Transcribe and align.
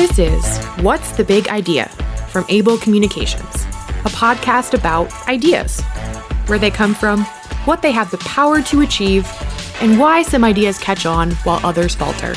This 0.00 0.18
is 0.18 0.58
What's 0.82 1.10
the 1.12 1.24
Big 1.24 1.48
Idea 1.48 1.86
from 2.30 2.46
Abel 2.48 2.78
Communications, 2.78 3.64
a 4.06 4.08
podcast 4.08 4.72
about 4.72 5.12
ideas, 5.28 5.82
where 6.46 6.58
they 6.58 6.70
come 6.70 6.94
from, 6.94 7.22
what 7.66 7.82
they 7.82 7.92
have 7.92 8.10
the 8.10 8.16
power 8.16 8.62
to 8.62 8.80
achieve, 8.80 9.28
and 9.82 9.98
why 9.98 10.22
some 10.22 10.42
ideas 10.42 10.78
catch 10.78 11.04
on 11.04 11.32
while 11.44 11.60
others 11.66 11.94
falter. 11.94 12.32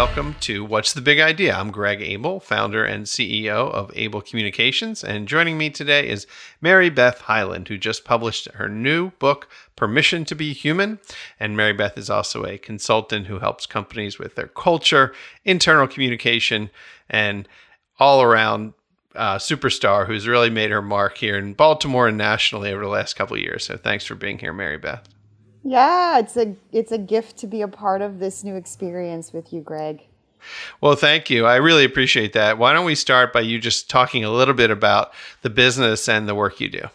Welcome 0.00 0.34
to 0.40 0.64
What's 0.64 0.94
the 0.94 1.02
Big 1.02 1.20
Idea? 1.20 1.54
I'm 1.54 1.70
Greg 1.70 2.00
Abel, 2.00 2.40
founder 2.40 2.82
and 2.82 3.04
CEO 3.04 3.70
of 3.70 3.92
Abel 3.94 4.22
Communications, 4.22 5.04
and 5.04 5.28
joining 5.28 5.58
me 5.58 5.68
today 5.68 6.08
is 6.08 6.26
Mary 6.62 6.88
Beth 6.88 7.20
Hyland, 7.20 7.68
who 7.68 7.76
just 7.76 8.02
published 8.02 8.50
her 8.52 8.66
new 8.66 9.10
book, 9.18 9.46
Permission 9.76 10.24
to 10.24 10.34
Be 10.34 10.54
Human. 10.54 11.00
And 11.38 11.54
Mary 11.54 11.74
Beth 11.74 11.98
is 11.98 12.08
also 12.08 12.44
a 12.46 12.56
consultant 12.56 13.26
who 13.26 13.40
helps 13.40 13.66
companies 13.66 14.18
with 14.18 14.36
their 14.36 14.48
culture, 14.48 15.12
internal 15.44 15.86
communication, 15.86 16.70
and 17.10 17.46
all 17.98 18.22
around 18.22 18.72
uh, 19.14 19.36
superstar 19.36 20.06
who's 20.06 20.26
really 20.26 20.48
made 20.48 20.70
her 20.70 20.80
mark 20.80 21.18
here 21.18 21.36
in 21.36 21.52
Baltimore 21.52 22.08
and 22.08 22.16
nationally 22.16 22.72
over 22.72 22.84
the 22.84 22.88
last 22.88 23.16
couple 23.16 23.36
years. 23.36 23.66
So 23.66 23.76
thanks 23.76 24.06
for 24.06 24.14
being 24.14 24.38
here, 24.38 24.54
Mary 24.54 24.78
Beth. 24.78 25.06
Yeah, 25.62 26.18
it's 26.18 26.36
a 26.36 26.56
it's 26.72 26.92
a 26.92 26.98
gift 26.98 27.36
to 27.38 27.46
be 27.46 27.60
a 27.62 27.68
part 27.68 28.02
of 28.02 28.18
this 28.18 28.42
new 28.44 28.56
experience 28.56 29.32
with 29.32 29.52
you, 29.52 29.60
Greg. 29.60 30.02
Well, 30.80 30.94
thank 30.94 31.28
you. 31.28 31.46
I 31.46 31.56
really 31.56 31.84
appreciate 31.84 32.32
that. 32.32 32.56
Why 32.56 32.72
don't 32.72 32.86
we 32.86 32.94
start 32.94 33.32
by 33.32 33.40
you 33.40 33.58
just 33.58 33.90
talking 33.90 34.24
a 34.24 34.30
little 34.30 34.54
bit 34.54 34.70
about 34.70 35.12
the 35.42 35.50
business 35.50 36.08
and 36.08 36.26
the 36.26 36.34
work 36.34 36.60
you 36.60 36.70
do? 36.70 36.88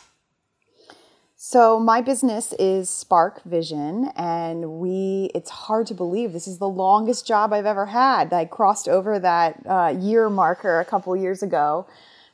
So, 1.37 1.79
my 1.79 2.01
business 2.01 2.53
is 2.53 2.89
Spark 2.89 3.43
Vision, 3.43 4.09
and 4.15 4.79
we, 4.79 5.29
it's 5.35 5.51
hard 5.51 5.85
to 5.87 5.93
believe 5.93 6.33
this 6.33 6.47
is 6.47 6.57
the 6.57 6.67
longest 6.67 7.27
job 7.27 7.53
I've 7.53 7.67
ever 7.67 7.85
had. 7.85 8.33
I 8.33 8.45
crossed 8.45 8.87
over 8.89 9.19
that 9.19 9.61
uh, 9.67 9.95
year 9.95 10.27
marker 10.27 10.79
a 10.79 10.85
couple 10.85 11.15
years 11.15 11.43
ago. 11.43 11.85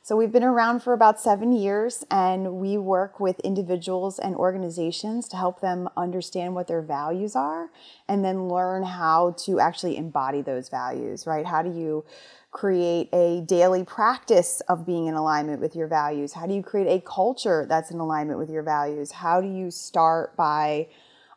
So 0.04 0.16
we've 0.16 0.32
been 0.32 0.42
around 0.42 0.82
for 0.82 0.94
about 0.94 1.20
seven 1.20 1.52
years 1.52 2.04
and 2.10 2.54
we 2.54 2.76
work 2.76 3.20
with 3.20 3.38
individuals 3.40 4.18
and 4.18 4.34
organizations 4.34 5.28
to 5.28 5.36
help 5.36 5.60
them 5.60 5.88
understand 5.96 6.56
what 6.56 6.66
their 6.66 6.82
values 6.82 7.36
are 7.36 7.70
and 8.08 8.24
then 8.24 8.48
learn 8.48 8.82
how 8.82 9.36
to 9.44 9.60
actually 9.60 9.96
embody 9.96 10.42
those 10.42 10.68
values, 10.68 11.24
right? 11.24 11.46
How 11.46 11.62
do 11.62 11.70
you 11.70 12.04
create 12.50 13.10
a 13.12 13.42
daily 13.42 13.84
practice 13.84 14.60
of 14.62 14.84
being 14.84 15.06
in 15.06 15.14
alignment 15.14 15.60
with 15.60 15.76
your 15.76 15.86
values? 15.86 16.32
How 16.32 16.48
do 16.48 16.54
you 16.54 16.64
create 16.64 16.88
a 16.88 17.00
culture 17.00 17.64
that's 17.68 17.92
in 17.92 18.00
alignment 18.00 18.40
with 18.40 18.50
your 18.50 18.64
values? 18.64 19.12
How 19.12 19.40
do 19.40 19.46
you 19.46 19.70
start 19.70 20.34
by 20.36 20.88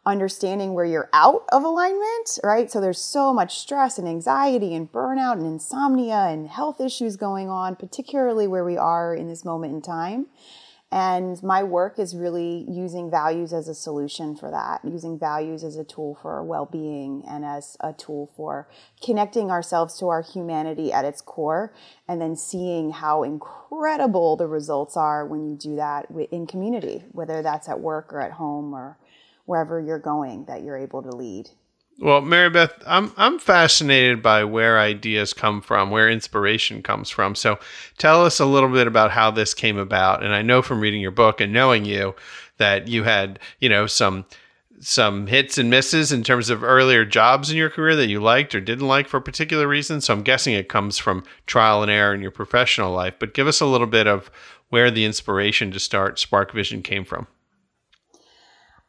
understanding 0.06 0.73
where 0.73 0.86
you're 0.86 1.09
out 1.14 1.45
of 1.52 1.64
alignment, 1.64 2.39
right? 2.44 2.72
So 2.72 2.80
there's 2.80 3.02
so 3.02 3.34
much 3.34 3.58
stress 3.59 3.98
and 3.98 4.08
anxiety 4.08 4.75
and 4.75 4.92
burnout 4.92 5.34
and 5.34 5.45
insomnia 5.45 6.28
and 6.30 6.47
health 6.47 6.80
issues 6.80 7.16
going 7.16 7.50
on, 7.50 7.75
particularly 7.75 8.47
where 8.47 8.64
we 8.64 8.78
are 8.78 9.16
in 9.16 9.28
this 9.28 9.44
moment 9.44 9.73
in 9.73 9.81
time. 9.81 10.28
And 10.92 11.42
my 11.42 11.64
work 11.64 11.97
is 11.97 12.16
really 12.16 12.64
using 12.70 13.09
values 13.09 13.52
as 13.52 13.67
a 13.67 13.73
solution 13.73 14.36
for 14.36 14.52
that, 14.52 14.80
using 14.86 15.17
values 15.17 15.64
as 15.64 15.75
a 15.75 15.84
tool 15.84 16.17
for 16.22 16.42
well 16.44 16.67
being 16.67 17.23
and 17.28 17.44
as 17.44 17.75
a 17.80 17.92
tool 17.92 18.31
for 18.38 18.69
connecting 19.03 19.50
ourselves 19.50 19.97
to 20.00 20.08
our 20.08 20.22
humanity 20.22 20.94
at 20.94 21.03
its 21.03 21.19
core, 21.22 21.73
and 22.08 22.22
then 22.22 22.36
seeing 22.36 22.92
how 22.92 23.23
incredible 23.23 24.38
the 24.38 24.47
results 24.47 24.95
are 24.95 25.25
when 25.25 25.44
you 25.50 25.58
do 25.58 25.75
that 25.75 26.06
in 26.31 26.45
community, 26.45 27.03
whether 27.12 27.42
that's 27.42 27.67
at 27.67 27.80
work 27.80 28.14
or 28.14 28.22
at 28.22 28.34
home 28.34 28.73
or 28.73 28.97
wherever 29.46 29.80
you're 29.80 30.00
going 30.00 30.46
that 30.46 30.64
you're 30.64 30.78
able 30.78 31.02
to 31.04 31.16
lead. 31.16 31.50
Well, 31.98 32.20
Mary 32.20 32.50
Beth, 32.50 32.74
I'm 32.86 33.14
I'm 33.16 33.40
fascinated 33.40 34.22
by 34.22 34.44
where 34.44 34.80
ideas 34.80 35.32
come 35.32 35.62
from, 35.62 35.92
where 35.92 36.10
inspiration 36.10 36.84
comes 36.84 37.10
from. 37.10 37.36
So 37.36 37.58
tell 37.97 38.25
us 38.25 38.40
a 38.40 38.46
little 38.46 38.69
bit 38.69 38.86
about 38.86 39.12
how 39.12 39.31
this 39.31 39.53
came 39.53 39.78
about. 39.78 40.22
And 40.22 40.34
I 40.34 40.42
know 40.42 40.62
from 40.62 40.81
reading 40.81 41.00
your 41.00 41.12
book 41.12 41.40
and 41.40 41.53
knowing 41.53 41.86
you 41.86 42.14
that 42.58 42.90
you 42.90 43.03
had, 43.03 43.40
you 43.59 43.69
know, 43.69 43.88
some 43.88 44.25
some 44.81 45.28
hits 45.28 45.58
and 45.58 45.69
misses 45.69 46.12
in 46.12 46.22
terms 46.22 46.50
of 46.50 46.62
earlier 46.62 47.06
jobs 47.06 47.50
in 47.50 47.56
your 47.56 47.69
career 47.69 47.96
that 47.96 48.09
you 48.09 48.19
liked 48.19 48.53
or 48.53 48.59
didn't 48.59 48.88
like 48.88 49.08
for 49.08 49.18
a 49.18 49.22
particular 49.22 49.66
reason. 49.66 50.02
So 50.02 50.14
I'm 50.14 50.22
guessing 50.22 50.53
it 50.53 50.68
comes 50.68 50.98
from 50.98 51.24
trial 51.46 51.81
and 51.81 51.90
error 51.90 52.14
in 52.14 52.22
your 52.22 52.31
professional 52.31 52.92
life. 52.92 53.16
But 53.18 53.34
give 53.34 53.48
us 53.48 53.62
a 53.62 53.66
little 53.66 53.88
bit 53.88 54.06
of 54.06 54.30
where 54.69 54.92
the 54.92 55.06
inspiration 55.06 55.72
to 55.72 55.80
start 55.80 56.19
Spark 56.19 56.52
Vision 56.52 56.81
came 56.81 57.06
from. 57.06 57.28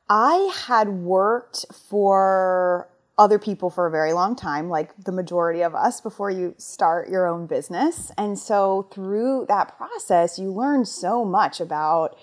I 0.08 0.52
had 0.66 0.88
worked 0.88 1.66
for 1.88 2.88
other 3.18 3.38
people 3.38 3.70
for 3.70 3.86
a 3.86 3.90
very 3.90 4.12
long 4.12 4.36
time, 4.36 4.68
like 4.68 4.94
the 4.96 5.12
majority 5.12 5.62
of 5.62 5.74
us, 5.74 6.00
before 6.00 6.30
you 6.30 6.54
start 6.58 7.08
your 7.08 7.26
own 7.26 7.46
business. 7.46 8.12
And 8.18 8.38
so 8.38 8.88
through 8.92 9.46
that 9.48 9.76
process, 9.76 10.38
you 10.38 10.52
learn 10.52 10.84
so 10.84 11.24
much 11.24 11.60
about. 11.60 12.16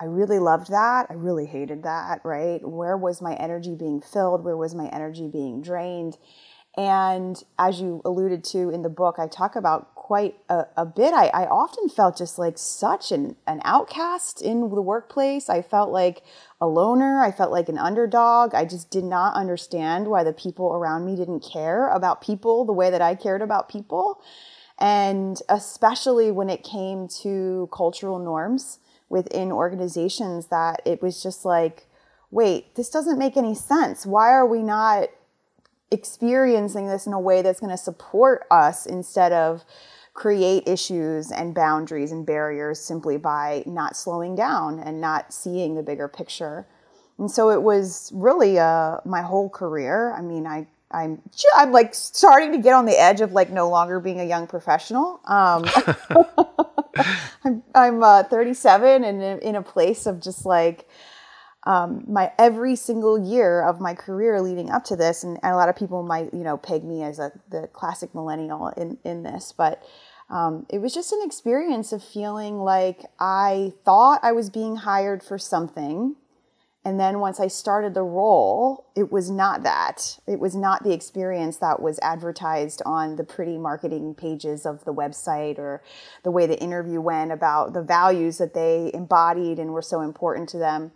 I 0.00 0.06
really 0.06 0.40
loved 0.40 0.68
that. 0.70 1.06
I 1.10 1.14
really 1.14 1.46
hated 1.46 1.84
that, 1.84 2.20
right? 2.24 2.60
Where 2.68 2.96
was 2.96 3.22
my 3.22 3.34
energy 3.34 3.76
being 3.76 4.00
filled? 4.00 4.44
Where 4.44 4.56
was 4.56 4.74
my 4.74 4.88
energy 4.88 5.28
being 5.28 5.62
drained? 5.62 6.18
And 6.76 7.40
as 7.58 7.80
you 7.80 8.02
alluded 8.04 8.42
to 8.44 8.70
in 8.70 8.82
the 8.82 8.88
book, 8.88 9.16
I 9.18 9.28
talk 9.28 9.54
about 9.54 9.91
quite 10.02 10.34
a, 10.48 10.66
a 10.76 10.84
bit. 10.84 11.14
I, 11.14 11.28
I, 11.28 11.46
often 11.46 11.88
felt 11.88 12.18
just 12.18 12.36
like 12.36 12.58
such 12.58 13.12
an, 13.12 13.36
an 13.46 13.60
outcast 13.64 14.42
in 14.42 14.60
the 14.60 14.82
workplace. 14.82 15.48
I 15.48 15.62
felt 15.62 15.92
like 15.92 16.24
a 16.60 16.66
loner. 16.66 17.22
I 17.22 17.30
felt 17.30 17.52
like 17.52 17.68
an 17.68 17.78
underdog. 17.78 18.52
I 18.52 18.64
just 18.64 18.90
did 18.90 19.04
not 19.04 19.36
understand 19.36 20.08
why 20.08 20.24
the 20.24 20.32
people 20.32 20.74
around 20.74 21.06
me 21.06 21.14
didn't 21.14 21.48
care 21.48 21.88
about 21.88 22.20
people 22.20 22.64
the 22.64 22.72
way 22.72 22.90
that 22.90 23.00
I 23.00 23.14
cared 23.14 23.42
about 23.42 23.68
people. 23.68 24.20
And 24.76 25.40
especially 25.48 26.32
when 26.32 26.50
it 26.50 26.64
came 26.64 27.06
to 27.22 27.68
cultural 27.72 28.18
norms 28.18 28.80
within 29.08 29.52
organizations, 29.52 30.48
that 30.48 30.82
it 30.84 31.00
was 31.00 31.22
just 31.22 31.44
like, 31.44 31.86
wait, 32.32 32.74
this 32.74 32.90
doesn't 32.90 33.20
make 33.20 33.36
any 33.36 33.54
sense. 33.54 34.04
Why 34.04 34.30
are 34.30 34.46
we 34.46 34.64
not 34.64 35.10
experiencing 35.92 36.86
this 36.86 37.06
in 37.06 37.12
a 37.12 37.20
way 37.20 37.42
that's 37.42 37.60
going 37.60 37.70
to 37.70 37.76
support 37.76 38.44
us 38.50 38.86
instead 38.86 39.32
of 39.32 39.64
create 40.14 40.66
issues 40.66 41.30
and 41.30 41.54
boundaries 41.54 42.12
and 42.12 42.26
barriers 42.26 42.80
simply 42.80 43.16
by 43.16 43.62
not 43.66 43.96
slowing 43.96 44.34
down 44.34 44.78
and 44.78 45.00
not 45.00 45.32
seeing 45.32 45.74
the 45.74 45.82
bigger 45.82 46.08
picture. 46.08 46.66
And 47.18 47.30
so 47.30 47.50
it 47.50 47.62
was 47.62 48.10
really 48.14 48.58
uh, 48.58 48.98
my 49.04 49.22
whole 49.22 49.48
career. 49.48 50.12
I 50.12 50.22
mean, 50.22 50.46
I 50.46 50.66
I'm 50.90 51.22
I'm 51.56 51.72
like 51.72 51.94
starting 51.94 52.52
to 52.52 52.58
get 52.58 52.74
on 52.74 52.84
the 52.84 53.00
edge 53.00 53.20
of 53.20 53.32
like 53.32 53.50
no 53.50 53.68
longer 53.68 54.00
being 54.00 54.20
a 54.20 54.24
young 54.24 54.46
professional. 54.46 55.20
Um, 55.24 55.64
I'm 57.44 57.62
I'm 57.74 58.02
uh, 58.02 58.24
37 58.24 59.04
and 59.04 59.42
in 59.42 59.56
a 59.56 59.62
place 59.62 60.06
of 60.06 60.20
just 60.20 60.44
like 60.44 60.88
um, 61.64 62.04
my 62.08 62.32
every 62.38 62.76
single 62.76 63.18
year 63.18 63.62
of 63.62 63.80
my 63.80 63.94
career 63.94 64.40
leading 64.40 64.70
up 64.70 64.84
to 64.84 64.96
this, 64.96 65.22
and, 65.22 65.38
and, 65.42 65.52
a 65.52 65.56
lot 65.56 65.68
of 65.68 65.76
people 65.76 66.02
might 66.02 66.32
you 66.34 66.42
know 66.42 66.56
peg 66.56 66.84
me 66.84 67.02
as 67.02 67.18
a 67.18 67.32
the 67.50 67.68
classic 67.72 68.14
millennial 68.14 68.68
in 68.68 68.98
in 69.04 69.22
this, 69.22 69.52
but 69.56 69.82
um, 70.28 70.66
it 70.70 70.78
was 70.78 70.94
just 70.94 71.12
an 71.12 71.20
experience 71.24 71.92
of 71.92 72.02
feeling 72.02 72.58
like 72.58 73.04
I 73.20 73.72
thought 73.84 74.20
I 74.22 74.32
was 74.32 74.50
being 74.50 74.76
hired 74.76 75.22
for 75.22 75.38
something. 75.38 76.16
And 76.84 76.98
then 76.98 77.20
once 77.20 77.38
I 77.38 77.46
started 77.46 77.94
the 77.94 78.02
role, 78.02 78.86
it 78.96 79.12
was 79.12 79.30
not 79.30 79.62
that. 79.62 80.18
It 80.26 80.40
was 80.40 80.56
not 80.56 80.82
the 80.82 80.92
experience 80.92 81.58
that 81.58 81.80
was 81.80 82.00
advertised 82.02 82.82
on 82.84 83.14
the 83.14 83.22
pretty 83.22 83.56
marketing 83.56 84.14
pages 84.14 84.66
of 84.66 84.84
the 84.84 84.92
website 84.92 85.58
or 85.58 85.80
the 86.24 86.32
way 86.32 86.46
the 86.46 86.60
interview 86.60 87.00
went 87.00 87.30
about 87.30 87.72
the 87.72 87.82
values 87.82 88.38
that 88.38 88.54
they 88.54 88.90
embodied 88.92 89.60
and 89.60 89.72
were 89.72 89.82
so 89.82 90.00
important 90.00 90.48
to 90.48 90.58
them. 90.58 90.90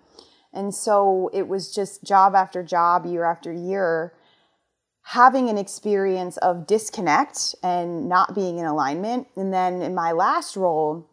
And 0.53 0.75
so 0.75 1.31
it 1.33 1.49
was 1.49 1.75
just 1.75 2.03
job 2.03 2.35
after 2.35 2.63
job, 2.63 3.07
year 3.07 3.25
after 3.25 3.53
year, 3.53 4.15
having 5.03 5.49
an 5.49 5.59
experience 5.59 6.37
of 6.39 6.67
disconnect 6.67 7.55
and 7.63 8.09
not 8.09 8.35
being 8.35 8.59
in 8.59 8.65
alignment. 8.65 9.29
And 9.37 9.53
then 9.53 9.83
in 9.83 9.95
my 9.95 10.13
last 10.13 10.57
role, 10.57 11.09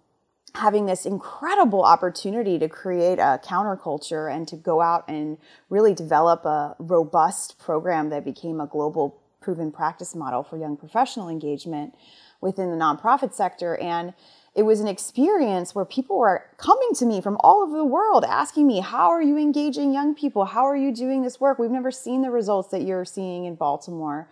having 0.56 0.85
this 0.85 1.06
incredible 1.06 1.83
opportunity 1.83 2.59
to 2.59 2.69
create 2.69 3.19
a 3.19 3.39
counterculture 3.44 4.33
and 4.33 4.47
to 4.47 4.56
go 4.56 4.81
out 4.81 5.03
and 5.07 5.38
really 5.69 5.94
develop 5.94 6.45
a 6.45 6.75
robust 6.79 7.57
program 7.59 8.09
that 8.09 8.24
became 8.24 8.59
a 8.59 8.68
global 8.68 9.19
proven 9.41 9.71
practice 9.71 10.15
model 10.15 10.44
for 10.44 10.57
young 10.57 10.77
professional 10.77 11.27
engagement 11.27 11.94
within 12.39 12.69
the 12.69 12.77
nonprofit 12.77 13.33
sector. 13.33 13.77
And 13.77 14.13
it 14.55 14.63
was 14.63 14.79
an 14.79 14.88
experience 14.88 15.73
where 15.73 15.85
people 15.85 16.17
were 16.17 16.45
coming 16.57 16.89
to 16.95 17.05
me 17.05 17.21
from 17.21 17.38
all 17.39 17.63
over 17.63 17.75
the 17.75 17.85
world 17.85 18.23
asking 18.23 18.67
me, 18.67 18.81
How 18.81 19.09
are 19.09 19.21
you 19.21 19.38
engaging 19.38 19.94
young 19.94 20.13
people? 20.13 20.45
How 20.45 20.63
are 20.65 20.75
you 20.75 20.94
doing 20.94 21.23
this 21.23 21.39
work? 21.39 21.57
We've 21.57 21.71
never 21.71 21.91
seen 21.91 22.21
the 22.21 22.29
results 22.29 22.69
that 22.69 22.83
you're 22.83 23.05
seeing 23.05 23.45
in 23.45 23.55
Baltimore. 23.55 24.29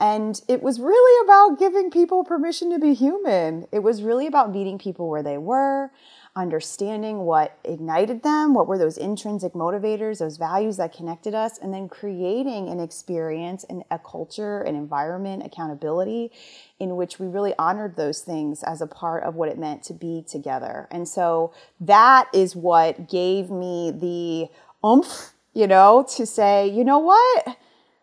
And 0.00 0.40
it 0.48 0.62
was 0.62 0.80
really 0.80 1.24
about 1.24 1.60
giving 1.60 1.88
people 1.88 2.24
permission 2.24 2.70
to 2.70 2.80
be 2.80 2.92
human. 2.92 3.68
It 3.70 3.84
was 3.84 4.02
really 4.02 4.26
about 4.26 4.50
meeting 4.50 4.76
people 4.76 5.08
where 5.08 5.22
they 5.22 5.38
were, 5.38 5.92
understanding 6.34 7.18
what 7.18 7.58
ignited 7.62 8.22
them, 8.22 8.54
what 8.54 8.66
were 8.66 8.78
those 8.78 8.96
intrinsic 8.96 9.52
motivators, 9.52 10.18
those 10.18 10.38
values 10.38 10.78
that 10.78 10.92
connected 10.92 11.34
us, 11.34 11.58
and 11.58 11.74
then 11.74 11.88
creating 11.88 12.68
an 12.68 12.80
experience 12.80 13.64
and 13.68 13.84
a 13.90 13.98
culture, 13.98 14.62
an 14.62 14.74
environment, 14.74 15.44
accountability 15.44 16.32
in 16.78 16.96
which 16.96 17.18
we 17.18 17.26
really 17.26 17.54
honored 17.58 17.96
those 17.96 18.20
things 18.20 18.62
as 18.62 18.80
a 18.80 18.86
part 18.86 19.24
of 19.24 19.34
what 19.34 19.50
it 19.50 19.58
meant 19.58 19.82
to 19.82 19.92
be 19.92 20.24
together. 20.26 20.88
And 20.90 21.06
so 21.06 21.52
that 21.80 22.28
is 22.32 22.56
what 22.56 23.10
gave 23.10 23.50
me 23.50 23.90
the 23.90 24.48
oomph, 24.88 25.34
you 25.52 25.66
know, 25.66 26.06
to 26.16 26.24
say, 26.24 26.66
you 26.66 26.82
know 26.82 26.98
what? 26.98 27.58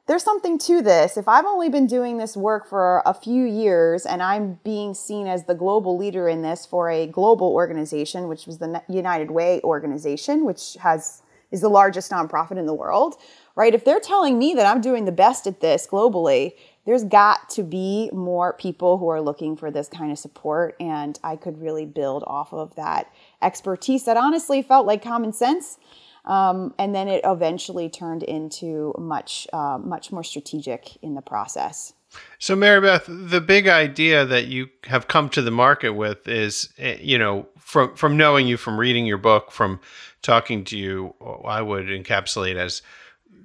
There's 0.09 0.23
something 0.23 0.57
to 0.57 0.81
this. 0.81 1.17
If 1.17 1.27
I've 1.27 1.45
only 1.45 1.69
been 1.69 1.85
doing 1.85 2.17
this 2.17 2.35
work 2.35 2.67
for 2.67 3.03
a 3.05 3.13
few 3.13 3.45
years 3.45 4.07
and 4.07 4.23
I'm 4.23 4.59
being 4.63 4.95
seen 4.95 5.27
as 5.27 5.45
the 5.45 5.53
global 5.53 5.99
leader 5.99 6.27
in 6.27 6.41
this 6.41 6.65
for 6.65 6.89
a 6.89 7.05
global 7.05 7.49
organization, 7.49 8.27
which 8.27 8.47
was 8.47 8.57
the 8.57 8.81
United 8.89 9.29
Way 9.29 9.61
organization, 9.63 10.45
which 10.45 10.77
has 10.81 11.21
is 11.51 11.61
the 11.61 11.69
largest 11.69 12.11
nonprofit 12.11 12.57
in 12.57 12.65
the 12.65 12.73
world, 12.73 13.17
right? 13.55 13.73
If 13.73 13.85
they're 13.85 13.99
telling 13.99 14.39
me 14.39 14.55
that 14.55 14.65
I'm 14.65 14.81
doing 14.81 15.05
the 15.05 15.11
best 15.11 15.45
at 15.45 15.61
this 15.61 15.87
globally, 15.87 16.53
there's 16.87 17.03
got 17.03 17.47
to 17.51 17.61
be 17.61 18.09
more 18.11 18.53
people 18.53 18.97
who 18.97 19.09
are 19.09 19.21
looking 19.21 19.55
for 19.55 19.69
this 19.69 19.87
kind 19.87 20.11
of 20.11 20.17
support 20.17 20.75
and 20.79 21.19
I 21.23 21.35
could 21.35 21.61
really 21.61 21.85
build 21.85 22.23
off 22.25 22.51
of 22.51 22.75
that 22.77 23.13
expertise 23.43 24.05
that 24.05 24.17
honestly 24.17 24.63
felt 24.63 24.87
like 24.87 25.03
common 25.03 25.33
sense 25.33 25.77
um, 26.25 26.73
and 26.77 26.93
then 26.93 27.07
it 27.07 27.21
eventually 27.23 27.89
turned 27.89 28.23
into 28.23 28.93
much, 28.97 29.47
uh, 29.53 29.77
much 29.77 30.11
more 30.11 30.23
strategic 30.23 30.97
in 31.01 31.15
the 31.15 31.21
process. 31.21 31.93
So, 32.39 32.55
Mary 32.55 32.81
Beth, 32.81 33.05
the 33.07 33.41
big 33.41 33.67
idea 33.67 34.25
that 34.25 34.47
you 34.47 34.69
have 34.85 35.07
come 35.07 35.29
to 35.29 35.41
the 35.41 35.51
market 35.51 35.93
with 35.93 36.27
is, 36.27 36.69
eh, 36.79 36.97
you 36.99 37.19
know, 37.19 37.47
from 37.57 37.95
from 37.95 38.17
knowing 38.17 38.47
you, 38.47 38.57
from 38.57 38.79
reading 38.79 39.05
your 39.05 39.19
book, 39.19 39.51
from 39.51 39.79
talking 40.23 40.63
to 40.65 40.77
you, 40.77 41.13
I 41.45 41.61
would 41.61 41.85
encapsulate 41.85 42.55
as 42.55 42.81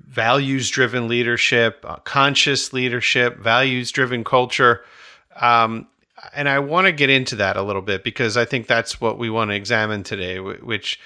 values 0.08 0.70
driven 0.70 1.08
leadership, 1.08 1.84
uh, 1.86 1.96
conscious 1.96 2.72
leadership, 2.72 3.38
values 3.38 3.90
driven 3.92 4.24
culture. 4.24 4.82
Um, 5.36 5.88
and 6.34 6.48
I 6.48 6.60
want 6.60 6.86
to 6.86 6.92
get 6.92 7.10
into 7.10 7.36
that 7.36 7.56
a 7.56 7.62
little 7.62 7.82
bit 7.82 8.02
because 8.04 8.36
I 8.36 8.44
think 8.44 8.66
that's 8.66 9.00
what 9.00 9.18
we 9.18 9.28
want 9.28 9.50
to 9.50 9.56
examine 9.56 10.04
today, 10.04 10.38
which 10.40 11.00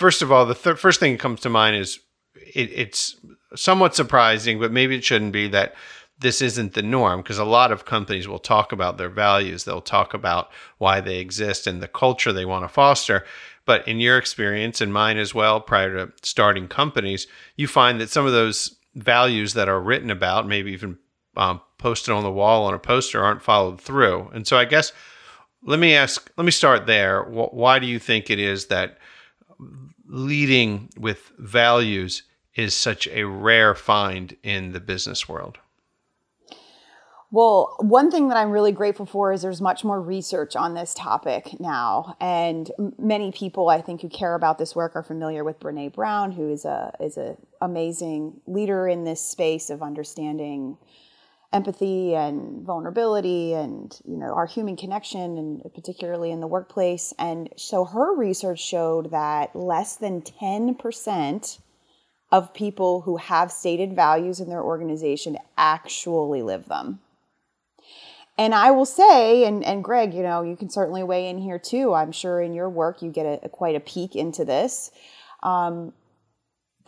first 0.00 0.22
of 0.22 0.32
all, 0.32 0.46
the 0.46 0.54
th- 0.54 0.78
first 0.78 0.98
thing 0.98 1.12
that 1.12 1.20
comes 1.20 1.40
to 1.40 1.50
mind 1.50 1.76
is 1.76 2.00
it, 2.34 2.70
it's 2.72 3.16
somewhat 3.54 3.94
surprising, 3.94 4.58
but 4.58 4.72
maybe 4.72 4.96
it 4.96 5.04
shouldn't 5.04 5.32
be 5.32 5.46
that 5.48 5.74
this 6.18 6.40
isn't 6.40 6.72
the 6.72 6.82
norm 6.82 7.20
because 7.20 7.38
a 7.38 7.44
lot 7.44 7.70
of 7.70 7.84
companies 7.84 8.26
will 8.26 8.38
talk 8.38 8.72
about 8.72 8.96
their 8.96 9.10
values. 9.10 9.64
They'll 9.64 9.82
talk 9.82 10.14
about 10.14 10.50
why 10.78 11.00
they 11.00 11.18
exist 11.18 11.66
and 11.66 11.82
the 11.82 11.88
culture 11.88 12.32
they 12.32 12.46
want 12.46 12.64
to 12.64 12.68
foster. 12.68 13.24
But 13.66 13.86
in 13.86 14.00
your 14.00 14.16
experience 14.16 14.80
and 14.80 14.92
mine 14.92 15.18
as 15.18 15.34
well, 15.34 15.60
prior 15.60 15.94
to 15.94 16.12
starting 16.22 16.66
companies, 16.66 17.26
you 17.56 17.68
find 17.68 18.00
that 18.00 18.10
some 18.10 18.24
of 18.24 18.32
those 18.32 18.76
values 18.94 19.52
that 19.54 19.68
are 19.68 19.80
written 19.80 20.10
about, 20.10 20.48
maybe 20.48 20.72
even 20.72 20.98
um, 21.36 21.60
posted 21.78 22.14
on 22.14 22.22
the 22.22 22.32
wall 22.32 22.64
on 22.64 22.74
a 22.74 22.78
poster, 22.78 23.22
aren't 23.22 23.42
followed 23.42 23.80
through. 23.80 24.30
And 24.32 24.46
so 24.46 24.56
I 24.56 24.64
guess 24.64 24.92
let 25.62 25.78
me 25.78 25.94
ask, 25.94 26.30
let 26.38 26.44
me 26.44 26.50
start 26.50 26.86
there. 26.86 27.22
Why 27.22 27.78
do 27.78 27.86
you 27.86 27.98
think 27.98 28.30
it 28.30 28.38
is 28.38 28.66
that 28.66 28.96
leading 30.10 30.90
with 30.98 31.32
values 31.38 32.24
is 32.54 32.74
such 32.74 33.06
a 33.08 33.24
rare 33.24 33.74
find 33.74 34.36
in 34.42 34.72
the 34.72 34.80
business 34.80 35.28
world? 35.28 35.58
Well, 37.32 37.76
one 37.78 38.10
thing 38.10 38.28
that 38.28 38.36
I'm 38.36 38.50
really 38.50 38.72
grateful 38.72 39.06
for 39.06 39.32
is 39.32 39.42
there's 39.42 39.60
much 39.60 39.84
more 39.84 40.02
research 40.02 40.56
on 40.56 40.74
this 40.74 40.92
topic 40.94 41.60
now, 41.60 42.16
and 42.20 42.68
many 42.98 43.30
people 43.30 43.68
I 43.68 43.80
think 43.80 44.00
who 44.00 44.08
care 44.08 44.34
about 44.34 44.58
this 44.58 44.74
work 44.74 44.96
are 44.96 45.04
familiar 45.04 45.44
with 45.44 45.60
Brene 45.60 45.92
Brown, 45.92 46.32
who 46.32 46.50
is 46.50 46.64
a 46.64 46.92
is 46.98 47.16
an 47.16 47.36
amazing 47.60 48.40
leader 48.48 48.88
in 48.88 49.04
this 49.04 49.24
space 49.24 49.70
of 49.70 49.80
understanding 49.80 50.76
empathy 51.52 52.14
and 52.14 52.64
vulnerability 52.64 53.54
and 53.54 53.98
you 54.04 54.16
know 54.16 54.32
our 54.32 54.46
human 54.46 54.76
connection 54.76 55.36
and 55.36 55.74
particularly 55.74 56.30
in 56.30 56.40
the 56.40 56.46
workplace. 56.46 57.12
And 57.18 57.48
so 57.56 57.84
her 57.84 58.14
research 58.14 58.60
showed 58.60 59.10
that 59.10 59.54
less 59.56 59.96
than 59.96 60.22
10% 60.22 61.58
of 62.32 62.54
people 62.54 63.00
who 63.00 63.16
have 63.16 63.50
stated 63.50 63.96
values 63.96 64.38
in 64.38 64.48
their 64.48 64.62
organization 64.62 65.36
actually 65.58 66.42
live 66.42 66.66
them. 66.68 67.00
And 68.38 68.54
i 68.54 68.70
will 68.70 68.86
say 68.86 69.44
and, 69.44 69.64
and 69.64 69.84
greg 69.84 70.14
you 70.14 70.22
know 70.22 70.42
you 70.42 70.56
can 70.56 70.70
certainly 70.70 71.02
weigh 71.02 71.28
in 71.28 71.38
here 71.38 71.58
too. 71.58 71.94
I'm 71.94 72.12
sure 72.12 72.40
in 72.40 72.54
your 72.54 72.70
work 72.70 73.02
you 73.02 73.10
get 73.10 73.26
a, 73.26 73.46
a 73.46 73.48
quite 73.48 73.74
a 73.74 73.80
peek 73.80 74.14
into 74.14 74.44
this. 74.44 74.92
Um, 75.42 75.94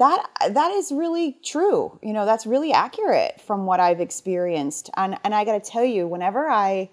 that 0.03 0.27
that 0.51 0.73
is 0.73 0.91
really 0.91 1.37
true. 1.45 1.99
You 2.03 2.13
know, 2.13 2.27
that's 2.27 2.45
really 2.45 2.73
accurate 2.73 3.41
from 3.41 3.67
what 3.67 3.79
I've 3.79 4.01
experienced. 4.01 4.91
And 4.97 5.17
and 5.23 5.35
I 5.35 5.45
got 5.45 5.63
to 5.63 5.71
tell 5.71 5.85
you, 5.85 6.09
whenever 6.09 6.49
I 6.49 6.91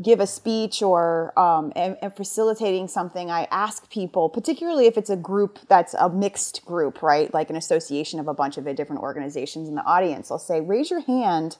give 0.00 0.20
a 0.20 0.26
speech 0.26 0.80
or 0.82 1.36
um, 1.38 1.72
am, 1.74 1.96
am 2.02 2.10
facilitating 2.10 2.86
something, 2.86 3.30
I 3.30 3.48
ask 3.50 3.90
people, 3.90 4.28
particularly 4.28 4.86
if 4.86 4.96
it's 4.96 5.10
a 5.10 5.16
group 5.16 5.58
that's 5.68 5.94
a 5.94 6.08
mixed 6.08 6.64
group, 6.64 7.02
right, 7.02 7.32
like 7.32 7.50
an 7.50 7.56
association 7.56 8.20
of 8.20 8.28
a 8.28 8.34
bunch 8.34 8.58
of 8.58 8.64
different 8.76 9.02
organizations 9.02 9.68
in 9.68 9.74
the 9.74 9.84
audience. 9.84 10.30
I'll 10.30 10.38
say, 10.38 10.60
raise 10.60 10.90
your 10.90 11.00
hand 11.00 11.56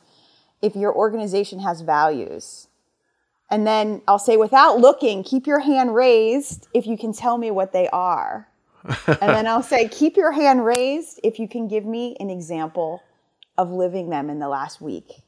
if 0.63 0.77
your 0.77 0.95
organization 0.95 1.61
has 1.61 1.81
values. 1.81 2.69
And 3.51 3.67
then 3.67 4.03
I'll 4.07 4.19
say, 4.19 4.37
without 4.37 4.79
looking, 4.79 5.25
keep 5.25 5.47
your 5.47 5.61
hand 5.61 5.95
raised 5.95 6.69
if 6.75 6.87
you 6.87 6.99
can 6.99 7.13
tell 7.15 7.39
me 7.39 7.51
what 7.51 7.73
they 7.73 7.89
are 7.89 8.49
and 9.07 9.19
then 9.21 9.47
I'll 9.49 9.63
say, 9.63 9.89
keep 9.89 10.17
your 10.17 10.33
hand 10.33 10.65
raised 10.65 11.21
if 11.23 11.39
you 11.39 11.49
can 11.49 11.69
give 11.69 11.85
me 11.85 12.17
an 12.21 12.31
example 12.31 13.03
of 13.57 13.71
living 13.71 14.11
them 14.11 14.31
in 14.31 14.39
the 14.39 14.49
last 14.49 14.81
week. 14.81 15.23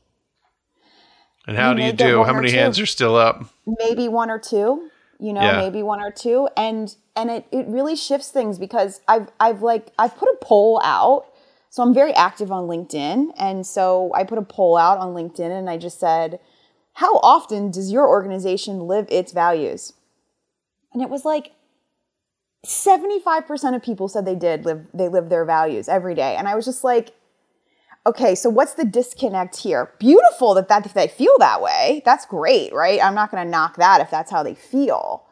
And 1.47 1.57
how 1.57 1.71
you 1.71 1.77
do 1.77 1.83
you 1.85 1.93
do? 1.93 2.25
How 2.25 2.33
many 2.33 2.51
hands 2.51 2.79
are 2.79 2.87
still 2.87 3.17
up? 3.17 3.45
Maybe 3.67 4.09
one 4.09 4.31
or 4.31 4.39
two. 4.39 4.89
You 5.19 5.35
know, 5.35 5.43
yeah. 5.43 5.59
maybe 5.59 5.83
one 5.83 6.01
or 6.01 6.11
two. 6.11 6.49
And 6.57 6.95
and 7.17 7.31
it, 7.31 7.47
it 7.51 7.67
really 7.67 7.97
shifts 7.97 8.31
things 8.31 8.59
because 8.59 9.01
I've 9.09 9.29
I've 9.39 9.63
like 9.63 9.93
I've 9.99 10.17
put 10.17 10.29
a 10.29 10.37
poll 10.41 10.81
out. 10.85 11.27
So 11.69 11.83
I'm 11.83 11.95
very 11.95 12.13
active 12.15 12.51
on 12.51 12.67
LinkedIn. 12.67 13.29
And 13.39 13.67
so 13.67 14.11
I 14.15 14.25
put 14.25 14.39
a 14.39 14.43
poll 14.43 14.77
out 14.77 14.99
on 14.99 15.15
LinkedIn 15.15 15.51
and 15.51 15.71
I 15.71 15.77
just 15.77 16.01
said, 16.01 16.41
How 16.95 17.17
often 17.19 17.71
does 17.71 17.93
your 17.93 18.09
organization 18.09 18.81
live 18.87 19.07
its 19.11 19.33
values? 19.33 19.93
And 20.93 21.03
it 21.03 21.09
was 21.09 21.25
like 21.25 21.53
75% 22.67 23.75
of 23.75 23.83
people 23.83 24.09
said 24.09 24.27
they 24.27 24.35
did 24.35 24.65
live 24.65 24.87
they 24.93 25.09
live 25.09 25.29
their 25.29 25.45
values 25.45 25.89
every 25.89 26.15
day. 26.15 26.37
And 26.37 26.47
i 26.47 26.55
was 26.55 26.65
just 26.65 26.85
like 26.85 27.13
okay 28.07 28.35
so 28.35 28.51
what's 28.51 28.75
the 28.75 28.85
disconnect 28.85 29.57
here? 29.57 29.93
Beautiful 29.99 30.55
that 30.55 30.69
that 30.69 30.85
if 30.85 30.95
they 30.95 31.09
feel 31.09 31.37
that 31.39 31.63
way. 31.63 32.03
That's 32.05 32.27
great 32.27 32.73
right? 32.75 33.03
I'm 33.03 33.15
not 33.15 33.31
going 33.31 33.45
to 33.45 33.51
knock 33.51 33.77
that 33.77 34.01
if 34.01 34.11
that's 34.11 34.31
how 34.31 34.43
they 34.43 34.55
feel. 34.55 35.25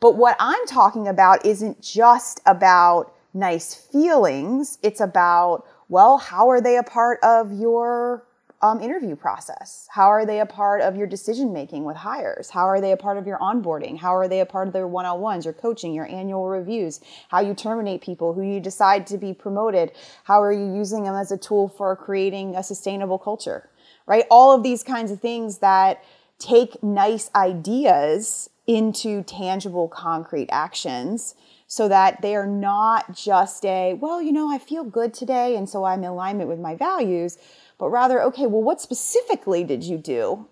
But 0.00 0.16
what 0.16 0.36
i'm 0.40 0.66
talking 0.66 1.06
about 1.06 1.44
isn't 1.44 1.82
just 1.82 2.40
about 2.46 3.14
nice 3.34 3.74
feelings. 3.74 4.78
It's 4.82 5.00
about 5.00 5.64
well 5.88 6.16
how 6.16 6.48
are 6.48 6.60
they 6.60 6.78
a 6.78 6.82
part 6.82 7.18
of 7.22 7.52
your 7.52 8.26
um, 8.62 8.80
interview 8.80 9.16
process? 9.16 9.88
How 9.90 10.06
are 10.06 10.24
they 10.24 10.40
a 10.40 10.46
part 10.46 10.80
of 10.80 10.96
your 10.96 11.06
decision 11.06 11.52
making 11.52 11.84
with 11.84 11.96
hires? 11.96 12.48
How 12.50 12.68
are 12.68 12.80
they 12.80 12.92
a 12.92 12.96
part 12.96 13.18
of 13.18 13.26
your 13.26 13.38
onboarding? 13.38 13.98
How 13.98 14.14
are 14.16 14.28
they 14.28 14.40
a 14.40 14.46
part 14.46 14.68
of 14.68 14.72
their 14.72 14.86
one 14.86 15.04
on 15.04 15.20
ones, 15.20 15.44
your 15.44 15.54
coaching, 15.54 15.92
your 15.92 16.06
annual 16.06 16.48
reviews? 16.48 17.00
How 17.28 17.40
you 17.40 17.54
terminate 17.54 18.02
people, 18.02 18.32
who 18.32 18.42
you 18.42 18.60
decide 18.60 19.06
to 19.08 19.18
be 19.18 19.34
promoted? 19.34 19.92
How 20.24 20.40
are 20.40 20.52
you 20.52 20.74
using 20.74 21.02
them 21.02 21.16
as 21.16 21.32
a 21.32 21.36
tool 21.36 21.68
for 21.68 21.94
creating 21.96 22.54
a 22.54 22.62
sustainable 22.62 23.18
culture? 23.18 23.68
Right? 24.06 24.24
All 24.30 24.54
of 24.54 24.62
these 24.62 24.84
kinds 24.84 25.10
of 25.10 25.20
things 25.20 25.58
that 25.58 26.02
take 26.38 26.82
nice 26.82 27.30
ideas 27.34 28.48
into 28.66 29.22
tangible, 29.24 29.88
concrete 29.88 30.48
actions 30.50 31.34
so 31.66 31.88
that 31.88 32.20
they 32.20 32.36
are 32.36 32.46
not 32.46 33.16
just 33.16 33.64
a, 33.64 33.94
well, 33.94 34.20
you 34.20 34.30
know, 34.30 34.52
I 34.52 34.58
feel 34.58 34.84
good 34.84 35.14
today, 35.14 35.56
and 35.56 35.66
so 35.66 35.84
I'm 35.84 36.00
in 36.00 36.10
alignment 36.10 36.48
with 36.48 36.58
my 36.58 36.76
values 36.76 37.38
but 37.78 37.88
rather, 37.88 38.22
okay, 38.22 38.46
well, 38.46 38.62
what 38.62 38.80
specifically 38.80 39.64
did 39.64 39.82
you 39.82 39.98
do 39.98 40.46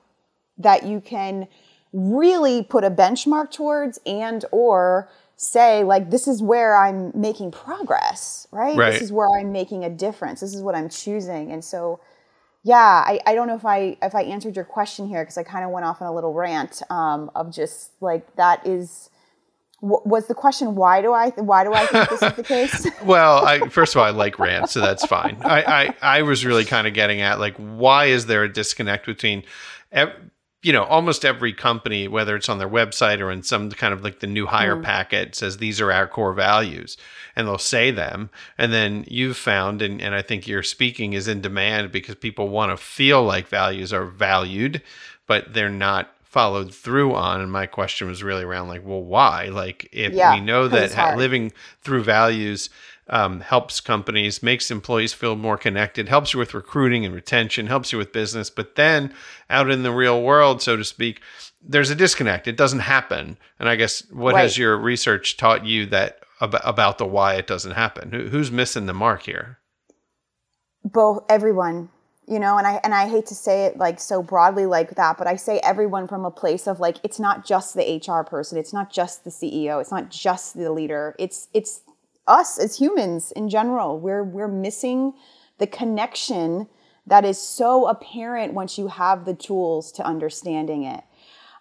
that 0.58 0.84
you 0.84 1.00
can 1.00 1.48
really 1.92 2.62
put 2.62 2.84
a 2.84 2.90
benchmark 2.90 3.50
towards 3.50 3.98
and 4.06 4.44
or 4.52 5.08
say 5.36 5.82
like 5.82 6.10
this 6.10 6.28
is 6.28 6.42
where 6.42 6.76
i'm 6.76 7.10
making 7.14 7.50
progress 7.50 8.46
right? 8.52 8.76
right? 8.76 8.92
this 8.92 9.02
is 9.02 9.10
where 9.10 9.28
i'm 9.38 9.50
making 9.50 9.84
a 9.84 9.90
difference 9.90 10.40
this 10.40 10.54
is 10.54 10.62
what 10.62 10.74
i'm 10.74 10.88
choosing 10.88 11.50
and 11.50 11.64
so 11.64 11.98
yeah 12.62 13.02
i, 13.06 13.18
I 13.26 13.34
don't 13.34 13.48
know 13.48 13.56
if 13.56 13.64
i 13.64 13.96
if 14.02 14.14
i 14.14 14.22
answered 14.22 14.54
your 14.54 14.64
question 14.64 15.08
here 15.08 15.22
because 15.22 15.36
i 15.38 15.42
kind 15.42 15.64
of 15.64 15.70
went 15.70 15.84
off 15.84 16.00
on 16.00 16.06
a 16.06 16.14
little 16.14 16.34
rant 16.34 16.82
um, 16.90 17.30
of 17.34 17.52
just 17.52 17.90
like 18.00 18.36
that 18.36 18.64
is 18.66 19.09
was 19.80 20.26
the 20.26 20.34
question 20.34 20.74
why 20.74 21.00
do 21.00 21.12
I 21.12 21.30
why 21.30 21.64
do 21.64 21.72
I 21.72 21.86
think 21.86 22.10
this 22.10 22.22
is 22.22 22.36
the 22.36 22.42
case? 22.44 22.86
well, 23.04 23.44
I, 23.44 23.68
first 23.68 23.94
of 23.94 24.00
all, 24.00 24.06
I 24.06 24.10
like 24.10 24.38
rants, 24.38 24.72
so 24.72 24.80
that's 24.80 25.06
fine. 25.06 25.38
I, 25.42 25.62
I, 25.62 25.94
I 26.18 26.22
was 26.22 26.44
really 26.44 26.64
kind 26.64 26.86
of 26.86 26.94
getting 26.94 27.20
at 27.20 27.40
like 27.40 27.56
why 27.56 28.06
is 28.06 28.26
there 28.26 28.44
a 28.44 28.52
disconnect 28.52 29.06
between 29.06 29.44
ev- 29.92 30.14
you 30.62 30.74
know, 30.74 30.84
almost 30.84 31.24
every 31.24 31.54
company, 31.54 32.06
whether 32.06 32.36
it's 32.36 32.48
on 32.48 32.58
their 32.58 32.68
website 32.68 33.20
or 33.20 33.30
in 33.30 33.42
some 33.42 33.70
kind 33.70 33.94
of 33.94 34.04
like 34.04 34.20
the 34.20 34.26
new 34.26 34.46
hire 34.46 34.76
mm. 34.76 34.84
packet, 34.84 35.34
says 35.34 35.56
these 35.56 35.80
are 35.80 35.90
our 35.90 36.06
core 36.06 36.34
values, 36.34 36.98
and 37.34 37.46
they'll 37.46 37.56
say 37.56 37.90
them. 37.90 38.28
And 38.58 38.70
then 38.72 39.06
you've 39.08 39.38
found, 39.38 39.80
and, 39.80 40.02
and 40.02 40.14
I 40.14 40.20
think 40.20 40.46
your 40.46 40.62
speaking 40.62 41.14
is 41.14 41.28
in 41.28 41.40
demand 41.40 41.92
because 41.92 42.16
people 42.16 42.48
want 42.48 42.72
to 42.72 42.76
feel 42.76 43.22
like 43.22 43.48
values 43.48 43.90
are 43.92 44.04
valued, 44.04 44.82
but 45.26 45.54
they're 45.54 45.70
not 45.70 46.14
followed 46.30 46.72
through 46.72 47.12
on. 47.12 47.40
And 47.40 47.50
my 47.50 47.66
question 47.66 48.06
was 48.06 48.22
really 48.22 48.44
around 48.44 48.68
like, 48.68 48.86
well, 48.86 49.02
why? 49.02 49.46
Like, 49.46 49.88
if 49.92 50.12
yeah, 50.12 50.32
we 50.32 50.40
know 50.40 50.68
that 50.68 50.94
ha- 50.94 51.16
living 51.16 51.52
through 51.82 52.04
values 52.04 52.70
um, 53.08 53.40
helps 53.40 53.80
companies, 53.80 54.40
makes 54.40 54.70
employees 54.70 55.12
feel 55.12 55.34
more 55.34 55.58
connected, 55.58 56.08
helps 56.08 56.32
you 56.32 56.38
with 56.38 56.54
recruiting 56.54 57.04
and 57.04 57.12
retention, 57.12 57.66
helps 57.66 57.90
you 57.90 57.98
with 57.98 58.12
business. 58.12 58.48
But 58.48 58.76
then 58.76 59.12
out 59.50 59.70
in 59.70 59.82
the 59.82 59.90
real 59.90 60.22
world, 60.22 60.62
so 60.62 60.76
to 60.76 60.84
speak, 60.84 61.20
there's 61.60 61.90
a 61.90 61.96
disconnect. 61.96 62.46
It 62.46 62.56
doesn't 62.56 62.78
happen. 62.78 63.36
And 63.58 63.68
I 63.68 63.74
guess 63.74 64.08
what 64.12 64.34
right. 64.34 64.42
has 64.42 64.56
your 64.56 64.78
research 64.78 65.36
taught 65.36 65.66
you 65.66 65.84
that 65.86 66.20
about, 66.40 66.62
about 66.64 66.98
the 66.98 67.06
why 67.06 67.34
it 67.34 67.48
doesn't 67.48 67.72
happen? 67.72 68.12
Who, 68.12 68.28
who's 68.28 68.52
missing 68.52 68.86
the 68.86 68.94
mark 68.94 69.24
here? 69.24 69.58
Both 70.84 71.24
everyone 71.28 71.88
you 72.30 72.38
know 72.38 72.56
and 72.56 72.66
i 72.66 72.80
and 72.84 72.94
i 72.94 73.08
hate 73.08 73.26
to 73.26 73.34
say 73.34 73.64
it 73.64 73.76
like 73.76 73.98
so 73.98 74.22
broadly 74.22 74.64
like 74.64 74.94
that 74.94 75.18
but 75.18 75.26
i 75.26 75.36
say 75.36 75.58
everyone 75.64 76.06
from 76.06 76.24
a 76.24 76.30
place 76.30 76.66
of 76.68 76.78
like 76.78 76.96
it's 77.02 77.18
not 77.18 77.44
just 77.44 77.74
the 77.74 78.02
hr 78.06 78.22
person 78.22 78.56
it's 78.56 78.72
not 78.72 78.92
just 78.92 79.24
the 79.24 79.30
ceo 79.30 79.80
it's 79.80 79.90
not 79.90 80.10
just 80.10 80.56
the 80.56 80.70
leader 80.70 81.14
it's 81.18 81.48
it's 81.52 81.82
us 82.30 82.58
as 82.58 82.78
humans 82.78 83.32
in 83.32 83.48
general. 83.48 83.98
We're 83.98 84.24
we're 84.24 84.48
missing 84.48 85.12
the 85.58 85.66
connection 85.66 86.68
that 87.06 87.24
is 87.24 87.38
so 87.38 87.86
apparent 87.88 88.54
once 88.54 88.78
you 88.78 88.86
have 88.86 89.24
the 89.24 89.34
tools 89.34 89.92
to 89.92 90.06
understanding 90.06 90.84
it. 90.84 91.02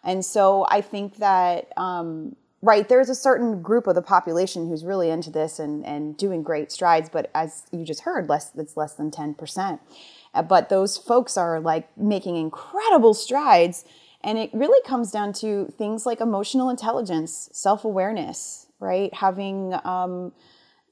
And 0.04 0.24
so 0.24 0.66
I 0.70 0.82
think 0.82 1.18
that 1.18 1.74
um, 1.76 2.36
right 2.62 2.88
there's 2.88 3.10
a 3.10 3.16
certain 3.16 3.62
group 3.62 3.88
of 3.88 3.96
the 3.96 4.02
population 4.02 4.70
who's 4.70 4.86
really 4.86 5.10
into 5.10 5.30
this 5.32 5.60
and 5.60 5.86
and 5.86 6.16
doing 6.16 6.44
great 6.44 6.72
strides, 6.72 7.10
but 7.10 7.30
as 7.34 7.64
you 7.72 7.84
just 7.84 8.02
heard, 8.02 8.30
less 8.30 8.52
it's 8.56 8.78
less 8.78 8.94
than 8.94 9.12
ten 9.12 9.34
percent. 9.34 9.82
Uh, 9.82 10.19
but 10.48 10.70
those 10.70 10.98
folks 10.98 11.38
are 11.38 11.60
like 11.60 11.96
making 11.98 12.36
incredible 12.36 13.14
strides. 13.14 13.86
And 14.22 14.38
it 14.38 14.50
really 14.54 14.82
comes 14.86 15.12
down 15.12 15.34
to 15.34 15.74
things 15.78 16.06
like 16.06 16.20
emotional 16.20 16.70
intelligence, 16.70 17.50
self 17.54 17.86
awareness, 17.86 18.68
right? 18.80 19.14
Having 19.14 19.74
um, 19.84 20.34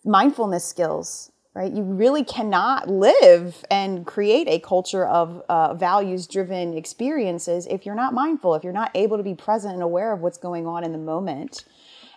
mindfulness 0.05 0.65
skills, 0.65 1.31
right? 1.53 1.71
You 1.71 1.83
really 1.83 2.23
cannot 2.23 2.89
live 2.89 3.65
and 3.69 4.05
create 4.05 4.47
a 4.47 4.59
culture 4.59 5.05
of 5.05 5.43
uh, 5.49 5.73
values 5.73 6.25
driven 6.27 6.77
experiences 6.77 7.67
if 7.67 7.85
you're 7.85 7.95
not 7.95 8.13
mindful, 8.13 8.55
if 8.55 8.63
you're 8.63 8.73
not 8.73 8.91
able 8.95 9.17
to 9.17 9.23
be 9.23 9.35
present 9.35 9.73
and 9.73 9.83
aware 9.83 10.13
of 10.13 10.21
what's 10.21 10.37
going 10.37 10.65
on 10.65 10.83
in 10.83 10.91
the 10.91 10.97
moment. 10.97 11.65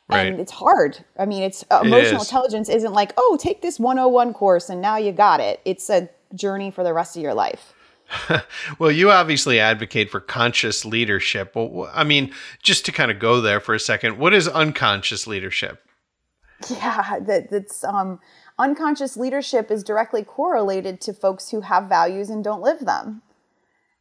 Right. 0.09 0.27
And 0.27 0.41
it's 0.41 0.53
hard. 0.53 1.05
I 1.19 1.25
mean, 1.25 1.43
it's 1.43 1.65
uh, 1.71 1.83
emotional 1.85 2.21
intelligence 2.21 2.69
isn't 2.69 2.93
like, 2.93 3.13
oh, 3.17 3.39
take 3.41 3.63
this 3.63 3.79
101 3.79 4.35
course 4.35 4.69
and 4.69 4.81
now 4.81 4.97
you 4.97 5.13
got 5.13 5.41
it. 5.41 5.61
It's 5.65 5.89
a 5.89 6.09
journey 6.35 6.71
for 6.71 6.85
the 6.85 6.93
rest 6.93 7.17
of 7.17 7.23
your 7.23 7.35
life. 7.35 7.75
well, 8.79 8.91
you 8.91 9.11
obviously 9.11 9.61
advocate 9.61 10.11
for 10.11 10.21
conscious 10.21 10.85
leadership. 10.85 11.53
Well, 11.55 11.91
I 11.95 12.05
mean, 12.05 12.33
just 12.63 12.85
to 12.87 12.93
kind 12.93 13.11
of 13.11 13.19
go 13.19 13.41
there 13.41 13.61
for 13.61 13.75
a 13.75 13.81
second, 13.81 14.19
what 14.19 14.35
is 14.35 14.49
unconscious 14.49 15.27
leadership? 15.27 15.83
Yeah, 16.69 17.21
that 17.21 17.51
that's 17.51 17.85
um, 17.85 18.21
unconscious 18.59 19.17
leadership 19.17 19.71
is 19.71 19.83
directly 19.83 20.23
correlated 20.25 21.01
to 21.03 21.15
folks 21.15 21.51
who 21.51 21.63
have 21.63 21.89
values 21.89 22.29
and 22.29 22.45
don't 22.45 22.61
live 22.61 22.81
them. 22.81 23.23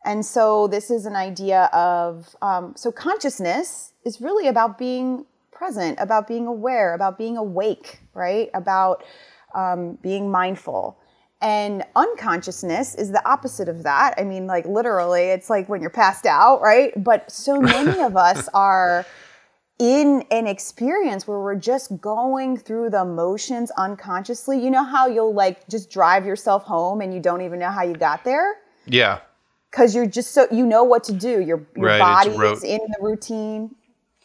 And 0.05 0.25
so 0.25 0.67
this 0.67 0.89
is 0.89 1.05
an 1.05 1.15
idea 1.15 1.69
of 1.73 2.35
um, 2.41 2.73
so 2.75 2.91
consciousness 2.91 3.93
is 4.05 4.21
really 4.21 4.47
about 4.47 4.77
being 4.77 5.25
present, 5.51 5.97
about 5.99 6.27
being 6.27 6.47
aware, 6.47 6.93
about 6.93 7.17
being 7.17 7.37
awake, 7.37 7.99
right? 8.13 8.49
About 8.53 9.03
um, 9.55 9.97
being 10.01 10.31
mindful. 10.31 10.98
And 11.41 11.85
unconsciousness 11.95 12.95
is 12.95 13.11
the 13.11 13.25
opposite 13.27 13.69
of 13.69 13.83
that. 13.83 14.15
I 14.17 14.25
mean, 14.25 14.45
like 14.45 14.65
literally, 14.65 15.23
it's 15.23 15.49
like 15.49 15.69
when 15.69 15.79
you're 15.79 15.89
passed 15.89 16.25
out, 16.25 16.61
right? 16.61 16.91
But 17.01 17.31
so 17.31 17.61
many 17.61 18.01
of 18.01 18.17
us 18.17 18.49
are 18.53 19.05
in 19.79 20.25
an 20.29 20.45
experience 20.45 21.25
where 21.25 21.39
we're 21.39 21.55
just 21.55 22.01
going 22.01 22.57
through 22.57 22.89
the 22.89 23.05
motions 23.05 23.71
unconsciously. 23.71 24.61
You 24.61 24.69
know 24.69 24.83
how 24.83 25.07
you'll 25.07 25.33
like 25.33 25.67
just 25.69 25.89
drive 25.89 26.25
yourself 26.25 26.63
home 26.63 26.99
and 26.99 27.13
you 27.13 27.21
don't 27.21 27.41
even 27.41 27.59
know 27.59 27.71
how 27.71 27.83
you 27.83 27.95
got 27.95 28.25
there? 28.25 28.57
Yeah. 28.85 29.19
Cuz 29.71 29.95
you're 29.95 30.05
just 30.05 30.31
so 30.31 30.47
you 30.51 30.65
know 30.65 30.83
what 30.83 31.05
to 31.05 31.13
do. 31.13 31.39
Your 31.39 31.65
your 31.75 31.85
right, 31.85 31.99
body 31.99 32.31
is 32.31 32.63
in 32.63 32.79
the 32.79 32.97
routine. 32.99 33.73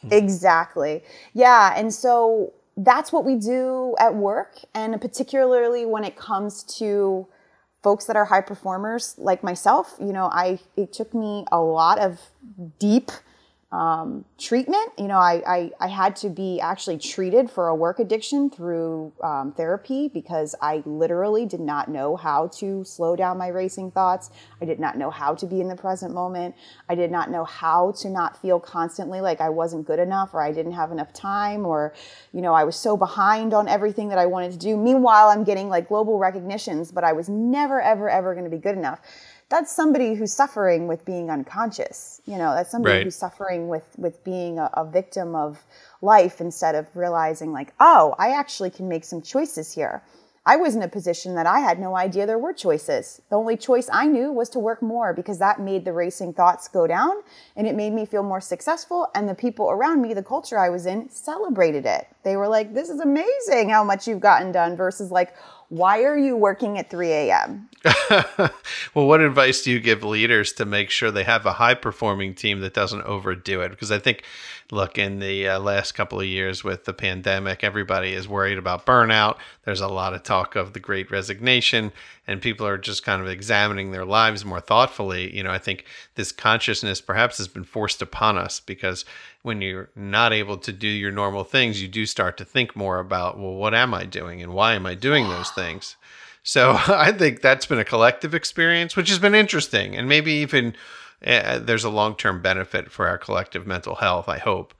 Hmm. 0.00 0.12
Exactly. 0.12 1.04
Yeah, 1.32 1.74
and 1.76 1.94
so 1.94 2.52
that's 2.76 3.12
what 3.12 3.24
we 3.24 3.36
do 3.36 3.94
at 4.00 4.14
work 4.14 4.58
and 4.74 5.00
particularly 5.00 5.86
when 5.86 6.04
it 6.04 6.16
comes 6.16 6.62
to 6.64 7.26
folks 7.84 8.06
that 8.06 8.16
are 8.16 8.24
high 8.24 8.40
performers 8.40 9.14
like 9.18 9.44
myself, 9.44 9.94
you 10.00 10.12
know, 10.12 10.28
I 10.32 10.58
it 10.76 10.92
took 10.92 11.14
me 11.14 11.44
a 11.52 11.60
lot 11.60 11.98
of 11.98 12.18
deep 12.80 13.12
um, 13.74 14.24
treatment. 14.38 14.92
You 14.96 15.08
know, 15.08 15.18
I, 15.18 15.42
I, 15.44 15.70
I, 15.80 15.88
had 15.88 16.14
to 16.16 16.28
be 16.28 16.60
actually 16.60 16.96
treated 16.96 17.50
for 17.50 17.66
a 17.66 17.74
work 17.74 17.98
addiction 17.98 18.48
through 18.48 19.12
um, 19.20 19.50
therapy 19.50 20.06
because 20.06 20.54
I 20.62 20.84
literally 20.86 21.44
did 21.44 21.58
not 21.58 21.88
know 21.88 22.14
how 22.14 22.46
to 22.58 22.84
slow 22.84 23.16
down 23.16 23.36
my 23.36 23.48
racing 23.48 23.90
thoughts. 23.90 24.30
I 24.62 24.64
did 24.64 24.78
not 24.78 24.96
know 24.96 25.10
how 25.10 25.34
to 25.34 25.44
be 25.44 25.60
in 25.60 25.66
the 25.66 25.74
present 25.74 26.14
moment. 26.14 26.54
I 26.88 26.94
did 26.94 27.10
not 27.10 27.32
know 27.32 27.42
how 27.42 27.90
to 27.98 28.08
not 28.08 28.40
feel 28.40 28.60
constantly 28.60 29.20
like 29.20 29.40
I 29.40 29.48
wasn't 29.48 29.88
good 29.88 29.98
enough 29.98 30.34
or 30.34 30.40
I 30.40 30.52
didn't 30.52 30.72
have 30.72 30.92
enough 30.92 31.12
time 31.12 31.66
or, 31.66 31.94
you 32.32 32.42
know, 32.42 32.54
I 32.54 32.62
was 32.62 32.76
so 32.76 32.96
behind 32.96 33.52
on 33.52 33.66
everything 33.66 34.08
that 34.10 34.18
I 34.18 34.26
wanted 34.26 34.52
to 34.52 34.58
do. 34.58 34.76
Meanwhile, 34.76 35.30
I'm 35.30 35.42
getting 35.42 35.68
like 35.68 35.88
global 35.88 36.18
recognitions, 36.18 36.92
but 36.92 37.02
I 37.02 37.12
was 37.12 37.28
never, 37.28 37.80
ever, 37.80 38.08
ever 38.08 38.34
going 38.34 38.44
to 38.44 38.50
be 38.50 38.58
good 38.58 38.76
enough 38.76 39.00
that's 39.48 39.70
somebody 39.74 40.14
who's 40.14 40.32
suffering 40.32 40.86
with 40.86 41.04
being 41.04 41.30
unconscious. 41.30 42.20
You 42.26 42.38
know, 42.38 42.54
that's 42.54 42.70
somebody 42.70 42.96
right. 42.96 43.04
who's 43.04 43.16
suffering 43.16 43.68
with 43.68 43.86
with 43.96 44.22
being 44.24 44.58
a, 44.58 44.70
a 44.74 44.84
victim 44.84 45.34
of 45.34 45.64
life 46.02 46.40
instead 46.40 46.74
of 46.74 46.86
realizing 46.94 47.52
like, 47.52 47.74
oh, 47.80 48.14
I 48.18 48.30
actually 48.30 48.70
can 48.70 48.88
make 48.88 49.04
some 49.04 49.22
choices 49.22 49.72
here. 49.72 50.02
I 50.46 50.56
was 50.56 50.76
in 50.76 50.82
a 50.82 50.88
position 50.88 51.36
that 51.36 51.46
I 51.46 51.60
had 51.60 51.78
no 51.78 51.96
idea 51.96 52.26
there 52.26 52.38
were 52.38 52.52
choices. 52.52 53.22
The 53.30 53.36
only 53.36 53.56
choice 53.56 53.88
I 53.90 54.06
knew 54.06 54.30
was 54.30 54.50
to 54.50 54.58
work 54.58 54.82
more 54.82 55.14
because 55.14 55.38
that 55.38 55.58
made 55.58 55.86
the 55.86 55.92
racing 55.94 56.34
thoughts 56.34 56.68
go 56.68 56.86
down 56.86 57.22
and 57.56 57.66
it 57.66 57.74
made 57.74 57.94
me 57.94 58.04
feel 58.04 58.22
more 58.22 58.42
successful. 58.42 59.08
And 59.14 59.26
the 59.26 59.34
people 59.34 59.70
around 59.70 60.02
me, 60.02 60.12
the 60.12 60.22
culture 60.22 60.58
I 60.58 60.68
was 60.68 60.84
in, 60.84 61.08
celebrated 61.08 61.86
it. 61.86 62.08
They 62.24 62.36
were 62.36 62.48
like, 62.48 62.74
this 62.74 62.90
is 62.90 63.00
amazing 63.00 63.70
how 63.70 63.84
much 63.84 64.06
you've 64.06 64.20
gotten 64.20 64.52
done 64.52 64.76
versus 64.76 65.10
like, 65.10 65.34
why 65.68 66.02
are 66.02 66.16
you 66.16 66.36
working 66.36 66.78
at 66.78 66.90
3 66.90 67.10
a.m.? 67.10 67.68
well, 68.94 69.06
what 69.06 69.20
advice 69.20 69.62
do 69.62 69.70
you 69.70 69.80
give 69.80 70.02
leaders 70.02 70.52
to 70.54 70.64
make 70.64 70.90
sure 70.90 71.10
they 71.10 71.24
have 71.24 71.44
a 71.46 71.54
high 71.54 71.74
performing 71.74 72.34
team 72.34 72.60
that 72.60 72.74
doesn't 72.74 73.02
overdo 73.02 73.60
it? 73.60 73.70
Because 73.70 73.90
I 73.90 73.98
think, 73.98 74.22
look, 74.70 74.96
in 74.96 75.18
the 75.18 75.48
uh, 75.48 75.60
last 75.60 75.92
couple 75.92 76.20
of 76.20 76.26
years 76.26 76.64
with 76.64 76.84
the 76.84 76.92
pandemic, 76.92 77.62
everybody 77.62 78.12
is 78.12 78.28
worried 78.28 78.58
about 78.58 78.86
burnout. 78.86 79.36
There's 79.64 79.80
a 79.80 79.88
lot 79.88 80.14
of 80.14 80.22
talk 80.22 80.56
of 80.56 80.72
the 80.72 80.80
great 80.80 81.10
resignation, 81.10 81.92
and 82.26 82.40
people 82.40 82.66
are 82.66 82.78
just 82.78 83.04
kind 83.04 83.20
of 83.20 83.28
examining 83.28 83.90
their 83.90 84.06
lives 84.06 84.44
more 84.44 84.60
thoughtfully. 84.60 85.34
You 85.36 85.42
know, 85.42 85.50
I 85.50 85.58
think 85.58 85.84
this 86.14 86.32
consciousness 86.32 87.00
perhaps 87.00 87.38
has 87.38 87.48
been 87.48 87.64
forced 87.64 88.00
upon 88.00 88.38
us 88.38 88.60
because 88.60 89.04
when 89.44 89.60
you're 89.60 89.90
not 89.94 90.32
able 90.32 90.56
to 90.56 90.72
do 90.72 90.88
your 90.88 91.12
normal 91.12 91.44
things, 91.44 91.82
you 91.82 91.86
do 91.86 92.06
start 92.06 92.38
to 92.38 92.46
think 92.46 92.74
more 92.74 92.98
about, 92.98 93.38
well, 93.38 93.52
what 93.52 93.74
am 93.74 93.92
I 93.92 94.06
doing 94.06 94.42
and 94.42 94.54
why 94.54 94.72
am 94.72 94.86
I 94.86 94.94
doing 94.94 95.28
those 95.28 95.50
things? 95.50 95.96
So 96.42 96.70
I 96.88 97.12
think 97.12 97.42
that's 97.42 97.66
been 97.66 97.78
a 97.78 97.84
collective 97.84 98.34
experience, 98.34 98.96
which 98.96 99.10
has 99.10 99.18
been 99.18 99.34
interesting. 99.34 99.96
And 99.96 100.08
maybe 100.08 100.32
even 100.32 100.74
uh, 101.26 101.58
there's 101.58 101.84
a 101.84 101.90
long 101.90 102.16
term 102.16 102.40
benefit 102.40 102.90
for 102.90 103.06
our 103.06 103.18
collective 103.18 103.66
mental 103.66 103.96
health, 103.96 104.30
I 104.30 104.38
hope. 104.38 104.72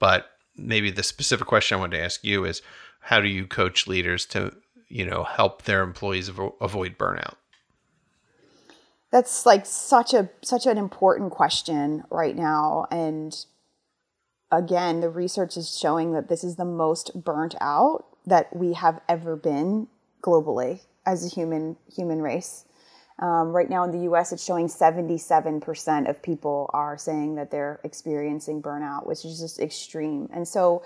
But 0.00 0.26
maybe 0.56 0.90
the 0.90 1.04
specific 1.04 1.46
question 1.46 1.76
I 1.76 1.80
wanted 1.80 1.98
to 1.98 2.02
ask 2.02 2.24
you 2.24 2.44
is 2.44 2.60
how 2.98 3.20
do 3.20 3.28
you 3.28 3.46
coach 3.46 3.86
leaders 3.86 4.26
to, 4.26 4.52
you 4.88 5.06
know, 5.06 5.22
help 5.22 5.62
their 5.62 5.84
employees 5.84 6.28
avo- 6.28 6.54
avoid 6.60 6.98
burnout? 6.98 7.34
That's 9.12 9.46
like 9.46 9.64
such 9.64 10.12
a 10.12 10.28
such 10.42 10.66
an 10.66 10.76
important 10.76 11.30
question 11.30 12.02
right 12.10 12.34
now 12.34 12.88
and 12.90 13.32
again, 14.50 15.00
the 15.00 15.08
research 15.08 15.56
is 15.56 15.76
showing 15.76 16.12
that 16.12 16.28
this 16.28 16.42
is 16.44 16.56
the 16.56 16.64
most 16.64 17.24
burnt 17.24 17.54
out 17.60 18.06
that 18.26 18.54
we 18.54 18.74
have 18.74 19.00
ever 19.08 19.36
been 19.36 19.88
globally 20.22 20.82
as 21.06 21.24
a 21.24 21.28
human 21.28 21.76
human 21.94 22.20
race. 22.20 22.64
Um, 23.20 23.48
right 23.48 23.68
now 23.68 23.82
in 23.82 23.90
the 23.90 24.04
U.S., 24.04 24.32
it's 24.32 24.44
showing 24.44 24.68
77% 24.68 26.08
of 26.08 26.22
people 26.22 26.70
are 26.72 26.96
saying 26.96 27.34
that 27.34 27.50
they're 27.50 27.80
experiencing 27.82 28.62
burnout, 28.62 29.06
which 29.06 29.24
is 29.24 29.40
just 29.40 29.58
extreme. 29.58 30.28
And 30.32 30.46
so, 30.46 30.84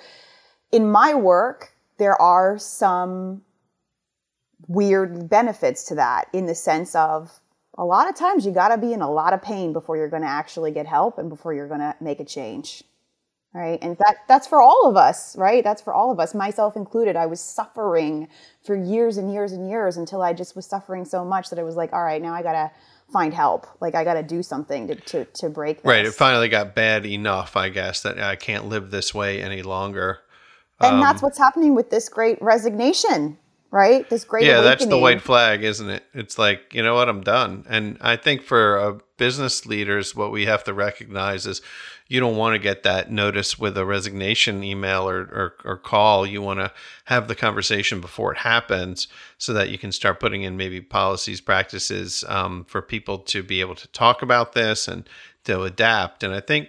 in 0.71 0.91
my 0.91 1.13
work, 1.13 1.75
there 1.99 2.21
are 2.21 2.57
some 2.59 3.43
weird 4.67 5.29
benefits 5.29 5.85
to 5.85 5.97
that 5.97 6.29
in 6.33 6.47
the 6.47 6.55
sense 6.55 6.95
of 6.95 7.41
a 7.77 7.85
lot 7.85 8.09
of 8.09 8.15
times 8.15 8.47
you 8.47 8.53
got 8.53 8.69
to 8.69 8.79
be 8.79 8.95
in 8.95 9.03
a 9.03 9.11
lot 9.11 9.35
of 9.35 9.43
pain 9.43 9.73
before 9.73 9.97
you're 9.97 10.09
going 10.09 10.23
to 10.23 10.29
actually 10.29 10.71
get 10.71 10.87
help 10.87 11.19
and 11.19 11.29
before 11.29 11.53
you're 11.53 11.69
going 11.69 11.81
to 11.81 11.95
make 12.01 12.21
a 12.21 12.25
change 12.25 12.83
right? 13.53 13.79
And 13.83 13.97
that 13.99 14.17
that's 14.29 14.47
for 14.47 14.61
all 14.61 14.87
of 14.87 14.97
us 14.97 15.37
right? 15.37 15.63
That's 15.63 15.83
for 15.83 15.93
all 15.93 16.11
of 16.11 16.19
us 16.19 16.35
myself 16.35 16.77
included. 16.77 17.17
I 17.17 17.27
was 17.27 17.41
suffering 17.41 18.29
for 18.65 18.77
years 18.77 19.17
and 19.17 19.33
years 19.33 19.53
and 19.53 19.69
years 19.69 19.97
until 19.97 20.23
i 20.23 20.33
just 20.33 20.55
was 20.57 20.67
suffering 20.67 21.05
so 21.05 21.25
much 21.25 21.51
that 21.51 21.59
i 21.59 21.63
was 21.63 21.77
like 21.77 21.93
all 21.93 22.05
right 22.05 22.23
now 22.23 22.33
i 22.33 22.43
gotta 22.43 22.71
find 23.13 23.35
help. 23.35 23.67
Like 23.81 23.95
i 23.95 24.05
gotta 24.05 24.23
do 24.23 24.43
something 24.43 24.89
to 24.89 24.95
to, 24.95 25.25
to 25.25 25.49
break 25.49 25.79
this. 25.79 25.85
right 25.85 26.05
it 26.05 26.15
finally 26.15 26.49
got 26.49 26.75
bad 26.75 27.05
enough 27.05 27.57
i 27.57 27.69
guess 27.69 28.03
that 28.03 28.19
i 28.19 28.37
can't 28.37 28.69
live 28.69 28.91
this 28.91 29.15
way 29.15 29.43
any 29.43 29.63
longer. 29.63 30.21
And 30.81 30.97
um, 30.97 31.01
that's 31.01 31.23
what's 31.23 31.39
happening 31.39 31.75
with 31.75 31.91
this 31.91 32.09
great 32.09 32.41
resignation 32.41 33.39
right? 33.73 34.09
This 34.09 34.25
great 34.25 34.45
yeah, 34.45 34.59
awakening. 34.59 34.71
that's 34.71 34.87
the 34.87 34.99
white 34.99 35.23
flag, 35.23 35.65
isn't 35.65 35.89
it? 35.89 36.05
It's 36.15 36.39
like 36.39 36.73
you 36.73 36.85
know 36.85 36.95
what, 36.95 37.09
I'm 37.09 37.23
done. 37.23 37.65
And 37.69 37.99
I 38.01 38.15
think 38.15 38.43
for 38.43 38.79
uh, 38.79 38.99
business 39.17 39.67
leaders, 39.67 40.15
what 40.15 40.31
we 40.31 40.47
have 40.47 40.63
to 40.65 40.75
recognize 40.75 41.47
is 41.47 41.63
you 42.07 42.21
don't 42.21 42.37
want 42.37 42.55
to 42.55 42.59
get 42.59 42.83
that 42.83 43.11
notice 43.11 43.59
with 43.59 43.77
a 43.79 43.87
resignation 43.87 44.63
email 44.63 45.09
or, 45.09 45.21
or, 45.21 45.55
or 45.65 45.77
call. 45.79 46.27
You 46.27 46.43
want 46.43 46.61
to 46.61 46.71
have 47.07 47.27
the 47.27 47.35
conversation 47.35 48.03
before 48.03 48.33
it 48.33 48.39
happens 48.39 49.09
so 49.39 49.55
that 49.55 49.71
you 49.71 49.79
can 49.79 49.91
start 49.91 50.21
putting 50.21 50.43
in 50.43 50.59
maybe 50.59 50.83
policies, 50.83 51.41
practices 51.41 52.23
um, 52.29 52.67
for 52.67 52.83
people 52.83 53.19
to 53.19 53.43
be 53.43 53.61
able 53.61 53.77
to 53.77 53.89
talk 53.89 54.21
about 54.21 54.53
this 54.53 54.87
and 54.87 55.09
to 55.45 55.63
adapt. 55.63 56.23
And 56.23 56.35
I 56.35 56.41
think 56.41 56.69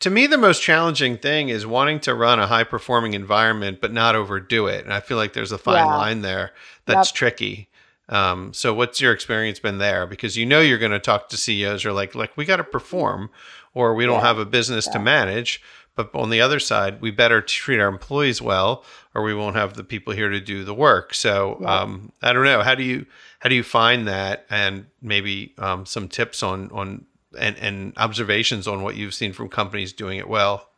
to 0.00 0.10
me, 0.10 0.26
the 0.26 0.38
most 0.38 0.62
challenging 0.62 1.18
thing 1.18 1.48
is 1.48 1.66
wanting 1.66 2.00
to 2.00 2.14
run 2.14 2.38
a 2.38 2.46
high 2.46 2.64
performing 2.64 3.14
environment, 3.14 3.80
but 3.80 3.92
not 3.92 4.14
overdo 4.14 4.66
it. 4.66 4.84
And 4.84 4.92
I 4.92 5.00
feel 5.00 5.16
like 5.16 5.32
there's 5.32 5.52
a 5.52 5.58
fine 5.58 5.86
yeah. 5.86 5.96
line 5.96 6.22
there 6.22 6.52
that's 6.86 7.10
yep. 7.10 7.14
tricky. 7.14 7.68
Um, 8.08 8.52
so 8.52 8.74
what's 8.74 9.00
your 9.00 9.12
experience 9.12 9.58
been 9.58 9.78
there? 9.78 10.06
Because 10.06 10.36
you 10.36 10.44
know 10.44 10.60
you're 10.60 10.78
going 10.78 10.92
to 10.92 10.98
talk 10.98 11.28
to 11.30 11.36
CEOs 11.36 11.84
or 11.84 11.92
like, 11.92 12.14
like 12.14 12.36
we 12.36 12.44
got 12.44 12.56
to 12.56 12.64
perform 12.64 13.30
or 13.74 13.94
we 13.94 14.04
don't 14.04 14.20
yeah. 14.20 14.26
have 14.26 14.38
a 14.38 14.44
business 14.44 14.86
yeah. 14.86 14.92
to 14.94 14.98
manage. 14.98 15.62
But 15.94 16.14
on 16.14 16.30
the 16.30 16.40
other 16.40 16.58
side, 16.58 17.02
we 17.02 17.10
better 17.10 17.42
treat 17.42 17.78
our 17.78 17.88
employees 17.88 18.40
well, 18.40 18.82
or 19.14 19.22
we 19.22 19.34
won't 19.34 19.56
have 19.56 19.74
the 19.74 19.84
people 19.84 20.14
here 20.14 20.30
to 20.30 20.40
do 20.40 20.64
the 20.64 20.72
work. 20.72 21.12
So 21.12 21.62
um, 21.66 22.12
I 22.22 22.32
don't 22.32 22.44
know. 22.44 22.62
How 22.62 22.74
do 22.74 22.82
you 22.82 23.04
how 23.40 23.50
do 23.50 23.54
you 23.54 23.62
find 23.62 24.08
that, 24.08 24.46
and 24.48 24.86
maybe 25.02 25.52
um, 25.58 25.84
some 25.84 26.08
tips 26.08 26.42
on 26.42 26.70
on 26.70 27.04
and, 27.38 27.56
and 27.58 27.92
observations 27.96 28.66
on 28.66 28.82
what 28.82 28.96
you've 28.96 29.14
seen 29.14 29.32
from 29.32 29.48
companies 29.48 29.92
doing 29.92 30.18
it 30.18 30.28
well? 30.28 30.68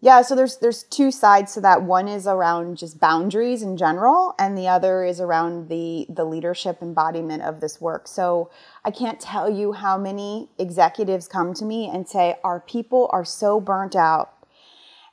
Yeah, 0.00 0.20
so 0.22 0.36
there's 0.36 0.58
there's 0.58 0.82
two 0.82 1.10
sides 1.10 1.54
to 1.54 1.60
that. 1.62 1.82
One 1.82 2.06
is 2.06 2.26
around 2.26 2.76
just 2.76 3.00
boundaries 3.00 3.62
in 3.62 3.78
general, 3.78 4.34
and 4.38 4.56
the 4.56 4.68
other 4.68 5.02
is 5.02 5.20
around 5.20 5.68
the 5.68 6.06
the 6.10 6.24
leadership 6.24 6.82
embodiment 6.82 7.42
of 7.42 7.60
this 7.60 7.80
work. 7.80 8.06
So 8.06 8.50
I 8.84 8.90
can't 8.90 9.18
tell 9.18 9.48
you 9.48 9.72
how 9.72 9.96
many 9.96 10.50
executives 10.58 11.26
come 11.26 11.54
to 11.54 11.64
me 11.64 11.88
and 11.88 12.06
say 12.06 12.36
our 12.44 12.60
people 12.60 13.08
are 13.12 13.24
so 13.24 13.58
burnt 13.58 13.96
out 13.96 14.36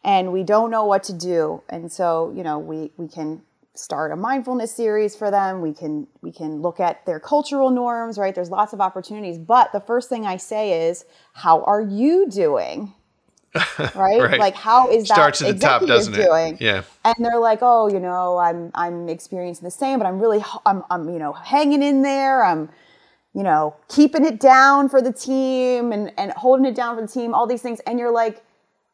and 0.04 0.34
we 0.34 0.44
don't 0.44 0.70
know 0.70 0.86
what 0.86 1.04
to 1.04 1.14
do. 1.14 1.64
And 1.70 1.92
so, 1.92 2.34
you 2.36 2.44
know, 2.44 2.60
we 2.60 2.92
we 2.98 3.08
can 3.08 3.42
start 3.76 4.12
a 4.12 4.16
mindfulness 4.16 4.72
series 4.74 5.16
for 5.16 5.32
them. 5.32 5.62
We 5.62 5.74
can 5.74 6.08
we 6.22 6.32
can 6.32 6.62
look 6.62 6.80
at 6.80 7.06
their 7.06 7.20
cultural 7.20 7.72
norms 7.72 8.18
right? 8.18 8.34
There's 8.34 8.52
lots 8.52 8.74
of 8.74 8.82
opportunities. 8.82 9.38
But 9.38 9.72
the 9.72 9.80
first 9.80 10.10
thing 10.10 10.26
i 10.26 10.38
say 10.38 10.88
is 10.88 11.06
how 11.34 11.64
are 11.64 11.82
you 11.82 12.30
doing? 12.30 12.94
Right? 13.78 14.20
right? 14.20 14.40
like 14.40 14.56
how 14.56 14.90
is 14.90 15.08
that 15.08 15.14
starts 15.14 15.42
at 15.44 15.56
the 15.56 15.60
top 15.60 15.86
doesn't 15.86 16.14
doing? 16.14 16.56
it 16.56 16.62
yeah. 16.62 16.84
And 17.06 17.16
they're 17.20 17.40
like 17.40 17.60
oh 17.62 17.88
you 17.88 18.00
know 18.00 18.38
i'm 18.38 18.72
i'm 18.74 19.10
experiencing 19.10 19.64
the 19.64 19.72
same 19.72 20.00
but 20.00 20.08
i'm 20.08 20.20
really 20.20 20.44
i'm, 20.66 20.84
I'm 20.90 21.08
you 21.10 21.20
know 21.20 21.34
hanging 21.34 21.84
in 21.84 22.02
there. 22.02 22.44
I'm 22.44 22.70
you 23.36 23.44
know 23.44 23.76
keeping 23.90 24.26
it 24.26 24.40
down 24.40 24.90
for 24.90 25.02
the 25.02 25.14
team 25.14 25.92
and 25.92 26.12
and 26.18 26.32
holding 26.32 26.66
it 26.66 26.76
down 26.76 26.96
for 26.96 27.02
the 27.02 27.08
team 27.08 27.34
all 27.34 27.48
these 27.48 27.62
things. 27.62 27.80
And 27.82 28.00
you're 28.00 28.12
like 28.12 28.44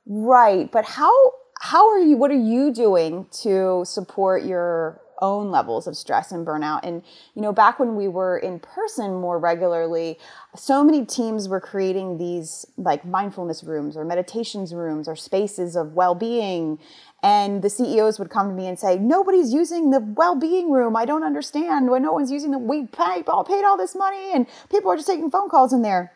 right 0.05 0.69
but 0.71 0.83
how 0.85 1.13
how 1.59 1.89
are 1.89 1.99
you 1.99 2.15
what 2.15 2.31
are 2.31 2.35
you 2.35 2.71
doing 2.73 3.27
to 3.43 3.83
support 3.85 4.43
your 4.43 5.01
own 5.21 5.51
levels 5.51 5.85
of 5.87 5.97
stress 5.97 6.31
and 6.31 6.47
burnout? 6.47 6.79
And 6.83 7.03
you 7.35 7.41
know 7.41 7.51
back 7.51 7.79
when 7.79 7.95
we 7.95 8.07
were 8.07 8.37
in 8.37 8.59
person 8.59 9.15
more 9.15 9.37
regularly 9.37 10.17
so 10.55 10.83
many 10.85 11.05
teams 11.05 11.49
were 11.49 11.59
creating 11.59 12.17
these 12.17 12.65
like 12.77 13.03
mindfulness 13.05 13.63
rooms 13.63 13.97
or 13.97 14.05
meditations 14.05 14.73
rooms 14.73 15.07
or 15.07 15.17
spaces 15.17 15.75
of 15.75 15.93
well-being. 15.93 16.79
And 17.21 17.61
the 17.61 17.69
CEOs 17.69 18.17
would 18.17 18.29
come 18.29 18.47
to 18.47 18.55
me 18.55 18.67
and 18.67 18.79
say 18.79 18.97
nobody's 18.97 19.51
using 19.51 19.89
the 19.89 19.99
well-being 19.99 20.71
room. 20.71 20.95
I 20.95 21.03
don't 21.03 21.23
understand. 21.23 21.89
When 21.91 22.03
no 22.03 22.13
one's 22.13 22.31
using 22.31 22.51
the 22.51 22.57
we 22.57 22.87
paid 22.87 23.27
all 23.27 23.43
paid 23.43 23.65
all 23.65 23.75
this 23.75 23.95
money 23.95 24.31
and 24.33 24.47
people 24.71 24.89
are 24.91 24.95
just 24.95 25.07
taking 25.07 25.29
phone 25.29 25.49
calls 25.49 25.73
in 25.73 25.81
there 25.81 26.13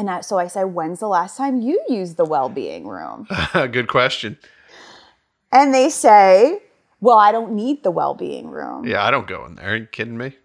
and 0.00 0.08
I, 0.08 0.20
so 0.22 0.38
I 0.38 0.46
say, 0.46 0.64
when's 0.64 0.98
the 0.98 1.08
last 1.08 1.36
time 1.36 1.60
you 1.60 1.78
used 1.86 2.16
the 2.16 2.24
well-being 2.24 2.88
room? 2.88 3.28
Good 3.52 3.86
question. 3.86 4.38
And 5.52 5.74
they 5.74 5.90
say, 5.90 6.62
well, 7.00 7.18
I 7.18 7.32
don't 7.32 7.52
need 7.52 7.82
the 7.82 7.90
well-being 7.90 8.48
room. 8.48 8.86
Yeah, 8.86 9.04
I 9.04 9.10
don't 9.10 9.26
go 9.26 9.44
in 9.44 9.56
there. 9.56 9.72
Are 9.72 9.76
you 9.76 9.84
kidding 9.84 10.16
me? 10.16 10.38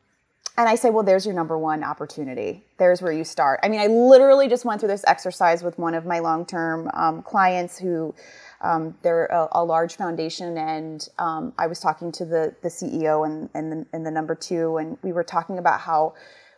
And 0.58 0.68
I 0.68 0.76
say, 0.76 0.90
well, 0.90 1.04
there's 1.04 1.26
your 1.26 1.36
number 1.36 1.58
one 1.58 1.86
opportunity. 1.86 2.66
There's 2.80 3.02
where 3.02 3.14
you 3.14 3.24
start. 3.24 3.62
I 3.64 3.70
mean, 3.70 3.80
I 3.80 3.88
literally 3.88 4.50
just 4.50 4.66
went 4.66 4.82
through 4.82 4.90
this 4.90 5.06
exercise 5.08 5.64
with 5.64 5.80
one 5.80 5.94
of 5.94 6.06
my 6.06 6.20
long-term 6.20 6.90
um, 6.94 7.22
clients 7.24 7.80
who 7.80 8.14
um, 8.60 8.94
they're 9.04 9.28
a, 9.28 9.48
a, 9.54 9.64
large 9.64 9.96
foundation, 9.96 10.58
and 10.58 11.08
um, 11.18 11.54
I 11.58 11.68
was 11.68 11.80
talking 11.80 12.12
to 12.14 12.26
the 12.26 12.56
the 12.62 12.70
CEO 12.70 13.26
and 13.26 13.50
and 13.54 13.72
the, 13.72 13.86
and 13.94 14.06
the 14.06 14.12
number 14.12 14.34
two, 14.34 14.78
and 14.78 14.98
we 15.04 15.12
were 15.12 15.26
talking 15.26 15.60
about 15.60 15.82
how 15.82 16.14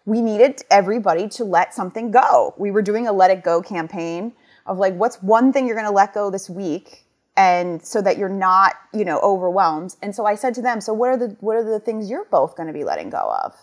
we 0.07 0.21
needed 0.21 0.63
everybody 0.71 1.27
to 1.27 1.43
let 1.43 1.73
something 1.73 2.11
go. 2.11 2.55
We 2.57 2.71
were 2.71 2.81
doing 2.81 3.07
a 3.07 3.11
let 3.11 3.29
it 3.29 3.43
go 3.43 3.61
campaign 3.61 4.31
of 4.65 4.77
like, 4.77 4.95
what's 4.95 5.21
one 5.21 5.51
thing 5.51 5.67
you're 5.67 5.75
going 5.75 5.85
to 5.85 5.91
let 5.91 6.13
go 6.13 6.31
this 6.31 6.49
week? 6.49 7.03
And 7.35 7.85
so 7.85 8.01
that 8.01 8.17
you're 8.17 8.29
not, 8.29 8.75
you 8.93 9.03
know, 9.03 9.19
overwhelmed. 9.19 9.97
And 10.01 10.15
so 10.15 10.25
I 10.25 10.35
said 10.35 10.55
to 10.55 10.61
them, 10.61 10.79
so 10.79 10.93
what 10.93 11.09
are 11.09 11.17
the, 11.17 11.35
what 11.41 11.57
are 11.57 11.63
the 11.63 11.81
things 11.81 12.09
you're 12.09 12.23
both 12.23 12.55
going 12.55 12.67
to 12.67 12.73
be 12.73 12.85
letting 12.85 13.09
go 13.09 13.37
of? 13.43 13.53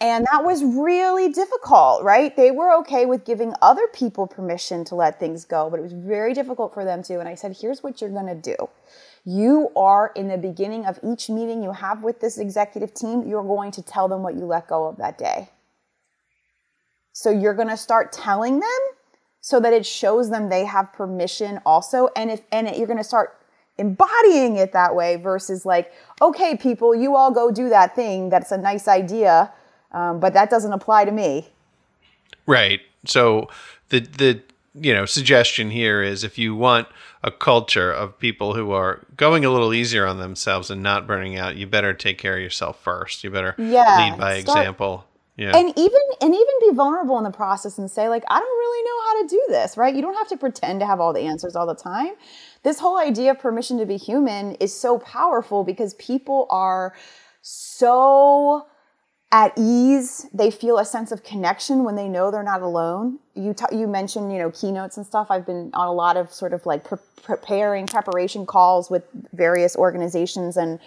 And 0.00 0.26
that 0.32 0.44
was 0.44 0.64
really 0.64 1.28
difficult, 1.30 2.02
right? 2.02 2.34
They 2.34 2.50
were 2.50 2.74
okay 2.78 3.04
with 3.04 3.26
giving 3.26 3.52
other 3.60 3.86
people 3.92 4.26
permission 4.26 4.82
to 4.86 4.94
let 4.94 5.20
things 5.20 5.44
go, 5.44 5.68
but 5.68 5.78
it 5.78 5.82
was 5.82 5.92
very 5.92 6.32
difficult 6.32 6.72
for 6.72 6.86
them 6.86 7.02
to. 7.02 7.20
And 7.20 7.28
I 7.28 7.34
said, 7.34 7.54
here's 7.60 7.82
what 7.82 8.00
you're 8.00 8.10
going 8.10 8.26
to 8.26 8.34
do. 8.34 8.56
You 9.26 9.70
are 9.76 10.10
in 10.16 10.28
the 10.28 10.38
beginning 10.38 10.86
of 10.86 10.98
each 11.02 11.28
meeting 11.28 11.62
you 11.62 11.72
have 11.72 12.02
with 12.02 12.20
this 12.20 12.38
executive 12.38 12.94
team, 12.94 13.28
you're 13.28 13.44
going 13.44 13.72
to 13.72 13.82
tell 13.82 14.08
them 14.08 14.22
what 14.22 14.36
you 14.36 14.46
let 14.46 14.68
go 14.68 14.86
of 14.86 14.96
that 14.96 15.18
day. 15.18 15.50
So 17.16 17.30
you're 17.30 17.54
going 17.54 17.68
to 17.68 17.78
start 17.78 18.12
telling 18.12 18.60
them 18.60 18.78
so 19.40 19.58
that 19.60 19.72
it 19.72 19.86
shows 19.86 20.28
them 20.28 20.50
they 20.50 20.66
have 20.66 20.92
permission 20.92 21.60
also. 21.64 22.10
And 22.14 22.30
if, 22.30 22.42
and 22.52 22.68
you're 22.76 22.86
going 22.86 22.98
to 22.98 23.04
start 23.04 23.40
embodying 23.78 24.56
it 24.56 24.74
that 24.74 24.94
way 24.94 25.16
versus 25.16 25.64
like, 25.64 25.90
okay, 26.20 26.58
people, 26.58 26.94
you 26.94 27.16
all 27.16 27.30
go 27.30 27.50
do 27.50 27.70
that 27.70 27.96
thing. 27.96 28.28
That's 28.28 28.52
a 28.52 28.58
nice 28.58 28.86
idea. 28.86 29.50
Um, 29.92 30.20
but 30.20 30.34
that 30.34 30.50
doesn't 30.50 30.74
apply 30.74 31.06
to 31.06 31.10
me. 31.10 31.48
Right. 32.44 32.82
So 33.06 33.48
the, 33.88 34.00
the, 34.00 34.42
you 34.74 34.92
know, 34.92 35.06
suggestion 35.06 35.70
here 35.70 36.02
is 36.02 36.22
if 36.22 36.36
you 36.36 36.54
want 36.54 36.86
a 37.24 37.30
culture 37.30 37.90
of 37.90 38.18
people 38.18 38.52
who 38.52 38.72
are 38.72 39.06
going 39.16 39.42
a 39.42 39.50
little 39.50 39.72
easier 39.72 40.06
on 40.06 40.18
themselves 40.18 40.70
and 40.70 40.82
not 40.82 41.06
burning 41.06 41.38
out, 41.38 41.56
you 41.56 41.66
better 41.66 41.94
take 41.94 42.18
care 42.18 42.36
of 42.36 42.42
yourself 42.42 42.78
first. 42.82 43.24
You 43.24 43.30
better 43.30 43.54
yeah, 43.56 44.10
lead 44.10 44.20
by 44.20 44.40
start, 44.42 44.58
example. 44.58 45.06
Yeah. 45.36 45.54
And 45.54 45.68
even 45.76 46.00
and 46.22 46.34
even 46.34 46.54
be 46.60 46.70
vulnerable 46.74 47.18
in 47.18 47.24
the 47.24 47.30
process 47.30 47.76
and 47.76 47.90
say 47.90 48.08
like 48.08 48.24
I 48.28 48.38
don't 48.38 48.58
really 48.58 48.84
know 48.84 49.04
how 49.04 49.22
to 49.22 49.28
do 49.28 49.42
this, 49.48 49.76
right? 49.76 49.94
You 49.94 50.00
don't 50.00 50.14
have 50.14 50.28
to 50.28 50.36
pretend 50.36 50.80
to 50.80 50.86
have 50.86 50.98
all 50.98 51.12
the 51.12 51.20
answers 51.20 51.54
all 51.54 51.66
the 51.66 51.74
time. 51.74 52.14
This 52.62 52.78
whole 52.78 52.98
idea 52.98 53.32
of 53.32 53.38
permission 53.38 53.78
to 53.78 53.86
be 53.86 53.98
human 53.98 54.52
is 54.54 54.74
so 54.74 54.98
powerful 54.98 55.62
because 55.62 55.94
people 55.94 56.46
are 56.48 56.94
so 57.42 58.66
at 59.30 59.52
ease. 59.58 60.26
They 60.32 60.50
feel 60.50 60.78
a 60.78 60.84
sense 60.86 61.12
of 61.12 61.22
connection 61.22 61.84
when 61.84 61.96
they 61.96 62.08
know 62.08 62.30
they're 62.30 62.42
not 62.42 62.62
alone. 62.62 63.18
You 63.34 63.52
t- 63.52 63.76
you 63.76 63.86
mentioned 63.86 64.32
you 64.32 64.38
know 64.38 64.50
keynotes 64.50 64.96
and 64.96 65.04
stuff. 65.04 65.26
I've 65.30 65.44
been 65.44 65.70
on 65.74 65.86
a 65.86 65.92
lot 65.92 66.16
of 66.16 66.32
sort 66.32 66.54
of 66.54 66.64
like 66.64 66.84
pre- 66.84 66.98
preparing 67.22 67.86
preparation 67.86 68.46
calls 68.46 68.90
with 68.90 69.04
various 69.34 69.76
organizations 69.76 70.56
and 70.56 70.78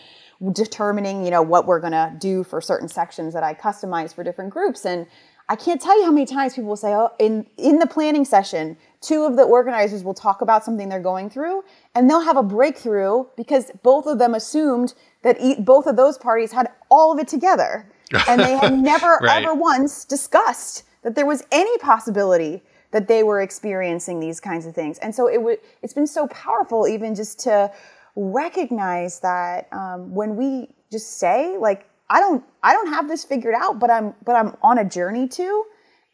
determining, 0.54 1.26
you 1.26 1.32
know, 1.32 1.42
what 1.42 1.66
we're 1.66 1.80
going 1.80 1.92
to 1.92 2.14
do 2.18 2.44
for 2.44 2.62
certain 2.62 2.88
sections 2.88 3.34
that 3.34 3.44
I 3.44 3.54
customize 3.54 4.14
for 4.14 4.24
different 4.24 4.52
groups. 4.52 4.86
And 4.86 5.06
I 5.50 5.56
can't 5.56 5.82
tell 5.82 5.98
you 5.98 6.06
how 6.06 6.12
many 6.12 6.26
times 6.26 6.54
people 6.54 6.70
will 6.70 6.78
say, 6.78 6.94
oh, 6.94 7.12
in, 7.18 7.46
in 7.58 7.80
the 7.80 7.88
planning 7.88 8.24
session, 8.24 8.78
two 9.02 9.26
of 9.26 9.36
the 9.36 9.44
organizers 9.44 10.04
will 10.04 10.14
talk 10.14 10.42
about 10.42 10.64
something 10.64 10.88
they're 10.88 11.02
going 11.02 11.30
through 11.30 11.64
and 11.96 12.10
they'll 12.10 12.22
have 12.22 12.38
a 12.38 12.44
breakthrough 12.44 13.26
because 13.36 13.72
both 13.82 14.06
of 14.06 14.20
them 14.20 14.36
assumed 14.36 14.94
that 15.24 15.38
e- 15.42 15.60
both 15.60 15.88
of 15.88 15.96
those 15.96 16.18
parties 16.18 16.52
had 16.52 16.70
all 16.90 17.12
of 17.12 17.20
it 17.20 17.28
together. 17.28 17.90
And 18.28 18.42
they 18.42 18.58
had 18.58 18.74
never 18.74 19.20
right. 19.22 19.44
ever 19.44 19.54
once 19.54 20.04
discussed 20.04 20.84
that 21.04 21.14
there 21.14 21.28
was 21.28 21.44
any 21.52 21.78
possibility 21.78 22.64
that 22.92 23.08
they 23.08 23.22
were 23.22 23.42
experiencing 23.42 24.20
these 24.20 24.40
kinds 24.40 24.66
of 24.66 24.74
things. 24.74 24.98
And 24.98 25.14
so 25.14 25.30
it 25.30 25.42
would, 25.42 25.60
it's 25.84 25.94
been 25.94 26.08
so 26.08 26.28
powerful 26.28 26.88
even 26.88 27.14
just 27.14 27.40
to 27.42 27.72
recognize 28.16 29.20
that 29.22 29.68
um, 29.72 30.14
when 30.14 30.36
we 30.36 30.70
just 30.92 31.20
say, 31.20 31.58
like, 31.58 31.90
I 32.10 32.20
don't 32.20 32.44
I 32.64 32.74
don't 32.74 32.88
have 32.88 33.08
this 33.08 33.24
figured 33.24 33.54
out, 33.56 33.80
but 33.80 33.92
I'm 33.92 34.16
but 34.24 34.36
I'm 34.36 34.56
on 34.64 34.80
a 34.80 34.86
journey 34.86 35.28
to 35.30 35.66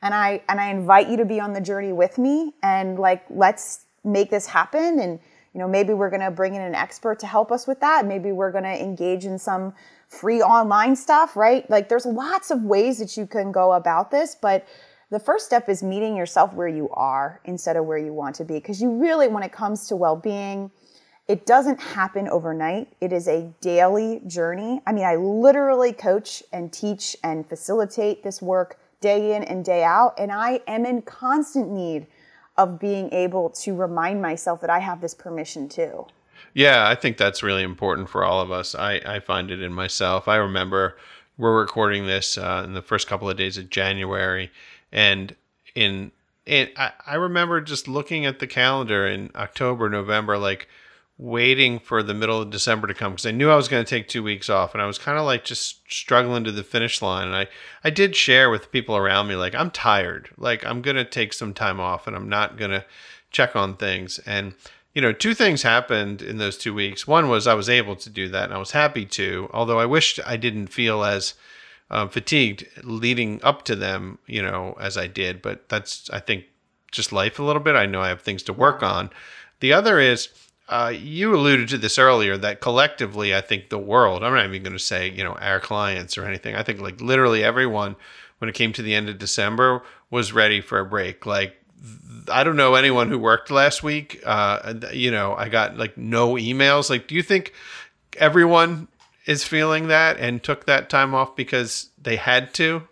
and 0.02 0.14
I 0.14 0.42
and 0.50 0.60
I 0.60 0.70
invite 0.70 1.10
you 1.10 1.18
to 1.18 1.26
be 1.26 1.40
on 1.40 1.54
the 1.54 1.62
journey 1.62 1.94
with 1.94 2.18
me 2.18 2.54
and 2.62 3.00
like 3.00 3.24
let's 3.30 3.86
make 4.04 4.30
this 4.30 4.46
happen. 4.46 5.00
And 5.00 5.20
you 5.54 5.60
know 5.60 5.68
maybe 5.68 5.94
we're 5.94 6.10
to 6.22 6.32
bring 6.32 6.56
in 6.56 6.62
an 6.62 6.76
expert 6.76 7.20
to 7.20 7.28
help 7.28 7.52
us 7.52 7.66
with 7.66 7.80
that. 7.80 8.06
Maybe 8.06 8.32
we're 8.32 8.52
to 8.66 8.82
engage 8.82 9.26
in 9.26 9.40
some 9.40 9.74
free 10.10 10.42
online 10.42 10.96
stuff 10.96 11.38
right? 11.38 11.70
Like 11.70 11.88
there's 11.88 12.06
lots 12.06 12.52
of 12.52 12.64
ways 12.64 13.00
that 13.00 13.16
you 13.16 13.26
can 13.26 13.52
go 13.52 13.74
about 13.74 14.12
this 14.12 14.36
but 14.40 14.68
the 15.12 15.20
first 15.20 15.46
step 15.46 15.70
is 15.70 15.82
meeting 15.82 16.18
yourself 16.18 16.54
where 16.54 16.68
you 16.68 16.90
are 16.90 17.40
instead 17.46 17.78
of 17.78 17.86
where 17.86 17.98
you 17.98 18.12
want 18.12 18.36
to 18.36 18.44
be. 18.44 18.56
Because 18.56 18.82
you 18.82 18.90
really 18.90 19.28
when 19.28 19.44
it 19.44 19.52
comes 19.52 19.88
to 19.88 19.96
well-being 19.96 20.72
it 21.28 21.46
doesn't 21.46 21.80
happen 21.80 22.30
overnight. 22.30 22.88
It 23.02 23.12
is 23.12 23.28
a 23.28 23.52
daily 23.60 24.22
journey. 24.28 24.82
I 24.86 24.92
mean, 24.92 25.06
I 25.06 25.16
literally 25.16 25.92
coach 25.92 26.44
and 26.54 26.72
teach 26.72 27.18
and 27.24 27.48
facilitate 27.48 28.24
this 28.24 28.42
work 28.42 28.78
day 29.02 29.36
in 29.36 29.44
and 29.44 29.66
day 29.66 29.84
out, 29.84 30.14
and 30.18 30.32
I 30.32 30.62
am 30.68 30.86
in 30.86 31.02
constant 31.02 31.72
need 31.72 32.08
of 32.58 32.80
being 32.80 33.12
able 33.12 33.50
to 33.50 33.76
remind 33.76 34.22
myself 34.22 34.62
that 34.62 34.70
I 34.70 34.80
have 34.80 35.02
this 35.02 35.14
permission 35.14 35.68
too. 35.68 36.06
Yeah, 36.54 36.88
I 36.88 36.96
think 36.96 37.18
that's 37.18 37.44
really 37.44 37.64
important 37.64 38.10
for 38.10 38.24
all 38.24 38.40
of 38.40 38.52
us. 38.52 38.76
I, 38.76 39.02
I 39.06 39.20
find 39.20 39.52
it 39.52 39.62
in 39.62 39.74
myself. 39.74 40.28
I 40.28 40.38
remember 40.38 40.98
we're 41.38 41.60
recording 41.60 42.06
this 42.06 42.38
uh, 42.38 42.64
in 42.66 42.74
the 42.74 42.82
first 42.82 43.08
couple 43.08 43.30
of 43.30 43.36
days 43.36 43.58
of 43.58 43.70
January, 43.70 44.52
and 44.92 45.36
in 45.74 46.12
it, 46.46 46.72
I, 46.78 46.92
I 47.08 47.16
remember 47.16 47.60
just 47.60 47.88
looking 47.88 48.26
at 48.26 48.40
the 48.40 48.48
calendar 48.48 49.08
in 49.08 49.32
October, 49.36 49.90
November, 49.90 50.38
like 50.38 50.70
waiting 51.18 51.80
for 51.80 52.04
the 52.04 52.14
middle 52.14 52.42
of 52.42 52.50
December 52.50 52.88
to 52.88 52.94
come 52.94 53.14
because 53.14 53.26
I 53.26 53.32
knew 53.32 53.50
I 53.50 53.56
was 53.56 53.70
going 53.70 53.84
to 53.84 53.90
take 53.90 54.08
two 54.08 54.22
weeks 54.22 54.50
off 54.50 54.74
and 54.74 54.82
I 54.82 54.86
was 54.86 54.98
kind 54.98 55.18
of 55.18 55.24
like 55.24 55.46
just 55.46 55.82
struggling 55.90 56.44
to 56.44 56.52
the 56.52 56.64
finish 56.64 57.02
line. 57.02 57.28
And 57.28 57.36
I, 57.36 57.48
I 57.84 57.90
did 57.90 58.16
share 58.16 58.50
with 58.50 58.72
people 58.72 58.98
around 58.98 59.28
me, 59.28 59.36
like, 59.36 59.56
I'm 59.56 59.72
tired. 59.72 60.30
Like, 60.38 60.66
I'm 60.66 60.82
going 60.82 60.98
to 60.98 61.06
take 61.06 61.32
some 61.32 61.54
time 61.54 61.80
off 61.80 62.06
and 62.06 62.16
I'm 62.16 62.28
not 62.28 62.58
going 62.58 62.72
to 62.72 62.86
check 63.32 63.56
on 63.56 63.78
things. 63.78 64.20
And, 64.20 64.56
you 64.94 65.02
know, 65.02 65.14
two 65.14 65.34
things 65.34 65.64
happened 65.64 66.22
in 66.22 66.38
those 66.38 66.58
two 66.58 66.74
weeks. 66.74 67.08
One 67.08 67.30
was 67.30 67.48
I 67.48 67.54
was 67.54 67.70
able 67.70 67.96
to 67.96 68.10
do 68.10 68.28
that 68.30 68.46
and 68.46 68.54
I 68.54 68.58
was 68.58 68.72
happy 68.72 69.06
to, 69.06 69.50
although 69.54 69.80
I 69.80 69.86
wished 69.86 70.20
I 70.26 70.36
didn't 70.36 70.68
feel 70.68 71.06
as 71.06 71.34
um, 71.90 72.10
fatigued 72.10 72.68
leading 72.84 73.42
up 73.42 73.64
to 73.66 73.76
them, 73.76 74.20
you 74.28 74.42
know, 74.42 74.76
as 74.82 74.98
I 74.98 75.08
did. 75.08 75.42
But 75.42 75.70
that's, 75.70 76.10
I 76.10 76.20
think, 76.20 76.46
just 76.92 77.14
life 77.14 77.40
a 77.40 77.44
little 77.44 77.62
bit. 77.62 77.76
I 77.76 77.86
know 77.86 78.02
I 78.02 78.10
have 78.10 78.22
things 78.22 78.44
to 78.44 78.54
work 78.54 78.84
on. 78.84 79.10
The 79.62 79.72
other 79.72 80.00
is, 80.00 80.30
uh, 80.68 80.92
you 80.96 81.36
alluded 81.36 81.70
to 81.70 81.78
this 81.78 82.00
earlier 82.00 82.38
that 82.38 82.60
collectively, 82.60 83.36
I 83.36 83.42
think 83.42 83.70
the 83.70 83.78
world, 83.78 84.24
I'm 84.24 84.34
not 84.34 84.46
even 84.46 84.64
going 84.64 84.74
to 84.74 84.80
say, 84.80 85.10
you 85.10 85.24
know, 85.24 85.34
our 85.34 85.60
clients 85.60 86.18
or 86.18 86.26
anything. 86.26 86.56
I 86.56 86.64
think 86.64 86.82
like 86.82 87.00
literally 87.02 87.44
everyone, 87.44 87.96
when 88.40 88.50
it 88.50 88.56
came 88.56 88.74
to 88.74 88.82
the 88.82 88.96
end 88.96 89.08
of 89.08 89.20
December, 89.20 89.84
was 90.10 90.34
ready 90.34 90.62
for 90.62 90.80
a 90.80 90.86
break. 90.86 91.26
Like, 91.26 91.56
I 92.32 92.44
don't 92.44 92.56
know 92.56 92.74
anyone 92.74 93.10
who 93.10 93.20
worked 93.20 93.52
last 93.52 93.84
week. 93.84 94.22
Uh, 94.26 94.74
you 94.92 95.12
know, 95.12 95.36
I 95.36 95.50
got 95.50 95.78
like 95.78 95.98
no 95.98 96.34
emails. 96.34 96.90
Like, 96.90 97.08
do 97.08 97.14
you 97.14 97.22
think 97.22 97.54
everyone 98.18 98.88
is 99.28 99.44
feeling 99.44 99.88
that 99.90 100.18
and 100.18 100.42
took 100.42 100.66
that 100.66 100.90
time 100.90 101.14
off 101.14 101.36
because 101.36 101.90
they 102.02 102.16
had 102.16 102.54
to? 102.56 102.88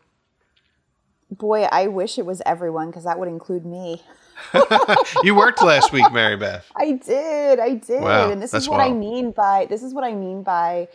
Boy, 1.32 1.64
I 1.72 1.88
wish 1.88 2.20
it 2.20 2.26
was 2.28 2.44
everyone 2.46 2.88
because 2.92 3.06
that 3.06 3.18
would 3.18 3.28
include 3.28 3.66
me. 3.66 4.04
you 5.24 5.36
worked 5.36 5.62
last 5.63 5.91
week, 5.91 6.12
Mary 6.12 6.36
Beth. 6.38 6.69
I 6.76 6.93
did. 6.93 7.60
I 7.60 7.76
did. 7.76 8.02
Wow, 8.02 8.32
and 8.32 8.41
this 8.41 8.54
is 8.54 8.67
what 8.67 8.80
wild. 8.80 8.91
I 8.91 8.96
mean 8.96 9.32
by 9.32 9.67
this 9.69 9.84
is 9.84 9.93
what 9.93 10.04
I 10.04 10.13
mean 10.13 10.43
by 10.43 10.88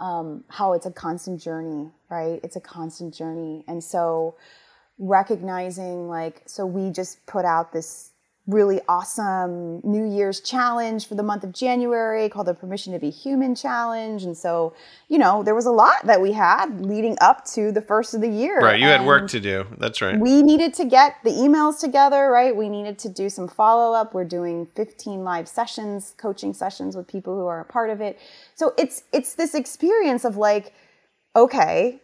um, 0.00 0.44
how 0.48 0.72
it's 0.72 0.86
a 0.86 0.90
constant 0.90 1.40
journey, 1.40 1.90
right? 2.10 2.40
It's 2.42 2.56
a 2.56 2.60
constant 2.60 3.14
journey, 3.14 3.64
and 3.68 3.82
so 3.82 4.36
recognizing 4.98 6.08
like 6.08 6.42
so 6.46 6.64
we 6.64 6.90
just 6.90 7.24
put 7.26 7.44
out 7.44 7.72
this 7.72 8.12
really 8.46 8.80
awesome 8.88 9.80
New 9.82 10.04
Year's 10.08 10.40
challenge 10.40 11.08
for 11.08 11.16
the 11.16 11.22
month 11.22 11.42
of 11.42 11.52
January 11.52 12.28
called 12.28 12.46
the 12.46 12.54
Permission 12.54 12.92
to 12.92 12.98
Be 12.98 13.10
Human 13.10 13.56
Challenge. 13.56 14.22
And 14.22 14.36
so, 14.36 14.74
you 15.08 15.18
know, 15.18 15.42
there 15.42 15.54
was 15.54 15.66
a 15.66 15.72
lot 15.72 16.06
that 16.06 16.20
we 16.20 16.32
had 16.32 16.80
leading 16.80 17.16
up 17.20 17.44
to 17.46 17.72
the 17.72 17.82
first 17.82 18.14
of 18.14 18.20
the 18.20 18.28
year. 18.28 18.60
Right. 18.60 18.78
You 18.78 18.86
had 18.86 19.04
work 19.04 19.28
to 19.30 19.40
do. 19.40 19.66
That's 19.78 20.00
right. 20.00 20.18
we 20.18 20.42
needed 20.42 20.74
to 20.74 20.84
get 20.84 21.16
the 21.24 21.30
emails 21.30 21.80
together, 21.80 22.30
right? 22.30 22.54
We 22.54 22.68
needed 22.68 22.98
to 23.00 23.08
do 23.08 23.28
some 23.28 23.48
follow 23.48 23.92
up. 23.92 24.14
We're 24.14 24.24
doing 24.24 24.66
15 24.66 25.24
live 25.24 25.48
sessions, 25.48 26.14
coaching 26.16 26.54
sessions 26.54 26.96
with 26.96 27.08
people 27.08 27.36
who 27.36 27.46
are 27.46 27.60
a 27.60 27.64
part 27.64 27.90
of 27.90 28.00
it. 28.00 28.18
So 28.54 28.74
it's 28.78 29.02
it's 29.12 29.34
this 29.34 29.54
experience 29.54 30.24
of 30.24 30.36
like, 30.36 30.72
okay, 31.34 32.00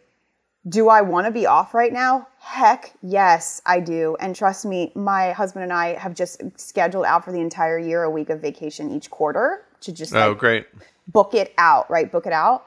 do 0.68 0.88
I 0.88 1.00
want 1.00 1.26
to 1.26 1.32
be 1.32 1.46
off 1.46 1.74
right 1.74 1.92
now? 1.92 2.28
Heck, 2.38 2.92
yes, 3.02 3.60
I 3.66 3.80
do. 3.80 4.16
And 4.20 4.34
trust 4.34 4.64
me, 4.64 4.92
my 4.94 5.32
husband 5.32 5.64
and 5.64 5.72
I 5.72 5.94
have 5.94 6.14
just 6.14 6.40
scheduled 6.56 7.04
out 7.04 7.24
for 7.24 7.32
the 7.32 7.40
entire 7.40 7.78
year 7.78 8.04
a 8.04 8.10
week 8.10 8.30
of 8.30 8.40
vacation 8.40 8.90
each 8.90 9.10
quarter 9.10 9.64
to 9.80 9.92
just 9.92 10.14
oh, 10.14 10.30
like 10.30 10.38
great. 10.38 10.66
book 11.08 11.34
it 11.34 11.52
out, 11.58 11.90
right? 11.90 12.10
Book 12.10 12.26
it 12.26 12.32
out. 12.32 12.66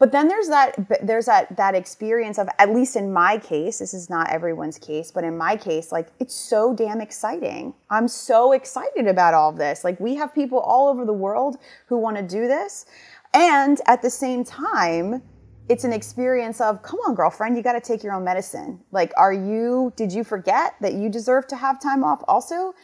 But 0.00 0.12
then 0.12 0.28
there's 0.28 0.46
that 0.48 0.76
there's 1.02 1.26
that 1.26 1.56
that 1.56 1.74
experience 1.74 2.38
of 2.38 2.48
at 2.60 2.72
least 2.72 2.94
in 2.94 3.12
my 3.12 3.36
case, 3.38 3.80
this 3.80 3.92
is 3.92 4.08
not 4.08 4.30
everyone's 4.30 4.78
case, 4.78 5.10
but 5.10 5.24
in 5.24 5.36
my 5.36 5.56
case, 5.56 5.90
like 5.90 6.08
it's 6.20 6.34
so 6.34 6.72
damn 6.72 7.00
exciting. 7.00 7.74
I'm 7.90 8.06
so 8.06 8.52
excited 8.52 9.08
about 9.08 9.34
all 9.34 9.50
this. 9.50 9.82
Like 9.82 9.98
we 9.98 10.14
have 10.14 10.32
people 10.32 10.60
all 10.60 10.88
over 10.88 11.04
the 11.04 11.12
world 11.12 11.56
who 11.86 11.98
want 11.98 12.16
to 12.16 12.22
do 12.22 12.46
this. 12.46 12.86
And 13.34 13.80
at 13.86 14.00
the 14.00 14.10
same 14.10 14.44
time, 14.44 15.20
it's 15.68 15.84
an 15.84 15.92
experience 15.92 16.60
of 16.60 16.82
come 16.82 17.00
on 17.06 17.14
girlfriend 17.14 17.56
you 17.56 17.62
got 17.62 17.72
to 17.72 17.80
take 17.80 18.02
your 18.02 18.12
own 18.14 18.24
medicine. 18.24 18.80
Like 18.92 19.12
are 19.16 19.32
you 19.32 19.92
did 19.96 20.12
you 20.12 20.24
forget 20.24 20.74
that 20.80 20.94
you 20.94 21.08
deserve 21.08 21.46
to 21.48 21.56
have 21.56 21.80
time 21.80 22.02
off 22.04 22.22
also? 22.28 22.74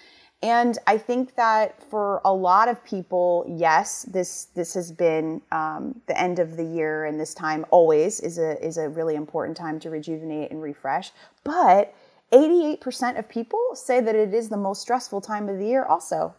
And 0.43 0.77
i 0.87 0.99
think 0.99 1.37
that 1.37 1.83
for 1.91 2.21
a 2.25 2.33
lot 2.33 2.69
of 2.69 2.85
people 2.85 3.47
yes 3.49 4.03
this 4.03 4.49
this 4.55 4.75
has 4.75 4.93
been 4.93 5.41
um, 5.53 6.01
the 6.07 6.21
end 6.21 6.39
of 6.39 6.57
the 6.57 6.65
year 6.65 7.07
and 7.07 7.19
this 7.19 7.33
time 7.33 7.65
always 7.71 8.21
is 8.21 8.37
a 8.39 8.63
is 8.65 8.77
a 8.77 8.89
really 8.89 9.15
important 9.15 9.57
time 9.57 9.81
to 9.81 9.91
rejuvenate 9.91 10.51
and 10.51 10.61
refresh. 10.61 11.13
But 11.45 11.95
88% 12.33 13.19
of 13.19 13.29
people 13.29 13.61
say 13.75 14.01
that 14.01 14.15
it 14.15 14.35
is 14.35 14.49
the 14.49 14.57
most 14.57 14.83
stressful 14.83 15.21
time 15.21 15.49
of 15.49 15.59
the 15.59 15.67
year 15.67 15.85
also. 15.85 16.35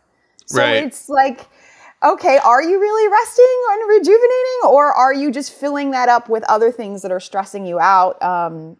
So 0.45 0.59
Right. 0.59 0.83
it's 0.83 1.09
like 1.09 1.47
okay, 2.03 2.37
are 2.37 2.61
you 2.61 2.79
really 2.79 3.11
resting 3.11 3.61
and 3.71 3.89
rejuvenating, 3.89 4.59
or 4.67 4.91
are 4.91 5.13
you 5.13 5.31
just 5.31 5.53
filling 5.53 5.91
that 5.91 6.09
up 6.09 6.29
with 6.29 6.43
other 6.43 6.71
things 6.71 7.01
that 7.01 7.11
are 7.11 7.19
stressing 7.19 7.65
you 7.65 7.79
out? 7.79 8.21
Um, 8.21 8.77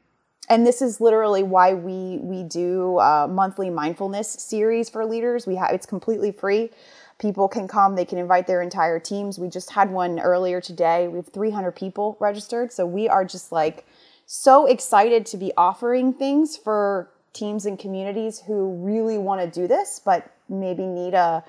and 0.50 0.66
this 0.66 0.82
is 0.82 1.02
literally 1.02 1.44
why 1.44 1.74
we 1.74 2.20
we 2.22 2.44
do 2.44 3.00
a 3.00 3.28
monthly 3.28 3.70
mindfulness 3.70 4.30
series 4.30 4.90
for 4.90 5.06
leaders. 5.06 5.48
We 5.48 5.56
have 5.56 5.72
it's 5.72 5.86
completely 5.86 6.32
free. 6.32 6.70
People 7.18 7.48
can 7.48 7.68
come. 7.68 7.96
They 7.96 8.06
can 8.06 8.18
invite 8.18 8.46
their 8.46 8.62
entire 8.62 9.00
teams. 9.00 9.40
We 9.40 9.48
just 9.48 9.72
had 9.72 9.90
one 9.90 10.20
earlier 10.20 10.60
today. 10.60 11.08
We 11.08 11.18
have 11.18 11.28
300 11.28 11.72
people 11.72 12.18
registered, 12.20 12.72
so 12.72 12.86
we 12.86 13.08
are 13.08 13.26
just 13.26 13.52
like 13.52 13.86
so 14.26 14.66
excited 14.66 15.26
to 15.28 15.38
be 15.38 15.52
offering 15.56 16.14
things 16.14 16.58
for 16.58 17.10
teams 17.34 17.66
and 17.66 17.78
communities 17.78 18.42
who 18.48 18.76
really 18.76 19.18
want 19.18 19.42
to 19.42 19.60
do 19.60 19.68
this, 19.68 20.02
but 20.04 20.32
maybe 20.50 20.86
need 20.86 21.14
a 21.14 21.44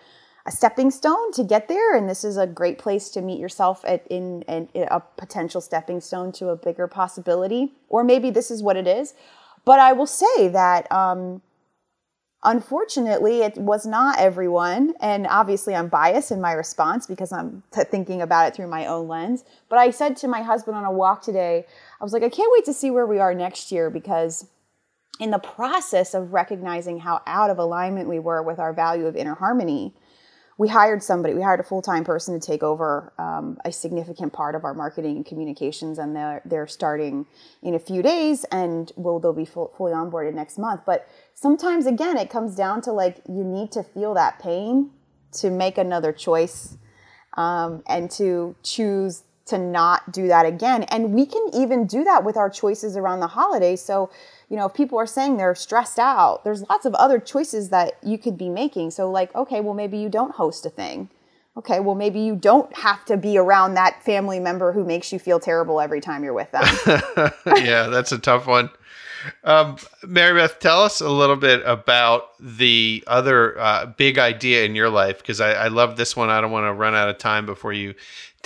a 0.47 0.53
stepping 0.53 0.93
stone 0.93 1.33
to 1.33 1.43
get 1.43 1.67
there 1.67 1.97
and 1.97 2.09
this 2.09 2.23
is 2.23 2.37
a 2.37 2.47
great 2.47 2.79
place 2.79 3.11
to 3.11 3.21
meet 3.21 3.41
yourself 3.41 3.85
at 3.85 4.07
in, 4.07 4.43
in, 4.43 4.69
in 4.75 4.87
a 4.91 5.01
potential 5.01 5.61
stepping 5.61 6.01
stone 6.01 6.31
to 6.31 6.49
a 6.49 6.57
bigger 6.57 6.87
possibility 6.87 7.73
or 7.89 8.05
maybe 8.05 8.31
this 8.31 8.51
is 8.51 8.63
what 8.63 8.77
it 8.77 8.87
is. 8.87 9.15
But 9.65 9.81
i 9.81 9.93
will 9.93 10.07
say 10.07 10.49
that 10.49 10.91
um, 10.93 11.43
unfortunately 12.45 13.43
it 13.43 13.59
was 13.59 13.85
not 13.85 14.21
everyone 14.21 14.95
and 15.01 15.27
obviously 15.27 15.75
i'm 15.75 15.89
biased 15.89 16.31
in 16.31 16.41
my 16.41 16.53
response 16.53 17.07
because 17.09 17.33
i'm 17.33 17.65
t- 17.73 17.83
thinking 17.83 18.23
about 18.23 18.47
it 18.47 18.55
through 18.55 18.69
my 18.69 18.87
own 18.87 19.09
lens. 19.09 19.45
But 19.69 19.81
i 19.81 19.91
said 19.91 20.17
to 20.19 20.29
my 20.29 20.43
husband 20.43 20.77
on 20.77 20.85
a 20.85 20.93
walk 20.93 21.23
today 21.23 21.67
i 22.01 22.05
was 22.05 22.13
like 22.13 22.23
i 22.23 22.29
can't 22.29 22.53
wait 22.53 22.65
to 22.67 22.73
see 22.73 22.93
where 22.93 23.07
we 23.07 23.19
are 23.19 23.35
next 23.35 23.73
year 23.73 23.91
because 23.91 24.47
in 25.19 25.31
the 25.31 25.39
process 25.39 26.15
of 26.15 26.33
recognizing 26.33 27.01
how 27.01 27.23
out 27.27 27.51
of 27.51 27.59
alignment 27.59 28.09
we 28.09 28.21
were 28.21 28.43
with 28.43 28.61
our 28.61 28.73
value 28.73 29.07
of 29.07 29.17
inner 29.17 29.35
harmony 29.35 29.93
we 30.59 30.69
hired 30.69 31.03
somebody 31.03 31.35
we 31.35 31.43
hired 31.43 31.61
a 31.61 31.63
full-time 31.63 32.05
person 32.05 32.39
to 32.39 32.45
take 32.45 32.63
over 32.63 33.13
um, 33.19 33.59
a 33.65 33.73
significant 33.73 34.33
part 34.33 34.55
of 34.55 34.65
our 34.65 34.75
marketing 34.75 35.17
and 35.17 35.27
communications 35.27 35.99
and 35.99 36.17
they're, 36.17 36.43
they're 36.45 36.67
starting 36.67 37.27
in 37.63 37.75
a 37.75 37.79
few 37.79 38.03
days 38.03 38.45
and 38.51 38.93
will 38.97 39.21
they'll 39.21 39.33
be 39.33 39.45
full, 39.45 39.73
fully 39.77 39.93
onboarded 39.93 40.35
next 40.35 40.59
month 40.59 40.81
but 40.87 41.09
sometimes 41.35 41.87
again 41.87 42.17
it 42.17 42.31
comes 42.31 42.55
down 42.55 42.81
to 42.81 42.93
like 42.93 43.21
you 43.29 43.45
need 43.45 43.71
to 43.71 43.83
feel 43.83 44.15
that 44.15 44.39
pain 44.39 44.91
to 45.33 45.51
make 45.51 45.79
another 45.79 46.13
choice 46.13 46.77
um, 47.37 47.83
and 47.87 48.11
to 48.11 48.57
choose 48.63 49.23
to 49.47 49.59
not 49.59 50.13
do 50.13 50.27
that 50.29 50.45
again. 50.45 50.83
And 50.85 51.15
we 51.15 51.25
can 51.25 51.49
even 51.55 51.87
do 51.87 52.05
that 52.05 52.25
with 52.25 52.37
our 52.37 52.51
choices 52.51 52.97
around 52.97 53.21
the 53.21 53.29
holidays. 53.29 53.81
So, 53.81 54.11
you 54.49 54.57
know, 54.57 54.67
if 54.67 54.75
people 54.75 54.99
are 54.99 55.07
saying 55.07 55.37
they're 55.37 55.55
stressed 55.55 55.99
out, 55.99 56.45
there's 56.45 56.63
lots 56.69 56.87
of 56.87 56.95
other 56.95 57.19
choices 57.19 57.71
that 57.71 57.95
you 58.03 58.17
could 58.17 58.39
be 58.39 58.49
making. 58.49 58.91
So, 58.93 59.11
like, 59.11 59.35
okay, 59.35 59.61
well, 59.61 59.75
maybe 59.75 59.99
you 59.99 60.09
don't 60.09 60.33
host 60.33 60.65
a 60.67 60.71
thing. 60.71 61.09
okay, 61.57 61.81
well, 61.81 61.95
maybe 61.95 62.21
you 62.21 62.37
don't 62.37 62.75
have 62.77 63.05
to 63.07 63.17
be 63.17 63.39
around 63.39 63.75
that 63.75 64.05
family 64.05 64.39
member 64.39 64.73
who 64.73 64.85
makes 64.85 65.11
you 65.13 65.19
feel 65.19 65.41
terrible 65.41 65.81
every 65.81 66.01
time 66.01 66.23
you're 66.23 66.35
with 66.35 66.51
them. 66.51 66.65
yeah, 67.47 67.87
that's 67.89 68.13
a 68.13 68.19
tough 68.19 68.47
one. 68.47 68.71
Um, 69.45 69.77
Mary 70.07 70.39
Beth, 70.39 70.61
tell 70.61 70.83
us 70.83 71.01
a 71.01 71.09
little 71.09 71.37
bit 71.37 71.63
about 71.65 72.31
the 72.39 73.03
other 73.07 73.59
uh, 73.59 73.87
big 73.87 74.19
idea 74.19 74.65
in 74.65 74.75
your 74.75 74.91
life 74.91 75.19
because 75.19 75.41
I, 75.41 75.53
I, 75.53 75.69
love 75.69 75.97
this 75.97 76.15
one. 76.15 76.29
I 76.29 76.41
don't 76.41 76.51
want 76.51 76.67
to 76.67 76.73
run 76.73 76.95
out 76.95 77.09
of 77.09 77.19
time 77.19 77.47
before 77.47 77.73
you 77.73 77.95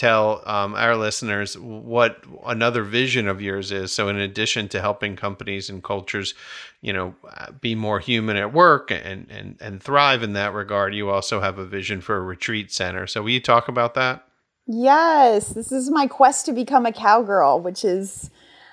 tell 0.01 0.43
um, 0.47 0.75
our 0.75 0.97
listeners 0.97 1.59
what 1.59 2.25
another 2.47 2.83
vision 2.83 3.29
of 3.29 3.43
yours 3.43 3.71
is. 3.71 3.93
So, 3.93 4.09
in 4.09 4.17
addition 4.17 4.67
to 4.69 4.81
helping 4.81 5.15
companies 5.15 5.69
and 5.69 5.85
cultures, 5.85 6.33
you 6.81 6.95
know, 6.95 7.15
be 7.61 7.75
more 7.75 8.01
human 8.01 8.37
at 8.37 8.55
work 8.55 8.91
and 8.91 9.31
and 9.31 9.59
and 9.61 9.83
thrive 9.83 10.23
in 10.23 10.33
that 10.33 10.55
regard, 10.55 10.95
you 10.95 11.11
also 11.11 11.41
have 11.41 11.59
a 11.59 11.67
vision 11.67 12.01
for 12.01 12.17
a 12.17 12.23
retreat 12.23 12.73
center. 12.73 13.07
So, 13.07 13.21
will 13.23 13.31
you 13.31 13.41
talk 13.41 13.69
about 13.69 13.93
that? 13.95 14.27
Yes, 14.67 15.51
this 15.51 15.71
is 15.71 15.91
my 15.91 16.07
quest 16.07 16.47
to 16.47 16.53
become 16.53 16.87
a 16.87 16.93
cowgirl, 16.93 17.61
which 17.61 17.85
is. 17.85 18.31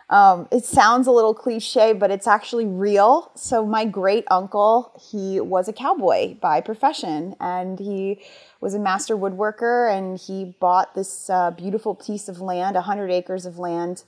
Um, 0.10 0.48
it 0.52 0.64
sounds 0.64 1.06
a 1.08 1.12
little 1.12 1.34
cliche, 1.34 1.92
but 1.92 2.12
it's 2.12 2.28
actually 2.28 2.66
real. 2.66 3.30
So, 3.36 3.66
my 3.66 3.84
great 3.84 4.24
uncle, 4.32 4.94
he 5.12 5.42
was 5.42 5.68
a 5.68 5.74
cowboy 5.74 6.36
by 6.36 6.62
profession, 6.62 7.36
and 7.42 7.78
he 7.78 8.22
was 8.62 8.74
a 8.74 8.80
master 8.80 9.16
woodworker 9.16 9.92
and 9.92 10.20
he 10.20 10.56
bought 10.60 10.96
this 10.96 11.30
uh, 11.30 11.52
beautiful 11.52 11.96
piece 11.96 12.28
of 12.28 12.42
land, 12.42 12.76
100 12.76 13.12
acres 13.12 13.46
of 13.46 13.60
land 13.60 14.04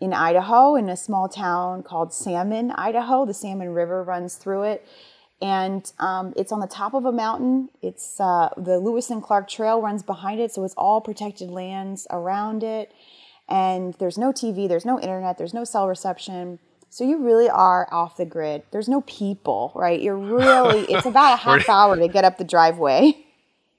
in 0.00 0.12
Idaho, 0.12 0.76
in 0.76 0.88
a 0.88 0.96
small 0.96 1.28
town 1.28 1.82
called 1.82 2.12
Salmon, 2.12 2.70
Idaho. 2.72 3.26
The 3.26 3.34
Salmon 3.34 3.70
River 3.70 4.02
runs 4.02 4.36
through 4.36 4.62
it. 4.64 4.86
And 5.40 5.90
um, 6.00 6.32
it's 6.36 6.50
on 6.50 6.60
the 6.60 6.66
top 6.66 6.94
of 6.94 7.04
a 7.04 7.12
mountain. 7.12 7.68
It's 7.80 8.20
uh, 8.20 8.50
the 8.56 8.78
Lewis 8.78 9.10
and 9.10 9.22
Clark 9.22 9.48
Trail 9.48 9.80
runs 9.80 10.02
behind 10.02 10.40
it, 10.40 10.52
so 10.52 10.64
it's 10.64 10.74
all 10.74 11.00
protected 11.00 11.48
lands 11.48 12.06
around 12.10 12.64
it. 12.64 12.92
And 13.48 13.94
there's 13.94 14.18
no 14.18 14.32
TV, 14.32 14.68
there's 14.68 14.84
no 14.84 15.00
internet, 15.00 15.38
there's 15.38 15.54
no 15.54 15.64
cell 15.64 15.88
reception. 15.88 16.58
So 16.90 17.04
you 17.04 17.18
really 17.18 17.48
are 17.48 17.88
off 17.92 18.16
the 18.16 18.24
grid. 18.24 18.62
There's 18.70 18.88
no 18.88 19.02
people, 19.02 19.72
right? 19.74 20.00
You're 20.00 20.16
really, 20.16 20.80
it's 20.88 21.06
about 21.06 21.34
a 21.34 21.36
half 21.36 21.68
hour 21.68 21.96
to 21.96 22.08
get 22.08 22.24
up 22.24 22.38
the 22.38 22.44
driveway. 22.44 23.24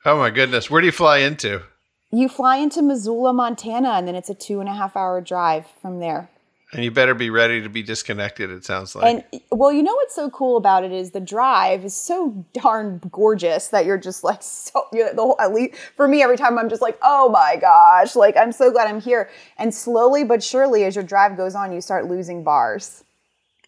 Oh 0.06 0.18
my 0.18 0.30
goodness. 0.30 0.70
Where 0.70 0.82
do 0.82 0.88
you 0.88 0.92
fly 0.92 1.18
into? 1.20 1.64
You 2.12 2.30
fly 2.30 2.58
into 2.58 2.82
Missoula, 2.82 3.34
Montana, 3.34 3.90
and 3.90 4.08
then 4.08 4.16
it's 4.16 4.30
a 4.30 4.34
two 4.34 4.60
and 4.60 4.70
a 4.70 4.74
half 4.74 4.96
hour 4.96 5.22
drive 5.22 5.66
from 5.82 6.00
there. 6.00 6.30
And 6.72 6.84
you 6.84 6.92
better 6.92 7.16
be 7.16 7.32
ready 7.32 7.64
to 7.64 7.70
be 7.70 7.82
disconnected, 7.82 8.52
it 8.52 8.64
sounds 8.64 8.96
like. 8.96 9.26
And 9.32 9.42
well, 9.52 9.72
you 9.72 9.82
know 9.82 9.96
what's 9.96 10.14
so 10.14 10.30
cool 10.30 10.56
about 10.56 10.84
it 10.84 10.92
is 10.92 11.12
the 11.12 11.20
drive 11.20 11.84
is 11.84 11.96
so 11.96 12.46
darn 12.54 13.02
gorgeous 13.12 13.70
that 13.70 13.86
you're 13.86 13.98
just 13.98 14.24
like 14.24 14.44
so 14.44 14.86
you're 14.94 15.12
the 15.14 15.22
whole 15.22 15.36
at 15.40 15.52
least 15.52 15.76
for 15.96 16.08
me 16.08 16.22
every 16.22 16.38
time 16.38 16.60
I'm 16.60 16.70
just 16.70 16.82
like, 16.82 17.00
oh 17.02 17.30
my 17.30 17.56
gosh, 17.60 18.16
like 18.16 18.38
I'm 18.38 18.52
so 18.52 18.72
glad 18.72 18.88
I'm 18.88 19.02
here. 19.02 19.32
And 19.58 19.74
slowly 19.74 20.24
but 20.24 20.44
surely 20.44 20.84
as 20.84 20.96
your 20.96 21.04
drive 21.04 21.36
goes 21.38 21.56
on, 21.56 21.72
you 21.72 21.82
start 21.82 22.06
losing 22.06 22.44
bars. 22.44 23.04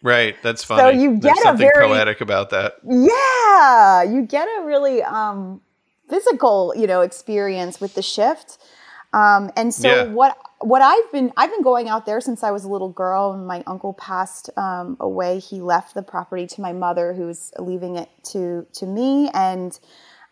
Right, 0.02 0.36
that's 0.42 0.62
funny. 0.62 0.80
So 0.82 0.88
you 1.02 1.12
get 1.14 1.22
There's 1.22 1.38
a 1.38 1.42
something 1.42 1.70
very 1.74 1.86
poetic 1.86 2.20
about 2.20 2.50
that. 2.50 2.74
Yeah, 2.88 4.02
you 4.04 4.22
get 4.22 4.46
a 4.46 4.64
really 4.64 5.02
um 5.02 5.60
physical, 6.08 6.72
you 6.76 6.86
know, 6.86 7.00
experience 7.00 7.80
with 7.80 7.94
the 7.94 8.02
shift. 8.02 8.58
Um, 9.12 9.50
and 9.56 9.74
so 9.74 9.88
yeah. 9.88 10.04
what 10.04 10.38
what 10.62 10.82
I've 10.82 11.10
been 11.12 11.32
I've 11.36 11.50
been 11.50 11.62
going 11.62 11.88
out 11.88 12.06
there 12.06 12.20
since 12.20 12.42
I 12.42 12.50
was 12.50 12.64
a 12.64 12.68
little 12.68 12.88
girl. 12.88 13.32
And 13.32 13.46
my 13.46 13.62
uncle 13.66 13.92
passed 13.94 14.50
um, 14.56 14.96
away. 15.00 15.38
He 15.38 15.60
left 15.60 15.94
the 15.94 16.02
property 16.02 16.46
to 16.48 16.60
my 16.60 16.72
mother, 16.72 17.14
who's 17.14 17.52
leaving 17.58 17.96
it 17.96 18.08
to 18.32 18.66
to 18.74 18.86
me, 18.86 19.30
and 19.34 19.78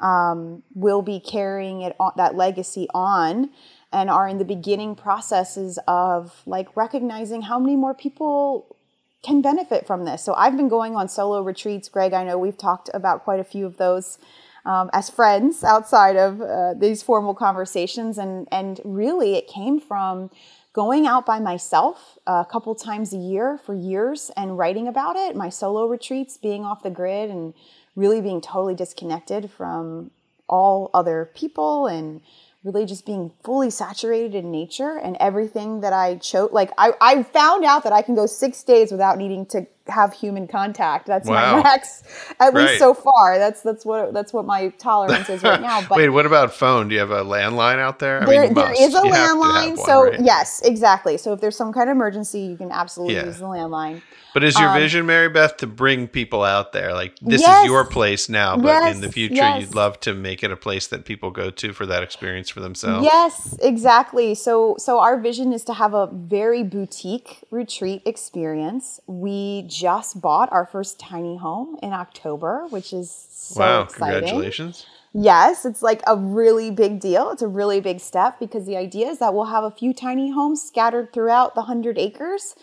um, 0.00 0.62
will 0.74 1.02
be 1.02 1.20
carrying 1.20 1.82
it 1.82 1.94
on, 2.00 2.12
that 2.16 2.34
legacy 2.34 2.88
on, 2.94 3.50
and 3.92 4.08
are 4.08 4.26
in 4.28 4.38
the 4.38 4.44
beginning 4.44 4.94
processes 4.94 5.78
of 5.86 6.42
like 6.46 6.74
recognizing 6.76 7.42
how 7.42 7.58
many 7.58 7.76
more 7.76 7.94
people 7.94 8.76
can 9.22 9.42
benefit 9.42 9.86
from 9.86 10.04
this. 10.04 10.24
So 10.24 10.32
I've 10.34 10.56
been 10.56 10.68
going 10.68 10.96
on 10.96 11.08
solo 11.08 11.42
retreats. 11.42 11.88
Greg, 11.88 12.14
I 12.14 12.24
know 12.24 12.38
we've 12.38 12.56
talked 12.56 12.88
about 12.94 13.24
quite 13.24 13.40
a 13.40 13.44
few 13.44 13.66
of 13.66 13.76
those 13.76 14.18
um, 14.64 14.90
as 14.92 15.10
friends 15.10 15.64
outside 15.64 16.16
of 16.16 16.40
uh, 16.40 16.74
these 16.74 17.02
formal 17.02 17.34
conversations. 17.34 18.18
And, 18.18 18.48
and 18.50 18.80
really, 18.84 19.34
it 19.34 19.46
came 19.46 19.80
from 19.80 20.30
going 20.72 21.06
out 21.06 21.26
by 21.26 21.40
myself 21.40 22.18
a 22.26 22.46
couple 22.50 22.74
times 22.74 23.12
a 23.12 23.16
year 23.16 23.58
for 23.58 23.74
years 23.74 24.30
and 24.36 24.56
writing 24.56 24.86
about 24.86 25.16
it, 25.16 25.34
my 25.34 25.48
solo 25.48 25.86
retreats, 25.86 26.36
being 26.36 26.64
off 26.64 26.82
the 26.82 26.90
grid 26.90 27.30
and 27.30 27.54
really 27.96 28.20
being 28.20 28.40
totally 28.40 28.74
disconnected 28.74 29.50
from 29.50 30.10
all 30.48 30.90
other 30.94 31.30
people 31.34 31.86
and 31.86 32.20
really 32.62 32.84
just 32.84 33.06
being 33.06 33.32
fully 33.42 33.70
saturated 33.70 34.34
in 34.34 34.50
nature 34.50 34.98
and 34.98 35.16
everything 35.18 35.80
that 35.80 35.92
I 35.92 36.16
chose. 36.16 36.50
Like 36.52 36.70
I, 36.76 36.92
I 37.00 37.22
found 37.22 37.64
out 37.64 37.84
that 37.84 37.92
I 37.92 38.02
can 38.02 38.14
go 38.14 38.26
six 38.26 38.62
days 38.62 38.92
without 38.92 39.16
needing 39.16 39.46
to 39.46 39.66
have 39.90 40.12
human 40.12 40.46
contact. 40.46 41.06
That's 41.06 41.28
wow. 41.28 41.56
my 41.56 41.62
max, 41.62 42.02
at 42.40 42.54
right. 42.54 42.68
least 42.68 42.78
so 42.78 42.94
far. 42.94 43.38
That's 43.38 43.62
that's 43.62 43.84
what 43.84 44.12
that's 44.12 44.32
what 44.32 44.46
my 44.46 44.68
tolerance 44.78 45.28
is 45.28 45.42
right 45.42 45.60
now. 45.60 45.80
But 45.90 45.96
wait, 45.96 46.10
what 46.10 46.26
about 46.26 46.52
phone? 46.52 46.88
Do 46.88 46.94
you 46.94 47.00
have 47.00 47.10
a 47.10 47.24
landline 47.24 47.78
out 47.78 47.98
there? 47.98 48.22
I 48.22 48.26
there, 48.26 48.42
mean, 48.44 48.54
there 48.54 48.72
is 48.72 48.94
a 48.94 48.98
you 48.98 49.12
landline. 49.12 49.76
One, 49.76 49.86
so 49.86 50.04
right? 50.04 50.20
yes, 50.20 50.60
exactly. 50.62 51.16
So 51.16 51.32
if 51.32 51.40
there's 51.40 51.56
some 51.56 51.72
kind 51.72 51.90
of 51.90 51.96
emergency, 51.96 52.40
you 52.40 52.56
can 52.56 52.70
absolutely 52.70 53.16
yeah. 53.16 53.26
use 53.26 53.38
the 53.38 53.46
landline. 53.46 54.02
But 54.32 54.44
is 54.44 54.58
your 54.58 54.68
um, 54.68 54.78
vision, 54.78 55.06
Mary 55.06 55.28
Beth, 55.28 55.56
to 55.58 55.66
bring 55.66 56.06
people 56.06 56.44
out 56.44 56.72
there? 56.72 56.92
Like 56.92 57.18
this 57.20 57.40
yes, 57.40 57.64
is 57.64 57.70
your 57.70 57.84
place 57.84 58.28
now, 58.28 58.56
but 58.56 58.68
yes, 58.68 58.94
in 58.94 59.00
the 59.00 59.10
future, 59.10 59.34
yes. 59.34 59.60
you'd 59.60 59.74
love 59.74 59.98
to 60.00 60.14
make 60.14 60.44
it 60.44 60.52
a 60.52 60.56
place 60.56 60.86
that 60.88 61.04
people 61.04 61.30
go 61.30 61.50
to 61.50 61.72
for 61.72 61.86
that 61.86 62.02
experience 62.02 62.48
for 62.48 62.60
themselves. 62.60 63.04
Yes, 63.04 63.56
exactly. 63.60 64.34
So, 64.34 64.76
so 64.78 65.00
our 65.00 65.18
vision 65.18 65.52
is 65.52 65.64
to 65.64 65.74
have 65.74 65.94
a 65.94 66.06
very 66.12 66.62
boutique 66.62 67.44
retreat 67.50 68.02
experience. 68.06 69.00
We 69.06 69.64
just 69.80 70.20
bought 70.20 70.52
our 70.52 70.66
first 70.66 70.98
tiny 70.98 71.36
home 71.36 71.78
in 71.82 71.92
October, 71.92 72.66
which 72.70 72.92
is 72.92 73.10
so 73.30 73.60
wow! 73.60 73.82
Exciting. 73.82 74.20
Congratulations. 74.20 74.86
Yes, 75.12 75.64
it's 75.64 75.82
like 75.82 76.02
a 76.06 76.16
really 76.16 76.70
big 76.70 77.00
deal. 77.00 77.30
It's 77.30 77.42
a 77.42 77.48
really 77.48 77.80
big 77.80 77.98
step 77.98 78.38
because 78.38 78.66
the 78.66 78.76
idea 78.76 79.08
is 79.08 79.18
that 79.18 79.34
we'll 79.34 79.46
have 79.46 79.64
a 79.64 79.70
few 79.70 79.92
tiny 79.92 80.30
homes 80.30 80.62
scattered 80.62 81.12
throughout 81.12 81.54
the 81.54 81.62
100 81.62 81.98
acres 81.98 82.54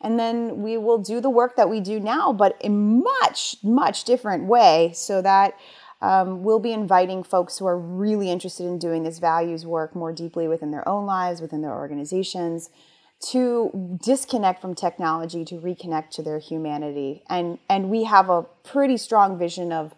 and 0.00 0.18
then 0.18 0.62
we 0.62 0.76
will 0.76 0.98
do 0.98 1.20
the 1.20 1.30
work 1.30 1.56
that 1.56 1.68
we 1.68 1.80
do 1.80 1.98
now, 1.98 2.32
but 2.32 2.56
in 2.60 3.02
much, 3.02 3.56
much 3.62 4.04
different 4.04 4.44
way 4.44 4.92
so 4.94 5.22
that 5.22 5.58
um, 6.02 6.42
we'll 6.42 6.58
be 6.58 6.72
inviting 6.72 7.22
folks 7.22 7.58
who 7.58 7.66
are 7.66 7.78
really 7.78 8.30
interested 8.30 8.66
in 8.66 8.78
doing 8.78 9.02
this 9.02 9.18
values 9.18 9.64
work 9.64 9.96
more 9.96 10.12
deeply 10.12 10.46
within 10.46 10.70
their 10.70 10.86
own 10.88 11.06
lives, 11.06 11.40
within 11.40 11.62
their 11.62 11.74
organizations, 11.74 12.70
to 13.18 13.98
disconnect 14.02 14.60
from 14.60 14.74
technology, 14.74 15.44
to 15.44 15.56
reconnect 15.56 16.10
to 16.10 16.22
their 16.22 16.38
humanity. 16.38 17.22
And, 17.28 17.58
and 17.68 17.90
we 17.90 18.04
have 18.04 18.28
a 18.28 18.42
pretty 18.62 18.96
strong 18.96 19.38
vision 19.38 19.72
of 19.72 19.94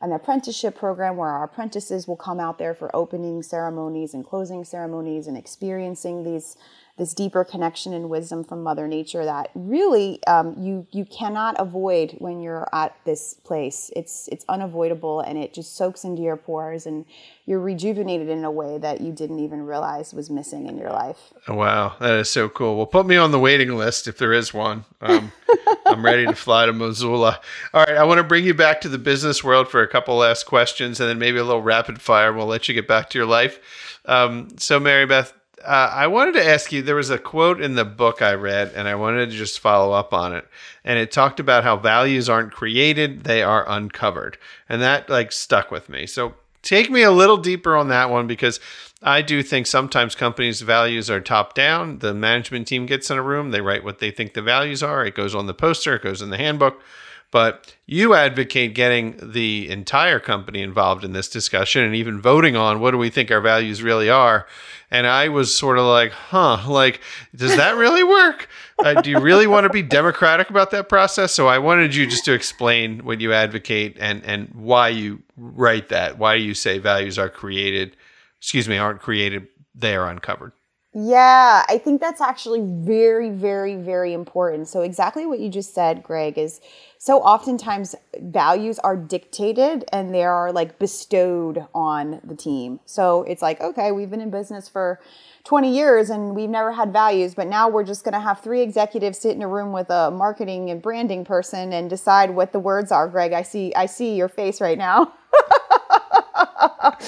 an 0.00 0.12
apprenticeship 0.12 0.76
program 0.76 1.16
where 1.16 1.28
our 1.28 1.44
apprentices 1.44 2.06
will 2.06 2.16
come 2.16 2.38
out 2.38 2.58
there 2.58 2.74
for 2.74 2.94
opening 2.94 3.42
ceremonies 3.42 4.14
and 4.14 4.24
closing 4.24 4.64
ceremonies 4.64 5.26
and 5.26 5.36
experiencing 5.36 6.22
these 6.22 6.56
this 6.98 7.14
deeper 7.14 7.44
connection 7.44 7.94
and 7.94 8.10
wisdom 8.10 8.42
from 8.44 8.62
Mother 8.62 8.88
Nature 8.88 9.24
that 9.24 9.50
really 9.54 10.20
um, 10.26 10.54
you 10.58 10.86
you 10.90 11.04
cannot 11.04 11.58
avoid 11.58 12.16
when 12.18 12.40
you're 12.40 12.68
at 12.72 12.94
this 13.04 13.34
place. 13.34 13.90
It's 13.94 14.28
it's 14.32 14.44
unavoidable 14.48 15.20
and 15.20 15.38
it 15.38 15.54
just 15.54 15.76
soaks 15.76 16.04
into 16.04 16.22
your 16.22 16.36
pores 16.36 16.86
and 16.86 17.06
you're 17.46 17.60
rejuvenated 17.60 18.28
in 18.28 18.44
a 18.44 18.50
way 18.50 18.76
that 18.78 19.00
you 19.00 19.12
didn't 19.12 19.38
even 19.38 19.62
realize 19.62 20.12
was 20.12 20.28
missing 20.28 20.66
in 20.66 20.76
your 20.76 20.90
life. 20.90 21.32
Wow, 21.48 21.96
that 22.00 22.14
is 22.14 22.28
so 22.28 22.48
cool. 22.48 22.76
Well, 22.76 22.86
put 22.86 23.06
me 23.06 23.16
on 23.16 23.30
the 23.30 23.38
waiting 23.38 23.74
list 23.76 24.08
if 24.08 24.18
there 24.18 24.32
is 24.32 24.52
one. 24.52 24.84
Um, 25.00 25.32
I'm 25.86 26.04
ready 26.04 26.26
to 26.26 26.34
fly 26.34 26.66
to 26.66 26.72
Missoula. 26.72 27.40
All 27.72 27.84
right, 27.84 27.96
I 27.96 28.04
want 28.04 28.18
to 28.18 28.24
bring 28.24 28.44
you 28.44 28.54
back 28.54 28.80
to 28.82 28.88
the 28.88 28.98
business 28.98 29.42
world 29.42 29.68
for 29.68 29.82
a 29.82 29.88
couple 29.88 30.16
last 30.16 30.46
questions 30.46 31.00
and 31.00 31.08
then 31.08 31.18
maybe 31.18 31.38
a 31.38 31.44
little 31.44 31.62
rapid 31.62 32.02
fire. 32.02 32.32
We'll 32.32 32.46
let 32.46 32.68
you 32.68 32.74
get 32.74 32.88
back 32.88 33.08
to 33.10 33.18
your 33.18 33.26
life. 33.26 33.58
Um, 34.04 34.48
so, 34.58 34.80
Mary 34.80 35.06
Beth, 35.06 35.32
uh, 35.64 35.90
I 35.92 36.06
wanted 36.06 36.34
to 36.34 36.46
ask 36.46 36.72
you 36.72 36.82
there 36.82 36.94
was 36.94 37.10
a 37.10 37.18
quote 37.18 37.60
in 37.60 37.74
the 37.74 37.84
book 37.84 38.22
I 38.22 38.34
read, 38.34 38.72
and 38.74 38.88
I 38.88 38.94
wanted 38.94 39.30
to 39.30 39.36
just 39.36 39.60
follow 39.60 39.92
up 39.92 40.12
on 40.12 40.34
it. 40.34 40.46
And 40.84 40.98
it 40.98 41.12
talked 41.12 41.40
about 41.40 41.64
how 41.64 41.76
values 41.76 42.28
aren't 42.28 42.52
created, 42.52 43.24
they 43.24 43.42
are 43.42 43.68
uncovered. 43.68 44.38
And 44.68 44.80
that 44.82 45.10
like 45.10 45.32
stuck 45.32 45.70
with 45.70 45.88
me. 45.88 46.06
So 46.06 46.34
take 46.62 46.90
me 46.90 47.02
a 47.02 47.10
little 47.10 47.36
deeper 47.36 47.76
on 47.76 47.88
that 47.88 48.10
one 48.10 48.26
because 48.26 48.60
I 49.02 49.22
do 49.22 49.42
think 49.42 49.66
sometimes 49.66 50.14
companies' 50.14 50.60
values 50.60 51.08
are 51.10 51.20
top 51.20 51.54
down. 51.54 52.00
The 52.00 52.14
management 52.14 52.66
team 52.66 52.86
gets 52.86 53.10
in 53.10 53.18
a 53.18 53.22
room, 53.22 53.50
they 53.50 53.60
write 53.60 53.84
what 53.84 54.00
they 54.00 54.10
think 54.10 54.34
the 54.34 54.42
values 54.42 54.82
are, 54.82 55.04
it 55.04 55.14
goes 55.14 55.34
on 55.34 55.46
the 55.46 55.54
poster, 55.54 55.96
it 55.96 56.02
goes 56.02 56.22
in 56.22 56.30
the 56.30 56.36
handbook. 56.36 56.82
But 57.30 57.76
you 57.84 58.14
advocate 58.14 58.74
getting 58.74 59.18
the 59.22 59.68
entire 59.68 60.18
company 60.18 60.62
involved 60.62 61.04
in 61.04 61.12
this 61.12 61.28
discussion 61.28 61.84
and 61.84 61.94
even 61.94 62.22
voting 62.22 62.56
on 62.56 62.80
what 62.80 62.92
do 62.92 62.98
we 62.98 63.10
think 63.10 63.30
our 63.30 63.42
values 63.42 63.82
really 63.82 64.08
are. 64.08 64.46
And 64.90 65.06
I 65.06 65.28
was 65.28 65.54
sort 65.54 65.76
of 65.76 65.84
like, 65.84 66.12
huh, 66.12 66.66
like, 66.66 67.00
does 67.36 67.54
that 67.56 67.76
really 67.76 68.02
work? 68.02 68.48
Uh, 68.82 69.02
do 69.02 69.10
you 69.10 69.20
really 69.20 69.46
want 69.46 69.64
to 69.64 69.68
be 69.70 69.82
democratic 69.82 70.48
about 70.48 70.70
that 70.70 70.88
process? 70.88 71.34
So 71.34 71.48
I 71.48 71.58
wanted 71.58 71.94
you 71.94 72.06
just 72.06 72.24
to 72.24 72.32
explain 72.32 73.04
what 73.04 73.20
you 73.20 73.34
advocate 73.34 73.98
and, 74.00 74.24
and 74.24 74.48
why 74.54 74.88
you 74.88 75.22
write 75.36 75.90
that. 75.90 76.16
Why 76.16 76.36
you 76.36 76.54
say 76.54 76.78
values 76.78 77.18
are 77.18 77.28
created 77.28 77.94
excuse 78.38 78.68
me, 78.68 78.78
aren't 78.78 79.00
created, 79.00 79.48
they 79.74 79.94
are 79.94 80.08
uncovered. 80.08 80.52
Yeah, 81.00 81.64
I 81.68 81.78
think 81.78 82.00
that's 82.00 82.20
actually 82.20 82.60
very, 82.60 83.30
very, 83.30 83.76
very 83.76 84.12
important. 84.12 84.66
So, 84.66 84.80
exactly 84.80 85.26
what 85.26 85.38
you 85.38 85.48
just 85.48 85.72
said, 85.72 86.02
Greg, 86.02 86.36
is 86.36 86.60
so 86.98 87.20
oftentimes 87.20 87.94
values 88.20 88.80
are 88.80 88.96
dictated 88.96 89.84
and 89.92 90.12
they 90.12 90.24
are 90.24 90.50
like 90.50 90.80
bestowed 90.80 91.64
on 91.72 92.20
the 92.24 92.34
team. 92.34 92.80
So, 92.84 93.22
it's 93.22 93.42
like, 93.42 93.60
okay, 93.60 93.92
we've 93.92 94.10
been 94.10 94.20
in 94.20 94.30
business 94.30 94.68
for 94.68 94.98
20 95.44 95.72
years 95.72 96.10
and 96.10 96.34
we've 96.34 96.50
never 96.50 96.72
had 96.72 96.92
values, 96.92 97.32
but 97.32 97.46
now 97.46 97.68
we're 97.68 97.84
just 97.84 98.02
going 98.02 98.14
to 98.14 98.20
have 98.20 98.40
three 98.40 98.60
executives 98.60 99.20
sit 99.20 99.36
in 99.36 99.42
a 99.42 99.48
room 99.48 99.70
with 99.72 99.90
a 99.90 100.10
marketing 100.10 100.68
and 100.68 100.82
branding 100.82 101.24
person 101.24 101.72
and 101.72 101.88
decide 101.88 102.30
what 102.30 102.50
the 102.50 102.58
words 102.58 102.90
are. 102.90 103.06
Greg, 103.06 103.32
I 103.32 103.42
see, 103.42 103.72
I 103.76 103.86
see 103.86 104.16
your 104.16 104.28
face 104.28 104.60
right 104.60 104.78
now. 104.78 105.12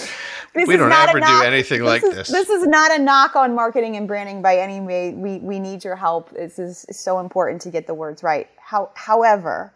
This 0.52 0.66
we 0.66 0.76
don't 0.76 0.90
ever 0.90 1.20
do 1.20 1.42
anything 1.42 1.78
this 1.80 1.86
like 1.86 2.02
is, 2.02 2.10
this. 2.10 2.28
This 2.28 2.50
is 2.50 2.66
not 2.66 2.90
a 2.90 3.00
knock 3.00 3.36
on 3.36 3.54
marketing 3.54 3.96
and 3.96 4.08
branding 4.08 4.42
by 4.42 4.56
any 4.56 4.80
way. 4.80 5.12
We, 5.12 5.38
we 5.38 5.60
need 5.60 5.84
your 5.84 5.94
help. 5.94 6.30
This 6.30 6.58
is 6.58 6.84
so 6.90 7.20
important 7.20 7.62
to 7.62 7.70
get 7.70 7.86
the 7.86 7.94
words 7.94 8.24
right. 8.24 8.48
How, 8.58 8.90
however, 8.94 9.72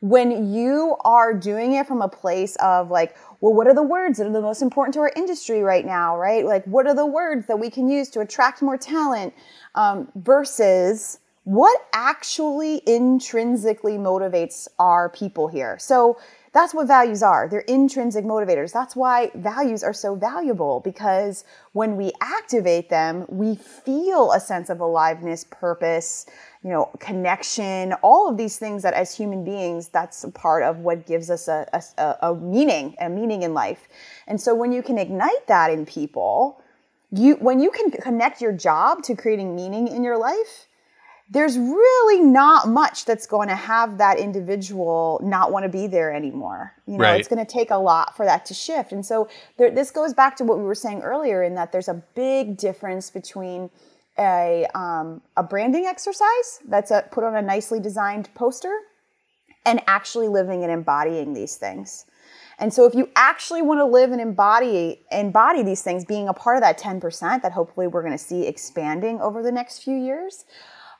when 0.00 0.52
you 0.52 0.96
are 1.04 1.34
doing 1.34 1.74
it 1.74 1.86
from 1.86 2.02
a 2.02 2.08
place 2.08 2.56
of 2.56 2.90
like, 2.90 3.16
well, 3.40 3.54
what 3.54 3.68
are 3.68 3.74
the 3.74 3.82
words 3.82 4.18
that 4.18 4.26
are 4.26 4.32
the 4.32 4.40
most 4.40 4.62
important 4.62 4.94
to 4.94 5.00
our 5.00 5.12
industry 5.14 5.62
right 5.62 5.86
now, 5.86 6.16
right? 6.16 6.44
Like, 6.44 6.64
what 6.64 6.86
are 6.86 6.94
the 6.94 7.06
words 7.06 7.46
that 7.46 7.58
we 7.58 7.70
can 7.70 7.88
use 7.88 8.08
to 8.10 8.20
attract 8.20 8.60
more 8.60 8.76
talent 8.76 9.34
um, 9.76 10.10
versus 10.16 11.18
what 11.44 11.80
actually 11.92 12.82
intrinsically 12.86 13.98
motivates 13.98 14.66
our 14.78 15.08
people 15.08 15.46
here? 15.48 15.78
So, 15.78 16.18
that's 16.58 16.74
what 16.74 16.88
values 16.88 17.22
are. 17.22 17.46
They're 17.48 17.60
intrinsic 17.60 18.24
motivators. 18.24 18.72
That's 18.72 18.96
why 18.96 19.30
values 19.36 19.84
are 19.84 19.92
so 19.92 20.16
valuable 20.16 20.80
because 20.80 21.44
when 21.72 21.96
we 21.96 22.10
activate 22.20 22.90
them, 22.90 23.26
we 23.28 23.54
feel 23.54 24.32
a 24.32 24.40
sense 24.40 24.68
of 24.68 24.80
aliveness, 24.80 25.44
purpose, 25.44 26.26
you 26.64 26.70
know, 26.70 26.90
connection, 26.98 27.92
all 28.02 28.28
of 28.28 28.36
these 28.36 28.58
things 28.58 28.82
that 28.82 28.92
as 28.92 29.16
human 29.16 29.44
beings, 29.44 29.88
that's 29.90 30.24
part 30.34 30.64
of 30.64 30.78
what 30.78 31.06
gives 31.06 31.30
us 31.30 31.46
a, 31.46 31.64
a, 31.96 32.16
a 32.22 32.34
meaning, 32.34 32.96
a 33.00 33.08
meaning 33.08 33.42
in 33.42 33.54
life. 33.54 33.86
And 34.26 34.40
so 34.40 34.52
when 34.52 34.72
you 34.72 34.82
can 34.82 34.98
ignite 34.98 35.46
that 35.46 35.70
in 35.70 35.86
people, 35.86 36.60
you 37.12 37.36
when 37.36 37.60
you 37.60 37.70
can 37.70 37.92
connect 37.92 38.40
your 38.40 38.52
job 38.52 39.04
to 39.04 39.14
creating 39.14 39.54
meaning 39.54 39.86
in 39.86 40.02
your 40.02 40.18
life, 40.18 40.67
there's 41.30 41.58
really 41.58 42.22
not 42.22 42.68
much 42.68 43.04
that's 43.04 43.26
going 43.26 43.48
to 43.48 43.54
have 43.54 43.98
that 43.98 44.18
individual 44.18 45.20
not 45.22 45.52
want 45.52 45.64
to 45.64 45.68
be 45.68 45.86
there 45.86 46.12
anymore. 46.12 46.74
You 46.86 46.94
know, 46.94 47.04
right. 47.04 47.20
it's 47.20 47.28
going 47.28 47.44
to 47.44 47.50
take 47.50 47.70
a 47.70 47.76
lot 47.76 48.16
for 48.16 48.24
that 48.24 48.46
to 48.46 48.54
shift. 48.54 48.92
And 48.92 49.04
so 49.04 49.28
there, 49.58 49.70
this 49.70 49.90
goes 49.90 50.14
back 50.14 50.36
to 50.36 50.44
what 50.44 50.58
we 50.58 50.64
were 50.64 50.74
saying 50.74 51.02
earlier 51.02 51.42
in 51.42 51.54
that 51.56 51.70
there's 51.70 51.88
a 51.88 52.02
big 52.14 52.56
difference 52.56 53.10
between 53.10 53.68
a, 54.18 54.66
um, 54.74 55.20
a 55.36 55.42
branding 55.42 55.84
exercise 55.84 56.60
that's 56.66 56.90
a, 56.90 57.04
put 57.10 57.24
on 57.24 57.36
a 57.36 57.42
nicely 57.42 57.78
designed 57.78 58.30
poster 58.34 58.74
and 59.66 59.82
actually 59.86 60.28
living 60.28 60.62
and 60.62 60.72
embodying 60.72 61.34
these 61.34 61.56
things. 61.56 62.06
And 62.58 62.72
so 62.72 62.86
if 62.86 62.94
you 62.94 63.08
actually 63.14 63.62
want 63.62 63.78
to 63.78 63.84
live 63.84 64.10
and 64.10 64.20
embody 64.20 65.00
embody 65.12 65.62
these 65.62 65.82
things, 65.82 66.04
being 66.04 66.28
a 66.28 66.34
part 66.34 66.56
of 66.56 66.62
that 66.62 66.78
10% 66.78 67.42
that 67.42 67.52
hopefully 67.52 67.86
we're 67.86 68.02
going 68.02 68.16
to 68.16 68.18
see 68.18 68.46
expanding 68.46 69.20
over 69.20 69.42
the 69.42 69.52
next 69.52 69.84
few 69.84 69.94
years, 69.94 70.44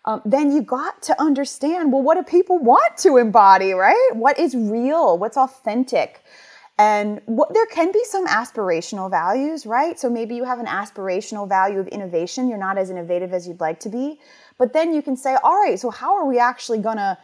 um, 0.09 0.23
then 0.25 0.51
you 0.51 0.63
got 0.63 1.03
to 1.03 1.21
understand 1.21 1.93
well, 1.93 2.03
what 2.03 2.17
do 2.17 2.23
people 2.23 2.59
want 2.59 2.97
to 2.99 3.19
embody, 3.19 3.73
right? 3.73 4.11
What 4.15 4.39
is 4.39 4.57
real? 4.57 5.19
What's 5.19 5.37
authentic? 5.37 6.25
And 6.79 7.21
what, 7.27 7.53
there 7.53 7.67
can 7.67 7.93
be 7.93 8.03
some 8.05 8.27
aspirational 8.27 9.11
values, 9.11 9.67
right? 9.67 9.99
So 9.99 10.09
maybe 10.09 10.35
you 10.35 10.45
have 10.45 10.61
an 10.61 10.67
aspirational 10.67 11.47
value 11.47 11.79
of 11.79 11.89
innovation. 11.89 12.49
You're 12.49 12.57
not 12.57 12.79
as 12.79 12.89
innovative 12.89 13.35
as 13.35 13.47
you'd 13.47 13.61
like 13.61 13.81
to 13.81 13.91
be. 13.91 14.19
But 14.57 14.73
then 14.73 14.95
you 14.95 15.03
can 15.03 15.15
say, 15.15 15.37
all 15.45 15.61
right, 15.61 15.79
so 15.79 15.91
how 15.91 16.17
are 16.17 16.25
we 16.25 16.39
actually 16.39 16.79
going 16.79 16.97
to 16.97 17.19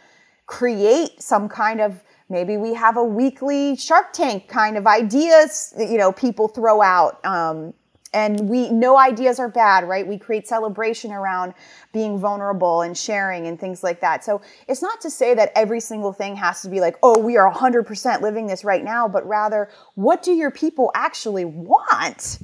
create 0.46 1.22
some 1.22 1.48
kind 1.48 1.80
of 1.80 2.02
maybe 2.28 2.58
we 2.58 2.74
have 2.74 2.98
a 2.98 3.04
weekly 3.04 3.76
shark 3.76 4.12
tank 4.12 4.46
kind 4.46 4.76
of 4.76 4.86
ideas 4.86 5.72
that 5.78 5.88
you 5.88 5.96
know 5.96 6.12
people 6.12 6.48
throw 6.48 6.82
out 6.82 7.24
um, 7.24 7.72
and 8.14 8.48
we 8.48 8.70
no 8.70 8.96
ideas 8.96 9.38
are 9.38 9.48
bad 9.48 9.86
right? 9.88 10.06
We 10.06 10.18
create 10.18 10.48
celebration 10.48 11.12
around 11.12 11.54
being 11.92 12.18
vulnerable 12.18 12.82
and 12.82 12.96
sharing 12.96 13.46
and 13.46 13.58
things 13.58 13.82
like 13.82 14.00
that. 14.00 14.24
So 14.24 14.40
it's 14.68 14.80
not 14.80 15.00
to 15.02 15.10
say 15.10 15.34
that 15.34 15.52
every 15.54 15.80
single 15.80 16.12
thing 16.12 16.36
has 16.36 16.62
to 16.62 16.68
be 16.68 16.80
like 16.80 16.96
oh 17.02 17.18
we 17.18 17.36
are 17.36 17.52
100% 17.52 18.20
living 18.22 18.46
this 18.46 18.64
right 18.64 18.84
now 18.84 19.08
but 19.08 19.26
rather 19.26 19.68
what 19.94 20.22
do 20.22 20.32
your 20.32 20.50
people 20.50 20.90
actually 20.94 21.44
want? 21.44 22.38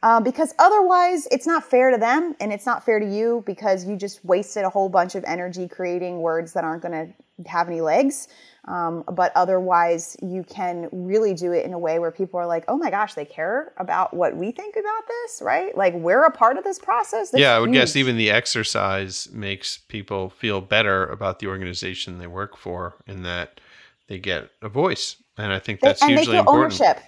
Uh, 0.00 0.20
because 0.20 0.54
otherwise 0.60 1.26
it's 1.32 1.46
not 1.46 1.68
fair 1.68 1.90
to 1.90 1.98
them 1.98 2.34
and 2.38 2.52
it's 2.52 2.64
not 2.64 2.84
fair 2.84 3.00
to 3.00 3.06
you 3.06 3.42
because 3.46 3.84
you 3.84 3.96
just 3.96 4.24
wasted 4.24 4.62
a 4.62 4.70
whole 4.70 4.88
bunch 4.88 5.16
of 5.16 5.24
energy 5.24 5.66
creating 5.66 6.20
words 6.20 6.52
that 6.52 6.62
aren't 6.62 6.82
going 6.82 6.92
to 6.92 7.50
have 7.50 7.68
any 7.68 7.80
legs 7.80 8.28
um, 8.64 9.04
but 9.12 9.32
otherwise, 9.34 10.16
you 10.22 10.44
can 10.44 10.88
really 10.92 11.32
do 11.32 11.52
it 11.52 11.64
in 11.64 11.72
a 11.72 11.78
way 11.78 11.98
where 11.98 12.10
people 12.10 12.38
are 12.38 12.46
like, 12.46 12.64
oh 12.68 12.76
my 12.76 12.90
gosh, 12.90 13.14
they 13.14 13.24
care 13.24 13.72
about 13.78 14.12
what 14.12 14.36
we 14.36 14.50
think 14.50 14.76
about 14.76 15.06
this, 15.06 15.40
right? 15.42 15.76
Like 15.76 15.94
we're 15.94 16.24
a 16.24 16.30
part 16.30 16.58
of 16.58 16.64
this 16.64 16.78
process. 16.78 17.30
This 17.30 17.40
yeah, 17.40 17.56
I 17.56 17.60
would 17.60 17.70
huge. 17.70 17.80
guess 17.80 17.96
even 17.96 18.16
the 18.16 18.30
exercise 18.30 19.28
makes 19.32 19.78
people 19.78 20.30
feel 20.30 20.60
better 20.60 21.06
about 21.06 21.38
the 21.38 21.46
organization 21.46 22.18
they 22.18 22.26
work 22.26 22.56
for 22.56 22.96
in 23.06 23.22
that 23.22 23.60
they 24.08 24.18
get 24.18 24.50
a 24.60 24.68
voice. 24.68 25.16
And 25.36 25.52
I 25.52 25.58
think 25.60 25.80
that's 25.80 26.00
they, 26.00 26.08
hugely 26.08 26.26
they 26.26 26.32
feel 26.32 26.40
important. 26.40 26.80
Ownership. 26.80 27.02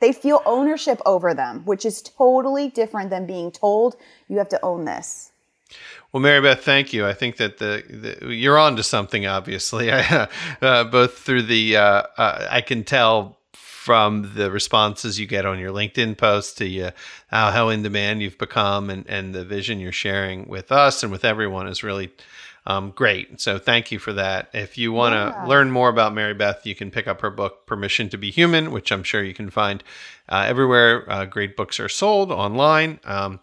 They 0.00 0.12
feel 0.12 0.42
ownership 0.46 1.00
over 1.04 1.34
them, 1.34 1.62
which 1.64 1.84
is 1.84 2.02
totally 2.02 2.68
different 2.68 3.10
than 3.10 3.26
being 3.26 3.50
told 3.50 3.96
you 4.28 4.38
have 4.38 4.48
to 4.50 4.64
own 4.64 4.84
this. 4.84 5.29
Well, 6.12 6.20
Mary 6.20 6.40
Beth, 6.40 6.62
thank 6.62 6.92
you. 6.92 7.06
I 7.06 7.12
think 7.12 7.36
that 7.36 7.58
the, 7.58 7.84
the 8.20 8.34
you're 8.34 8.58
on 8.58 8.76
to 8.76 8.82
something. 8.82 9.26
Obviously, 9.26 9.92
I, 9.92 10.28
uh, 10.60 10.84
both 10.84 11.18
through 11.18 11.42
the 11.42 11.76
uh, 11.76 12.02
uh, 12.16 12.48
I 12.50 12.60
can 12.60 12.84
tell 12.84 13.38
from 13.52 14.32
the 14.34 14.50
responses 14.50 15.18
you 15.18 15.26
get 15.26 15.46
on 15.46 15.58
your 15.58 15.72
LinkedIn 15.72 16.18
posts 16.18 16.52
to 16.52 16.82
uh, 16.82 16.90
how, 17.28 17.50
how 17.50 17.68
in 17.70 17.82
demand 17.82 18.20
you've 18.20 18.36
become 18.38 18.90
and, 18.90 19.06
and 19.08 19.34
the 19.34 19.44
vision 19.44 19.80
you're 19.80 19.90
sharing 19.90 20.46
with 20.48 20.70
us 20.70 21.02
and 21.02 21.10
with 21.10 21.24
everyone 21.24 21.66
is 21.66 21.82
really 21.82 22.10
um, 22.66 22.92
great. 22.94 23.40
So 23.40 23.58
thank 23.58 23.90
you 23.90 23.98
for 23.98 24.12
that. 24.12 24.50
If 24.52 24.76
you 24.76 24.92
want 24.92 25.14
to 25.14 25.34
yeah. 25.34 25.46
learn 25.46 25.70
more 25.70 25.88
about 25.88 26.12
Mary 26.12 26.34
Beth, 26.34 26.66
you 26.66 26.74
can 26.74 26.90
pick 26.90 27.08
up 27.08 27.22
her 27.22 27.30
book, 27.30 27.66
Permission 27.66 28.08
to 28.10 28.18
Be 28.18 28.30
Human, 28.30 28.70
which 28.70 28.92
I'm 28.92 29.02
sure 29.02 29.22
you 29.22 29.34
can 29.34 29.48
find 29.48 29.82
uh, 30.28 30.44
everywhere 30.46 31.10
uh, 31.10 31.24
great 31.24 31.56
books 31.56 31.80
are 31.80 31.88
sold 31.88 32.30
online. 32.30 33.00
Um, 33.04 33.40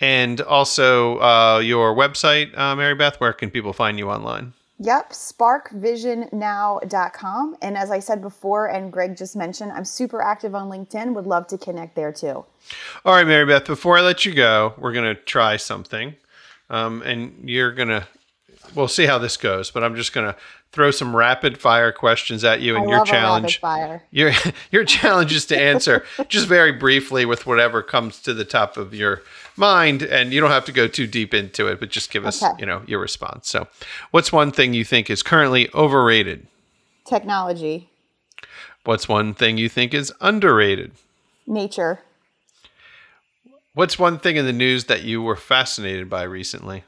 and 0.00 0.40
also 0.40 1.20
uh, 1.20 1.58
your 1.58 1.94
website, 1.94 2.56
uh, 2.56 2.76
Mary 2.76 2.94
Beth. 2.94 3.20
Where 3.20 3.32
can 3.32 3.50
people 3.50 3.72
find 3.72 3.98
you 3.98 4.10
online? 4.10 4.52
Yep, 4.80 5.10
sparkvisionnow.com. 5.10 7.56
And 7.62 7.76
as 7.76 7.90
I 7.90 7.98
said 7.98 8.22
before, 8.22 8.68
and 8.68 8.92
Greg 8.92 9.16
just 9.16 9.34
mentioned, 9.34 9.72
I'm 9.72 9.84
super 9.84 10.22
active 10.22 10.54
on 10.54 10.70
LinkedIn. 10.70 11.14
Would 11.14 11.26
love 11.26 11.48
to 11.48 11.58
connect 11.58 11.96
there 11.96 12.12
too. 12.12 12.44
All 13.04 13.14
right, 13.14 13.26
Mary 13.26 13.44
Beth, 13.44 13.66
before 13.66 13.98
I 13.98 14.02
let 14.02 14.24
you 14.24 14.32
go, 14.32 14.74
we're 14.78 14.92
going 14.92 15.16
to 15.16 15.20
try 15.20 15.56
something. 15.56 16.14
Um, 16.70 17.02
and 17.02 17.48
you're 17.48 17.72
going 17.72 17.88
to, 17.88 18.06
we'll 18.76 18.86
see 18.86 19.06
how 19.06 19.18
this 19.18 19.36
goes, 19.36 19.72
but 19.72 19.82
I'm 19.82 19.96
just 19.96 20.12
going 20.12 20.32
to 20.32 20.38
throw 20.70 20.90
some 20.90 21.16
rapid 21.16 21.58
fire 21.58 21.92
questions 21.92 22.44
at 22.44 22.60
you, 22.60 22.76
and 22.76 22.86
I 22.86 22.96
your 22.96 23.04
challenge 23.04 23.60
your 24.10 24.32
your 24.70 24.84
challenge 24.84 25.32
is 25.32 25.46
to 25.46 25.58
answer 25.58 26.04
just 26.28 26.46
very 26.46 26.72
briefly 26.72 27.24
with 27.24 27.46
whatever 27.46 27.82
comes 27.82 28.20
to 28.22 28.34
the 28.34 28.44
top 28.44 28.76
of 28.76 28.94
your 28.94 29.22
mind, 29.58 30.02
and 30.02 30.32
you 30.32 30.40
don't 30.40 30.50
have 30.50 30.64
to 30.66 30.72
go 30.72 30.88
too 30.88 31.06
deep 31.06 31.34
into 31.34 31.66
it, 31.66 31.80
but 31.80 31.90
just 31.90 32.10
give 32.10 32.24
us 32.24 32.42
okay. 32.42 32.54
you 32.58 32.66
know 32.66 32.82
your 32.86 33.00
response. 33.00 33.48
So, 33.48 33.68
what's 34.10 34.32
one 34.32 34.52
thing 34.52 34.74
you 34.74 34.84
think 34.84 35.10
is 35.10 35.22
currently 35.22 35.68
overrated? 35.74 36.46
Technology. 37.04 37.90
What's 38.84 39.08
one 39.08 39.34
thing 39.34 39.58
you 39.58 39.68
think 39.68 39.92
is 39.92 40.12
underrated? 40.20 40.92
Nature. 41.46 42.00
What's 43.74 43.98
one 43.98 44.18
thing 44.18 44.36
in 44.36 44.44
the 44.44 44.52
news 44.52 44.84
that 44.84 45.02
you 45.02 45.22
were 45.22 45.36
fascinated 45.36 46.08
by 46.08 46.22
recently? 46.22 46.84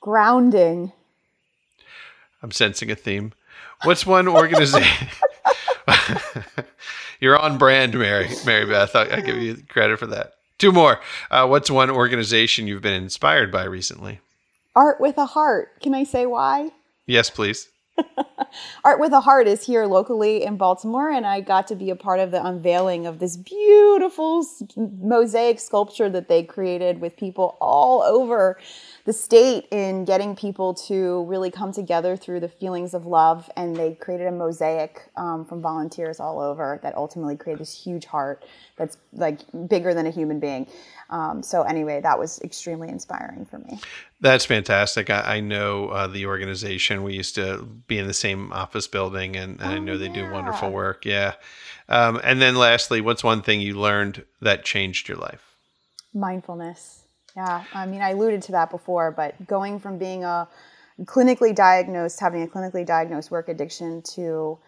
Grounding. 0.00 0.92
I'm 2.42 2.50
sensing 2.50 2.90
a 2.90 2.94
theme. 2.94 3.32
What's 3.84 4.04
one 4.06 4.28
organization? 4.28 5.08
You're 7.20 7.38
on 7.38 7.58
brand, 7.58 7.94
Mary. 7.94 8.28
Mary 8.44 8.66
Beth. 8.66 8.94
I, 8.96 9.02
I 9.04 9.20
give 9.20 9.36
you 9.36 9.62
credit 9.68 9.98
for 9.98 10.06
that. 10.08 10.33
Two 10.58 10.72
more. 10.72 11.00
Uh, 11.30 11.46
what's 11.46 11.70
one 11.70 11.90
organization 11.90 12.66
you've 12.66 12.82
been 12.82 13.02
inspired 13.02 13.50
by 13.50 13.64
recently? 13.64 14.20
Art 14.76 15.00
with 15.00 15.18
a 15.18 15.26
Heart. 15.26 15.80
Can 15.80 15.94
I 15.94 16.04
say 16.04 16.26
why? 16.26 16.70
Yes, 17.06 17.30
please. 17.30 17.68
Art 18.84 18.98
with 18.98 19.12
a 19.12 19.20
Heart 19.20 19.46
is 19.46 19.64
here 19.64 19.86
locally 19.86 20.44
in 20.44 20.56
Baltimore, 20.56 21.10
and 21.10 21.26
I 21.26 21.40
got 21.40 21.68
to 21.68 21.76
be 21.76 21.90
a 21.90 21.96
part 21.96 22.20
of 22.20 22.30
the 22.30 22.44
unveiling 22.44 23.06
of 23.06 23.18
this 23.18 23.36
beautiful 23.36 24.44
mosaic 24.76 25.60
sculpture 25.60 26.10
that 26.10 26.28
they 26.28 26.42
created 26.42 27.00
with 27.00 27.16
people 27.16 27.56
all 27.60 28.02
over 28.02 28.58
the 29.04 29.12
state 29.12 29.66
in 29.70 30.06
getting 30.06 30.34
people 30.34 30.72
to 30.72 31.24
really 31.24 31.50
come 31.50 31.72
together 31.72 32.16
through 32.16 32.40
the 32.40 32.48
feelings 32.48 32.94
of 32.94 33.04
love. 33.04 33.50
And 33.54 33.76
they 33.76 33.94
created 33.94 34.26
a 34.26 34.32
mosaic 34.32 35.10
um, 35.16 35.44
from 35.44 35.60
volunteers 35.60 36.20
all 36.20 36.40
over 36.40 36.80
that 36.82 36.96
ultimately 36.96 37.36
created 37.36 37.60
this 37.60 37.84
huge 37.84 38.06
heart 38.06 38.44
that's 38.76 38.96
like 39.12 39.40
bigger 39.68 39.92
than 39.92 40.06
a 40.06 40.10
human 40.10 40.40
being. 40.40 40.66
Um, 41.10 41.42
so 41.42 41.62
anyway, 41.62 42.00
that 42.00 42.18
was 42.18 42.40
extremely 42.40 42.88
inspiring 42.88 43.44
for 43.44 43.58
me. 43.58 43.78
That's 44.22 44.46
fantastic. 44.46 45.10
I, 45.10 45.36
I 45.36 45.40
know 45.40 45.88
uh, 45.88 46.06
the 46.06 46.24
organization. 46.24 47.02
We 47.02 47.14
used 47.14 47.34
to 47.34 47.62
be 47.86 47.98
in 47.98 48.06
the 48.06 48.14
same 48.14 48.52
office 48.54 48.86
building, 48.86 49.36
and, 49.36 49.60
and 49.60 49.72
oh, 49.72 49.76
I 49.76 49.78
know 49.80 49.98
they 49.98 50.06
yeah. 50.06 50.28
do 50.28 50.32
wonderful 50.32 50.70
work. 50.70 51.04
Yeah. 51.04 51.34
Um, 51.90 52.20
and 52.24 52.40
then 52.40 52.56
lastly, 52.56 53.02
what's 53.02 53.22
one 53.22 53.42
thing 53.42 53.60
you 53.60 53.78
learned 53.78 54.24
that 54.40 54.64
changed 54.64 55.08
your 55.08 55.18
life? 55.18 55.54
Mindfulness. 56.14 57.03
Yeah. 57.36 57.64
I 57.72 57.86
mean, 57.86 58.00
I 58.00 58.10
alluded 58.10 58.42
to 58.42 58.52
that 58.52 58.70
before, 58.70 59.10
but 59.10 59.46
going 59.46 59.80
from 59.80 59.98
being 59.98 60.24
a 60.24 60.48
clinically 61.02 61.54
diagnosed, 61.54 62.20
having 62.20 62.42
a 62.42 62.46
clinically 62.46 62.86
diagnosed 62.86 63.30
work 63.30 63.48
addiction 63.48 64.02
to 64.14 64.58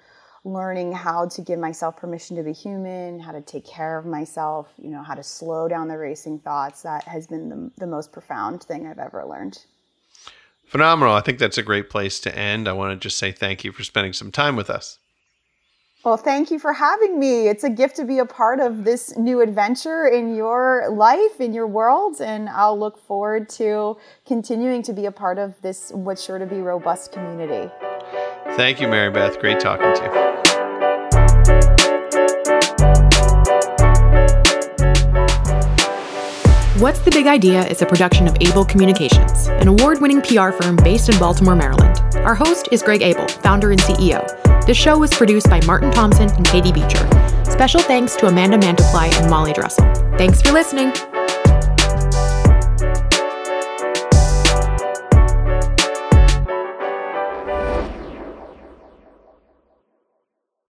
learning 0.45 0.93
how 0.93 1.27
to 1.27 1.43
give 1.43 1.59
myself 1.59 1.97
permission 1.97 2.37
to 2.37 2.43
be 2.43 2.53
human, 2.53 3.19
how 3.19 3.33
to 3.33 3.41
take 3.41 3.67
care 3.67 3.99
of 3.99 4.07
myself, 4.07 4.69
you 4.79 4.91
know, 4.91 5.03
how 5.03 5.15
to 5.15 5.23
slow 5.23 5.69
down 5.69 5.89
the 5.89 5.99
racing 5.99 6.39
thoughts. 6.39 6.83
That 6.83 7.05
has 7.05 7.27
been 7.27 7.49
the, 7.49 7.71
the 7.79 7.87
most 7.87 8.13
profound 8.13 8.63
thing 8.63 8.87
I've 8.87 8.99
ever 8.99 9.25
learned. 9.25 9.59
Phenomenal. 10.67 11.15
I 11.15 11.21
think 11.21 11.39
that's 11.39 11.59
a 11.59 11.63
great 11.63 11.91
place 11.91 12.19
to 12.21 12.37
end. 12.37 12.69
I 12.69 12.73
want 12.73 12.93
to 12.93 13.09
just 13.09 13.19
say 13.19 13.33
thank 13.33 13.65
you 13.65 13.73
for 13.73 13.85
spending 13.85 14.13
some 14.13 14.33
time 14.33 14.57
with 14.57 14.71
us. 14.71 14.99
Well, 16.07 16.17
thank 16.17 16.53
you 16.53 16.61
for 16.61 16.73
having 16.73 17.19
me. 17.19 17.49
It's 17.49 17.65
a 17.65 17.69
gift 17.69 17.97
to 17.97 18.05
be 18.05 18.21
a 18.21 18.25
part 18.25 18.61
of 18.61 18.85
this 18.85 19.17
new 19.17 19.41
adventure 19.41 20.07
in 20.07 20.37
your 20.37 20.89
life, 20.89 21.41
in 21.41 21.53
your 21.53 21.67
world, 21.67 22.21
and 22.21 22.49
I'll 22.49 22.79
look 22.79 22.97
forward 22.97 23.49
to 23.59 23.97
continuing 24.25 24.85
to 24.85 24.93
be 24.93 25.07
a 25.07 25.11
part 25.11 25.37
of 25.37 25.61
this 25.63 25.91
what's 25.93 26.23
sure 26.23 26.39
to 26.39 26.47
be 26.47 26.59
robust 26.59 27.11
community. 27.11 27.69
Thank 28.51 28.81
you, 28.81 28.87
Mary 28.87 29.11
Beth. 29.11 29.41
Great 29.41 29.59
talking 29.59 29.93
to 29.97 30.05
you. 30.05 30.11
What's 36.81 37.01
the 37.01 37.11
Big 37.11 37.27
Idea 37.27 37.67
is 37.67 37.83
a 37.83 37.87
production 37.87 38.29
of 38.29 38.37
Abel 38.41 38.65
Communications, 38.65 39.49
an 39.49 39.67
award 39.67 40.01
winning 40.01 40.23
PR 40.23 40.53
firm 40.53 40.77
based 40.77 41.09
in 41.09 41.19
Baltimore, 41.19 41.57
Maryland. 41.57 41.86
Our 42.27 42.35
host 42.35 42.71
is 42.73 42.83
Greg 42.83 43.03
Abel, 43.03 43.29
founder 43.29 43.71
and 43.71 43.81
CEO. 43.81 44.67
This 44.67 44.77
show 44.77 44.99
was 44.99 45.15
produced 45.15 45.49
by 45.49 45.61
Martin 45.65 45.93
Thompson 45.93 46.29
and 46.29 46.45
Katie 46.45 46.73
Beecher. 46.73 47.09
Special 47.45 47.79
thanks 47.79 48.17
to 48.17 48.27
Amanda 48.27 48.59
Mantiply 48.59 49.15
and 49.21 49.31
Molly 49.31 49.53
Dressel. 49.53 49.85
Thanks 50.19 50.43
for 50.43 50.51
listening. 50.51 50.93